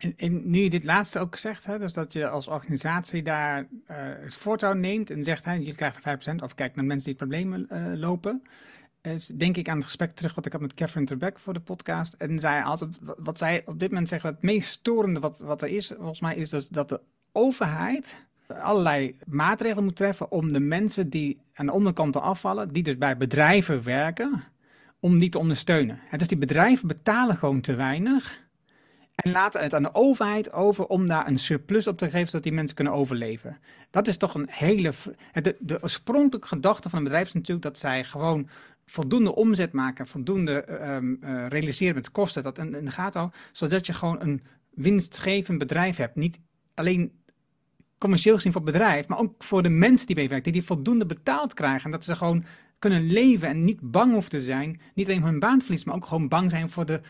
En, 0.00 0.14
en, 0.16 0.50
nu 0.50 0.58
je 0.58 0.70
dit 0.70 0.84
laatste 0.84 1.18
ook 1.18 1.36
zegt, 1.36 1.66
hè, 1.66 1.78
dus 1.78 1.92
dat 1.92 2.12
je 2.12 2.28
als 2.28 2.48
organisatie 2.48 3.22
daar 3.22 3.60
uh, 3.60 3.66
het 3.98 4.34
voortouw 4.34 4.72
neemt 4.72 5.10
en 5.10 5.24
zegt, 5.24 5.44
hè, 5.44 5.52
je 5.52 5.74
krijgt 5.74 6.04
er 6.04 6.34
5%, 6.38 6.42
of 6.42 6.54
kijk 6.54 6.74
naar 6.74 6.84
mensen 6.84 7.08
die 7.08 7.16
problemen 7.16 7.66
uh, 7.72 7.98
lopen, 7.98 8.42
is, 9.02 9.26
denk 9.26 9.56
ik 9.56 9.68
aan 9.68 9.76
het 9.76 9.84
gesprek 9.84 10.14
terug 10.14 10.34
wat 10.34 10.46
ik 10.46 10.52
had 10.52 10.60
met 10.60 10.74
Catherine 10.74 11.06
Trebek 11.06 11.38
voor 11.38 11.52
de 11.52 11.60
podcast. 11.60 12.12
En 12.12 12.38
zij 12.38 12.62
altijd, 12.62 12.98
wat 13.00 13.38
zij 13.38 13.62
op 13.66 13.78
dit 13.78 13.90
moment 13.90 14.08
zegt, 14.08 14.22
het 14.22 14.42
meest 14.42 14.68
storende 14.68 15.20
wat, 15.20 15.38
wat 15.38 15.62
er 15.62 15.68
is, 15.68 15.92
volgens 15.96 16.20
mij, 16.20 16.36
is 16.36 16.48
dus 16.48 16.68
dat 16.68 16.88
de 16.88 17.00
overheid 17.32 18.26
allerlei 18.46 19.16
maatregelen 19.26 19.84
moet 19.84 19.96
treffen 19.96 20.30
om 20.30 20.52
de 20.52 20.60
mensen 20.60 21.10
die 21.10 21.40
aan 21.54 21.66
de 21.66 21.72
onderkant 21.72 22.16
afvallen, 22.16 22.72
die 22.72 22.82
dus 22.82 22.98
bij 22.98 23.16
bedrijven 23.16 23.82
werken, 23.82 24.42
om 25.00 25.18
die 25.18 25.28
te 25.28 25.38
ondersteunen. 25.38 25.98
Het 26.02 26.18
dus 26.18 26.28
die 26.28 26.38
bedrijven 26.38 26.88
betalen 26.88 27.36
gewoon 27.36 27.60
te 27.60 27.74
weinig 27.74 28.48
en 29.20 29.32
laten 29.32 29.60
het 29.60 29.74
aan 29.74 29.82
de 29.82 29.94
overheid 29.94 30.52
over 30.52 30.86
om 30.86 31.06
daar 31.06 31.26
een 31.26 31.38
surplus 31.38 31.86
op 31.86 31.98
te 31.98 32.10
geven, 32.10 32.26
zodat 32.26 32.42
die 32.42 32.52
mensen 32.52 32.76
kunnen 32.76 32.92
overleven. 32.92 33.58
Dat 33.90 34.08
is 34.08 34.16
toch 34.16 34.34
een 34.34 34.48
hele. 34.50 34.92
De, 35.32 35.56
de 35.58 35.82
oorspronkelijke 35.82 36.48
gedachte 36.48 36.88
van 36.88 36.98
een 36.98 37.04
bedrijf 37.04 37.26
is 37.26 37.32
natuurlijk 37.32 37.62
dat 37.62 37.78
zij 37.78 38.04
gewoon 38.04 38.48
voldoende 38.86 39.34
omzet 39.34 39.72
maken, 39.72 40.06
voldoende 40.06 40.82
um, 40.82 41.18
uh, 41.24 41.46
realiseren 41.46 41.94
met 41.94 42.10
kosten, 42.10 42.42
dat 42.42 42.58
in, 42.58 42.74
in 42.74 42.84
de 42.84 43.30
zodat 43.52 43.86
je 43.86 43.92
gewoon 43.92 44.20
een 44.20 44.42
winstgevend 44.70 45.58
bedrijf 45.58 45.96
hebt. 45.96 46.16
Niet 46.16 46.38
alleen 46.74 47.12
commercieel 47.98 48.34
gezien 48.34 48.52
voor 48.52 48.60
het 48.60 48.72
bedrijf, 48.72 49.08
maar 49.08 49.18
ook 49.18 49.44
voor 49.44 49.62
de 49.62 49.68
mensen 49.68 50.06
die 50.06 50.16
meewerken, 50.16 50.52
die 50.52 50.60
die 50.60 50.68
voldoende 50.68 51.06
betaald 51.06 51.54
krijgen. 51.54 51.84
En 51.84 51.90
dat 51.90 52.04
ze 52.04 52.16
gewoon 52.16 52.44
kunnen 52.80 53.06
leven 53.06 53.48
en 53.48 53.64
niet 53.64 53.80
bang 53.80 54.12
hoeven 54.12 54.30
te 54.30 54.42
zijn. 54.42 54.80
Niet 54.94 55.06
alleen 55.06 55.22
hun 55.22 55.38
baan 55.38 55.60
verliezen, 55.60 55.88
maar 55.88 55.96
ook 55.96 56.06
gewoon 56.06 56.28
bang 56.28 56.50
zijn 56.50 56.70
voor 56.70 56.86
de 56.86 57.00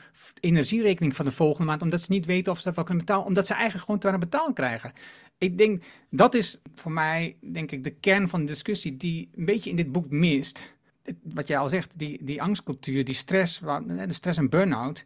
energierekening 0.40 1.16
van 1.16 1.24
de 1.24 1.30
volgende 1.30 1.66
maand. 1.66 1.82
Omdat 1.82 2.02
ze 2.02 2.12
niet 2.12 2.26
weten 2.26 2.52
of 2.52 2.58
ze 2.58 2.64
dat 2.64 2.74
wel 2.74 2.84
kunnen 2.84 3.04
betalen. 3.04 3.26
Omdat 3.26 3.46
ze 3.46 3.52
eigenlijk 3.52 3.84
gewoon 3.84 4.00
te 4.00 4.08
weinig 4.08 4.28
betaald 4.28 4.54
krijgen. 4.54 4.92
Ik 5.38 5.58
denk, 5.58 5.82
dat 6.10 6.34
is 6.34 6.60
voor 6.74 6.92
mij, 6.92 7.36
denk 7.40 7.70
ik, 7.72 7.84
de 7.84 7.90
kern 7.90 8.28
van 8.28 8.40
de 8.40 8.46
discussie 8.46 8.96
die 8.96 9.28
een 9.34 9.44
beetje 9.44 9.70
in 9.70 9.76
dit 9.76 9.92
boek 9.92 10.10
mist. 10.10 10.74
Wat 11.22 11.48
jij 11.48 11.58
al 11.58 11.68
zegt, 11.68 11.98
die, 11.98 12.24
die 12.24 12.42
angstcultuur, 12.42 13.04
die 13.04 13.14
stress, 13.14 13.58
de 13.86 14.12
stress 14.12 14.38
en 14.38 14.48
burn-out. 14.48 15.04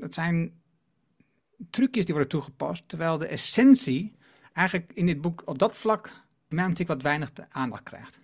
Dat 0.00 0.14
zijn 0.14 0.52
trucjes 1.70 2.04
die 2.04 2.14
worden 2.14 2.32
toegepast. 2.32 2.82
Terwijl 2.86 3.18
de 3.18 3.26
essentie 3.26 4.12
eigenlijk 4.52 4.92
in 4.94 5.06
dit 5.06 5.20
boek 5.20 5.42
op 5.44 5.58
dat 5.58 5.76
vlak, 5.76 6.06
in 6.48 6.56
mijn 6.56 6.76
wat 6.86 7.02
weinig 7.02 7.30
aandacht 7.48 7.82
krijgt. 7.82 8.20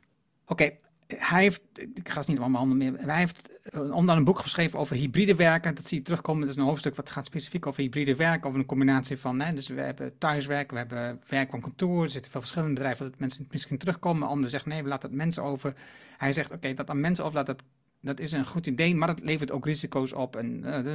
Oké, 0.46 0.70
hij 1.18 1.42
heeft, 1.42 1.62
ik 1.94 2.08
ga 2.08 2.18
het 2.18 2.28
niet 2.28 2.38
allemaal 2.38 2.66
meer, 2.66 2.92
hij 2.98 3.18
heeft 3.18 3.60
onder 3.72 4.16
een 4.16 4.24
boek 4.24 4.38
geschreven 4.38 4.78
over 4.78 4.96
hybride 4.96 5.34
werken. 5.34 5.74
Dat 5.74 5.88
zie 5.88 5.98
je 5.98 6.04
terugkomen. 6.04 6.40
Dat 6.40 6.50
is 6.50 6.56
een 6.56 6.62
hoofdstuk 6.62 6.96
wat 6.96 7.10
gaat 7.10 7.26
specifiek 7.26 7.66
over 7.66 7.82
hybride 7.82 8.16
werken, 8.16 8.48
over 8.48 8.60
een 8.60 8.66
combinatie 8.66 9.18
van, 9.18 9.40
hè, 9.40 9.52
dus 9.52 9.68
we 9.68 9.80
hebben 9.80 10.18
thuiswerken, 10.18 10.72
we 10.72 10.78
hebben 10.78 11.20
werk 11.28 11.50
van 11.50 11.60
kantoor, 11.60 12.02
er 12.02 12.10
zitten 12.10 12.30
veel 12.30 12.40
verschillende 12.40 12.74
bedrijven 12.74 13.10
dat 13.10 13.18
mensen 13.18 13.46
misschien 13.50 13.78
terugkomen. 13.78 14.28
Anderen 14.28 14.50
zeggen 14.50 14.70
nee, 14.70 14.82
we 14.82 14.88
laten 14.88 15.08
het 15.08 15.18
mensen 15.18 15.42
over. 15.42 15.74
Hij 16.16 16.32
zegt 16.32 16.52
oké, 16.52 16.74
dat 16.74 16.90
aan 16.90 17.00
mensen 17.00 17.24
overlaten, 17.24 17.56
dat, 17.56 17.64
dat 18.00 18.20
is 18.20 18.32
een 18.32 18.46
goed 18.46 18.66
idee, 18.66 18.94
maar 18.94 19.08
dat 19.08 19.20
levert 19.20 19.50
ook 19.50 19.64
risico's 19.64 20.12
op. 20.12 20.36
En 20.36 20.64
uh, 20.64 20.94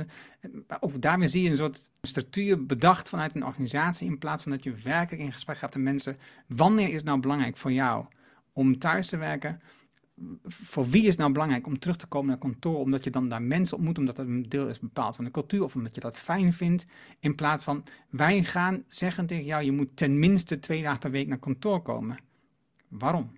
ook 0.80 1.01
daarmee 1.01 1.27
zie 1.27 1.43
je 1.43 1.49
een 1.49 1.58
soort 1.58 1.91
structuur 2.01 2.65
bedacht 2.65 3.10
vanuit 3.10 3.36
een 3.36 3.45
organisatie, 3.45 4.08
in 4.08 4.17
plaats 4.17 4.43
van 4.43 4.51
dat 4.51 4.63
je 4.63 4.73
werkelijk 4.84 5.23
in 5.23 5.32
gesprek 5.32 5.58
gaat 5.58 5.73
met 5.73 5.84
mensen. 5.84 6.17
Wanneer 6.47 6.89
is 6.89 7.03
nou 7.03 7.19
belangrijk 7.19 7.58
voor 7.58 7.71
jou 7.71 8.06
om 8.53 8.80
thuis 8.80 9.08
te 9.08 9.17
werken? 9.17 9.62
Voor 10.43 10.89
wie 10.89 11.08
is 11.08 11.15
nou 11.15 11.32
belangrijk 11.32 11.67
om 11.67 11.80
terug 11.80 11.95
te 11.95 12.08
komen 12.08 12.27
naar 12.27 12.38
kantoor? 12.38 12.80
Omdat 12.80 13.03
je 13.03 13.10
dan 13.10 13.30
daar 13.30 13.41
mensen 13.41 13.77
ontmoet, 13.77 13.97
omdat 13.97 14.15
dat 14.15 14.27
een 14.27 14.49
deel 14.49 14.67
is 14.67 14.80
bepaald 14.80 15.15
van 15.15 15.25
de 15.25 15.32
cultuur, 15.32 15.63
of 15.63 15.75
omdat 15.75 15.95
je 15.95 16.01
dat 16.01 16.17
fijn 16.17 16.53
vindt. 16.53 16.86
In 17.19 17.36
plaats 17.36 17.63
van 17.63 17.84
wij 18.10 18.43
gaan 18.43 18.84
zeggen 18.88 19.25
tegen 19.25 19.45
jou: 19.45 19.63
je 19.63 19.71
moet 19.71 19.97
tenminste 19.97 20.60
twee 20.60 20.82
dagen 20.82 20.99
per 20.99 21.12
week 21.12 21.27
naar 21.27 21.39
kantoor 21.39 21.82
komen. 21.82 22.17
Waarom? 22.88 23.32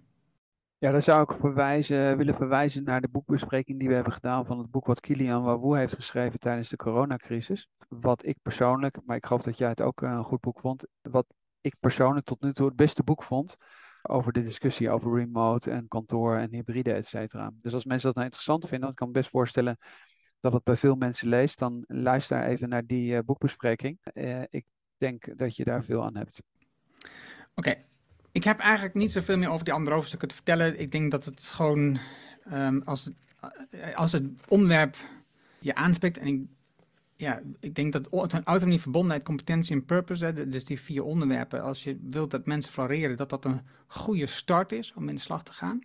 Ja, 0.77 0.91
daar 0.91 1.03
zou 1.03 1.21
ik 1.21 1.39
verwijzen, 1.39 2.17
willen 2.17 2.35
verwijzen 2.35 2.83
naar 2.83 3.01
de 3.01 3.09
boekbespreking 3.09 3.79
die 3.79 3.87
we 3.87 3.93
hebben 3.93 4.13
gedaan 4.13 4.45
van 4.45 4.57
het 4.57 4.71
boek 4.71 4.85
wat 4.85 4.99
Kilian 4.99 5.43
Wawoe 5.43 5.77
heeft 5.77 5.95
geschreven 5.95 6.39
tijdens 6.39 6.69
de 6.69 6.75
coronacrisis. 6.75 7.69
Wat 7.87 8.25
ik 8.25 8.37
persoonlijk, 8.41 8.97
maar 9.05 9.15
ik 9.15 9.25
geloof 9.25 9.41
dat 9.41 9.57
jij 9.57 9.69
het 9.69 9.81
ook 9.81 10.01
een 10.01 10.23
goed 10.23 10.39
boek 10.39 10.59
vond, 10.59 10.85
wat 11.01 11.25
ik 11.61 11.75
persoonlijk 11.79 12.25
tot 12.25 12.41
nu 12.41 12.53
toe 12.53 12.65
het 12.65 12.75
beste 12.75 13.03
boek 13.03 13.23
vond 13.23 13.57
over 14.01 14.31
de 14.31 14.43
discussie 14.43 14.89
over 14.89 15.15
remote 15.15 15.71
en 15.71 15.87
kantoor 15.87 16.37
en 16.37 16.51
hybride, 16.51 16.93
et 16.93 17.07
cetera. 17.07 17.51
Dus 17.57 17.73
als 17.73 17.85
mensen 17.85 18.05
dat 18.05 18.15
nou 18.15 18.25
interessant 18.25 18.67
vinden, 18.67 18.87
dan 18.87 18.95
kan 18.95 19.07
ik 19.07 19.13
me 19.13 19.19
best 19.19 19.31
voorstellen 19.31 19.77
dat 20.39 20.53
het 20.53 20.63
bij 20.63 20.75
veel 20.75 20.95
mensen 20.95 21.27
leest, 21.27 21.59
dan 21.59 21.83
luister 21.87 22.43
even 22.43 22.69
naar 22.69 22.85
die 22.85 23.13
uh, 23.13 23.19
boekbespreking. 23.25 23.99
Uh, 24.13 24.41
ik 24.49 24.65
denk 24.97 25.37
dat 25.37 25.55
je 25.55 25.63
daar 25.63 25.83
veel 25.83 26.03
aan 26.03 26.15
hebt. 26.15 26.41
Oké, 27.55 27.73
ik 28.31 28.43
heb 28.43 28.59
eigenlijk 28.59 28.93
niet 28.93 29.11
zoveel 29.11 29.37
meer 29.37 29.49
over 29.49 29.65
die 29.65 29.73
andere 29.73 29.95
hoofdstukken 29.95 30.27
te 30.27 30.35
vertellen. 30.35 30.79
Ik 30.79 30.91
denk 30.91 31.11
dat 31.11 31.25
het 31.25 31.43
gewoon, 31.43 31.99
um, 32.53 32.81
als 32.85 33.11
eh, 33.69 33.95
als 33.95 34.11
het 34.11 34.25
onderwerp 34.47 34.95
je 35.59 35.75
aanspreekt, 35.75 36.17
en 36.17 36.27
ik, 36.27 36.41
ja, 37.19 37.41
ik 37.59 37.75
denk 37.75 37.93
dat 37.93 38.09
autonomie, 38.43 38.79
verbondenheid, 38.79 39.23
competentie 39.23 39.75
en 39.75 39.85
purpose, 39.85 40.25
hè, 40.25 40.49
dus 40.49 40.65
die 40.65 40.79
vier 40.79 41.03
onderwerpen, 41.03 41.63
als 41.63 41.83
je 41.83 41.97
wilt 42.01 42.31
dat 42.31 42.45
mensen 42.45 42.73
floreren, 42.73 43.17
dat 43.17 43.29
dat 43.29 43.45
een 43.45 43.61
goede 43.87 44.27
start 44.27 44.71
is 44.71 44.93
om 44.93 45.09
in 45.09 45.15
de 45.15 45.21
slag 45.21 45.43
te 45.43 45.53
gaan. 45.53 45.81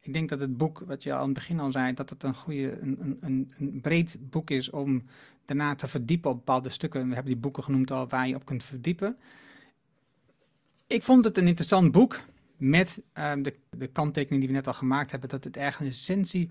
Ik 0.00 0.12
denk 0.12 0.28
dat 0.28 0.40
het 0.40 0.56
boek, 0.56 0.82
wat 0.86 1.02
je 1.02 1.12
al 1.12 1.18
aan 1.18 1.24
het 1.24 1.34
begin 1.34 1.60
al 1.60 1.72
zei, 1.72 1.94
dat 1.94 2.10
het 2.10 2.22
een, 2.22 2.34
goede, 2.34 2.80
een, 2.80 3.18
een, 3.20 3.52
een 3.58 3.80
breed 3.80 4.18
boek 4.20 4.50
is 4.50 4.70
om 4.70 5.02
daarna 5.44 5.74
te 5.74 5.88
verdiepen 5.88 6.30
op 6.30 6.36
bepaalde 6.36 6.68
stukken. 6.68 7.08
We 7.08 7.14
hebben 7.14 7.32
die 7.32 7.42
boeken 7.42 7.64
genoemd 7.64 7.90
al 7.90 8.08
waar 8.08 8.28
je 8.28 8.34
op 8.34 8.44
kunt 8.44 8.64
verdiepen. 8.64 9.16
Ik 10.86 11.02
vond 11.02 11.24
het 11.24 11.38
een 11.38 11.46
interessant 11.46 11.92
boek 11.92 12.20
met 12.56 13.02
um, 13.14 13.42
de, 13.42 13.54
de 13.70 13.86
kanttekening 13.86 14.40
die 14.40 14.50
we 14.50 14.56
net 14.56 14.66
al 14.66 14.74
gemaakt 14.74 15.10
hebben, 15.10 15.28
dat 15.28 15.44
het 15.44 15.56
ergens 15.56 15.88
essentie 15.88 16.50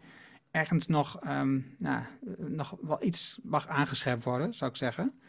ergens 0.58 0.88
nog, 0.88 1.30
um, 1.30 1.76
nou, 1.78 2.04
nog 2.38 2.78
wel 2.82 3.04
iets 3.04 3.40
mag 3.44 3.68
aangescherpt 3.68 4.24
worden, 4.24 4.54
zou 4.54 4.72
ik 4.72 4.78
zeggen. 4.78 5.20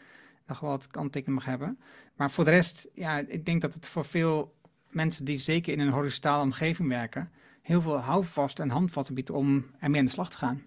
Nog 0.47 0.59
wel 0.59 0.69
wat 0.69 0.87
kanttekening 0.87 1.37
mag 1.37 1.47
hebben. 1.47 1.79
Maar 2.15 2.31
voor 2.31 2.45
de 2.45 2.51
rest, 2.51 2.89
ja, 2.93 3.17
ik 3.17 3.45
denk 3.45 3.61
dat 3.61 3.73
het 3.73 3.87
voor 3.87 4.05
veel 4.05 4.55
mensen 4.89 5.25
die 5.25 5.37
zeker 5.37 5.73
in 5.73 5.79
een 5.79 5.91
horizontale 5.91 6.43
omgeving 6.43 6.89
werken, 6.89 7.31
heel 7.61 7.81
veel 7.81 7.97
houvast 7.97 8.59
en 8.59 8.69
handvatten 8.69 9.15
biedt 9.15 9.29
om 9.29 9.65
ermee 9.79 9.99
aan 9.99 10.05
de 10.05 10.11
slag 10.11 10.29
te 10.29 10.37
gaan. 10.37 10.63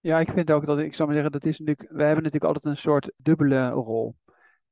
Ja, 0.00 0.20
ik 0.20 0.30
vind 0.30 0.50
ook 0.50 0.66
dat, 0.66 0.78
ik 0.78 0.94
zou 0.94 1.08
maar 1.08 1.16
zeggen, 1.16 1.40
dat 1.40 1.50
is 1.50 1.58
natuurlijk, 1.58 1.88
we 1.90 2.02
hebben 2.02 2.24
natuurlijk 2.24 2.54
altijd 2.54 2.64
een 2.64 2.80
soort 2.80 3.12
dubbele 3.16 3.68
rol. 3.68 4.16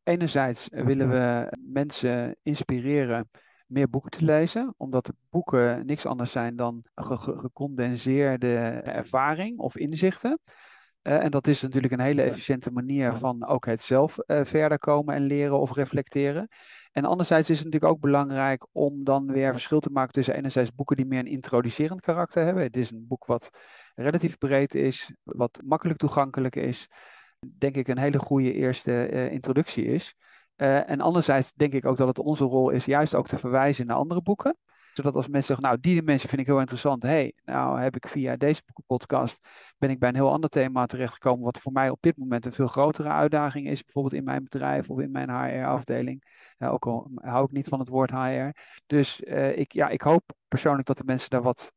Enerzijds 0.02 0.68
willen 0.70 1.08
we 1.08 1.56
mensen 1.60 2.36
inspireren 2.42 3.30
meer 3.66 3.90
boeken 3.90 4.10
te 4.10 4.24
lezen, 4.24 4.74
omdat 4.76 5.12
boeken 5.30 5.86
niks 5.86 6.06
anders 6.06 6.32
zijn 6.32 6.56
dan 6.56 6.84
gecondenseerde 6.94 8.56
ervaring 8.84 9.58
of 9.58 9.76
inzichten. 9.76 10.40
Uh, 11.02 11.24
en 11.24 11.30
dat 11.30 11.46
is 11.46 11.62
natuurlijk 11.62 11.92
een 11.92 12.00
hele 12.00 12.22
efficiënte 12.22 12.70
manier 12.70 13.12
van 13.12 13.46
ook 13.46 13.66
het 13.66 13.82
zelf 13.82 14.18
uh, 14.26 14.40
verder 14.44 14.78
komen 14.78 15.14
en 15.14 15.22
leren 15.22 15.60
of 15.60 15.74
reflecteren. 15.74 16.48
En 16.92 17.04
anderzijds 17.04 17.50
is 17.50 17.56
het 17.56 17.64
natuurlijk 17.64 17.92
ook 17.92 18.00
belangrijk 18.00 18.66
om 18.72 19.04
dan 19.04 19.32
weer 19.32 19.52
verschil 19.52 19.80
te 19.80 19.90
maken 19.90 20.12
tussen 20.12 20.34
enerzijds 20.34 20.74
boeken 20.74 20.96
die 20.96 21.06
meer 21.06 21.18
een 21.18 21.26
introducerend 21.26 22.00
karakter 22.00 22.44
hebben. 22.44 22.62
Het 22.62 22.76
is 22.76 22.90
een 22.90 23.06
boek 23.06 23.26
wat 23.26 23.50
relatief 23.94 24.38
breed 24.38 24.74
is, 24.74 25.12
wat 25.22 25.60
makkelijk 25.64 25.98
toegankelijk 25.98 26.56
is. 26.56 26.88
Denk 27.58 27.76
ik 27.76 27.88
een 27.88 27.98
hele 27.98 28.18
goede 28.18 28.52
eerste 28.52 29.10
uh, 29.12 29.32
introductie 29.32 29.84
is. 29.84 30.14
Uh, 30.56 30.90
en 30.90 31.00
anderzijds 31.00 31.52
denk 31.52 31.72
ik 31.72 31.86
ook 31.86 31.96
dat 31.96 32.08
het 32.08 32.18
onze 32.18 32.44
rol 32.44 32.70
is 32.70 32.84
juist 32.84 33.14
ook 33.14 33.28
te 33.28 33.38
verwijzen 33.38 33.86
naar 33.86 33.96
andere 33.96 34.22
boeken. 34.22 34.56
Zodat 34.96 35.14
als 35.14 35.28
mensen 35.28 35.46
zeggen, 35.46 35.64
nou 35.64 35.80
die 35.80 36.02
mensen 36.02 36.28
vind 36.28 36.40
ik 36.40 36.46
heel 36.46 36.58
interessant. 36.60 37.02
hey, 37.02 37.32
nou 37.44 37.80
heb 37.80 37.96
ik 37.96 38.08
via 38.08 38.36
deze 38.36 38.62
podcast 38.86 39.38
ben 39.78 39.90
ik 39.90 39.98
bij 39.98 40.08
een 40.08 40.14
heel 40.14 40.32
ander 40.32 40.50
thema 40.50 40.86
terechtgekomen. 40.86 41.44
Wat 41.44 41.58
voor 41.58 41.72
mij 41.72 41.90
op 41.90 42.02
dit 42.02 42.16
moment 42.16 42.46
een 42.46 42.52
veel 42.52 42.66
grotere 42.66 43.08
uitdaging 43.08 43.68
is. 43.68 43.82
Bijvoorbeeld 43.84 44.14
in 44.14 44.24
mijn 44.24 44.42
bedrijf 44.42 44.90
of 44.90 44.98
in 44.98 45.10
mijn 45.10 45.30
HR-afdeling. 45.30 46.22
Uh, 46.58 46.72
ook 46.72 46.86
al 46.86 47.10
hou 47.14 47.44
ik 47.44 47.52
niet 47.52 47.68
van 47.68 47.78
het 47.78 47.88
woord 47.88 48.10
HR. 48.10 48.48
Dus 48.86 49.20
uh, 49.20 49.58
ik, 49.58 49.72
ja, 49.72 49.88
ik 49.88 50.00
hoop 50.00 50.32
persoonlijk 50.48 50.86
dat 50.86 50.96
de 50.96 51.04
mensen 51.04 51.30
daar 51.30 51.42
wat 51.42 51.72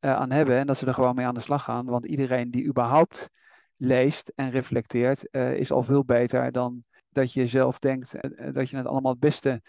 aan 0.00 0.30
hebben. 0.30 0.58
En 0.58 0.66
dat 0.66 0.78
ze 0.78 0.86
er 0.86 0.94
gewoon 0.94 1.14
mee 1.14 1.26
aan 1.26 1.34
de 1.34 1.40
slag 1.40 1.64
gaan. 1.64 1.86
Want 1.86 2.06
iedereen 2.06 2.50
die 2.50 2.66
überhaupt 2.66 3.28
leest 3.76 4.32
en 4.34 4.50
reflecteert, 4.50 5.34
is 5.34 5.72
al 5.72 5.82
veel 5.82 6.04
beter 6.04 6.52
dan 6.52 6.84
dat 7.12 7.32
je 7.32 7.46
zelf 7.46 7.78
denkt 7.78 8.14
dat 8.54 8.70
je 8.70 8.76
het 8.76 8.86
allemaal 8.86 9.10
het 9.10 9.20
beste 9.20 9.62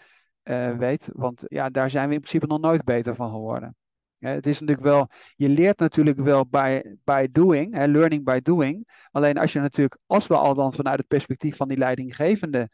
weet. 0.78 1.08
Want 1.12 1.44
ja, 1.46 1.70
daar 1.70 1.90
zijn 1.90 2.08
we 2.08 2.14
in 2.14 2.20
principe 2.20 2.46
nog 2.46 2.60
nooit 2.60 2.84
beter 2.84 3.14
van 3.14 3.30
geworden. 3.30 3.76
het 4.18 4.46
is 4.46 4.60
natuurlijk 4.60 4.86
wel, 4.86 5.08
je 5.36 5.48
leert 5.48 5.78
natuurlijk 5.78 6.18
wel 6.18 6.46
by, 6.46 6.80
by 7.04 7.26
doing, 7.32 7.74
hè, 7.74 7.86
learning 7.86 8.24
by 8.24 8.40
doing. 8.42 8.88
Alleen 9.10 9.38
als 9.38 9.52
je 9.52 9.60
natuurlijk, 9.60 9.98
als 10.06 10.26
we 10.26 10.36
al 10.36 10.54
dan 10.54 10.72
vanuit 10.72 10.98
het 10.98 11.06
perspectief 11.06 11.56
van 11.56 11.68
die 11.68 11.78
leidinggevende 11.78 12.68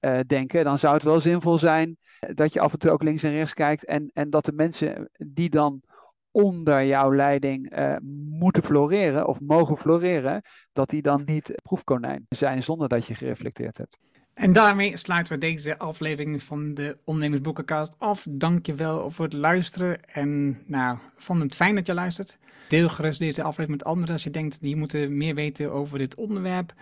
uh, 0.00 0.20
denken, 0.26 0.64
dan 0.64 0.78
zou 0.78 0.94
het 0.94 1.02
wel 1.02 1.20
zinvol 1.20 1.58
zijn 1.58 1.96
dat 2.18 2.52
je 2.52 2.60
af 2.60 2.72
en 2.72 2.78
toe 2.78 2.90
ook 2.90 3.02
links 3.02 3.22
en 3.22 3.30
rechts 3.30 3.54
kijkt 3.54 3.84
en, 3.84 4.10
en 4.14 4.30
dat 4.30 4.44
de 4.44 4.52
mensen 4.52 5.10
die 5.18 5.50
dan 5.50 5.82
onder 6.30 6.84
jouw 6.84 7.14
leiding 7.14 7.78
uh, 7.78 7.96
moeten 8.28 8.62
floreren 8.62 9.26
of 9.26 9.40
mogen 9.40 9.76
floreren, 9.76 10.42
dat 10.72 10.88
die 10.88 11.02
dan 11.02 11.22
niet 11.24 11.52
proefkonijn 11.62 12.26
zijn 12.28 12.62
zonder 12.62 12.88
dat 12.88 13.06
je 13.06 13.14
gereflecteerd 13.14 13.78
hebt. 13.78 13.98
En 14.34 14.52
daarmee 14.52 14.96
sluiten 14.96 15.32
we 15.32 15.38
deze 15.38 15.78
aflevering 15.78 16.42
van 16.42 16.74
de 16.74 16.96
Ondernemersboekencast 17.04 17.98
af. 17.98 18.26
Dankjewel 18.30 19.10
voor 19.10 19.24
het 19.24 19.34
luisteren 19.34 20.04
en 20.04 20.58
nou, 20.66 20.98
vond 21.16 21.42
het 21.42 21.54
fijn 21.54 21.74
dat 21.74 21.86
je 21.86 21.94
luistert. 21.94 22.38
Deel 22.68 22.88
gerust 22.88 23.18
deze 23.18 23.42
aflevering 23.42 23.70
met 23.78 23.84
anderen 23.84 24.12
als 24.12 24.22
je 24.24 24.30
denkt, 24.30 24.60
die 24.60 24.76
moeten 24.76 25.16
meer 25.16 25.34
weten 25.34 25.72
over 25.72 25.98
dit 25.98 26.14
onderwerp. 26.14 26.74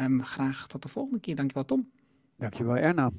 Um, 0.00 0.24
graag 0.24 0.66
tot 0.66 0.82
de 0.82 0.88
volgende 0.88 1.20
keer. 1.20 1.34
Dankjewel 1.34 1.64
Tom. 1.64 1.90
Dankjewel 2.36 2.76
Erna. 2.76 3.10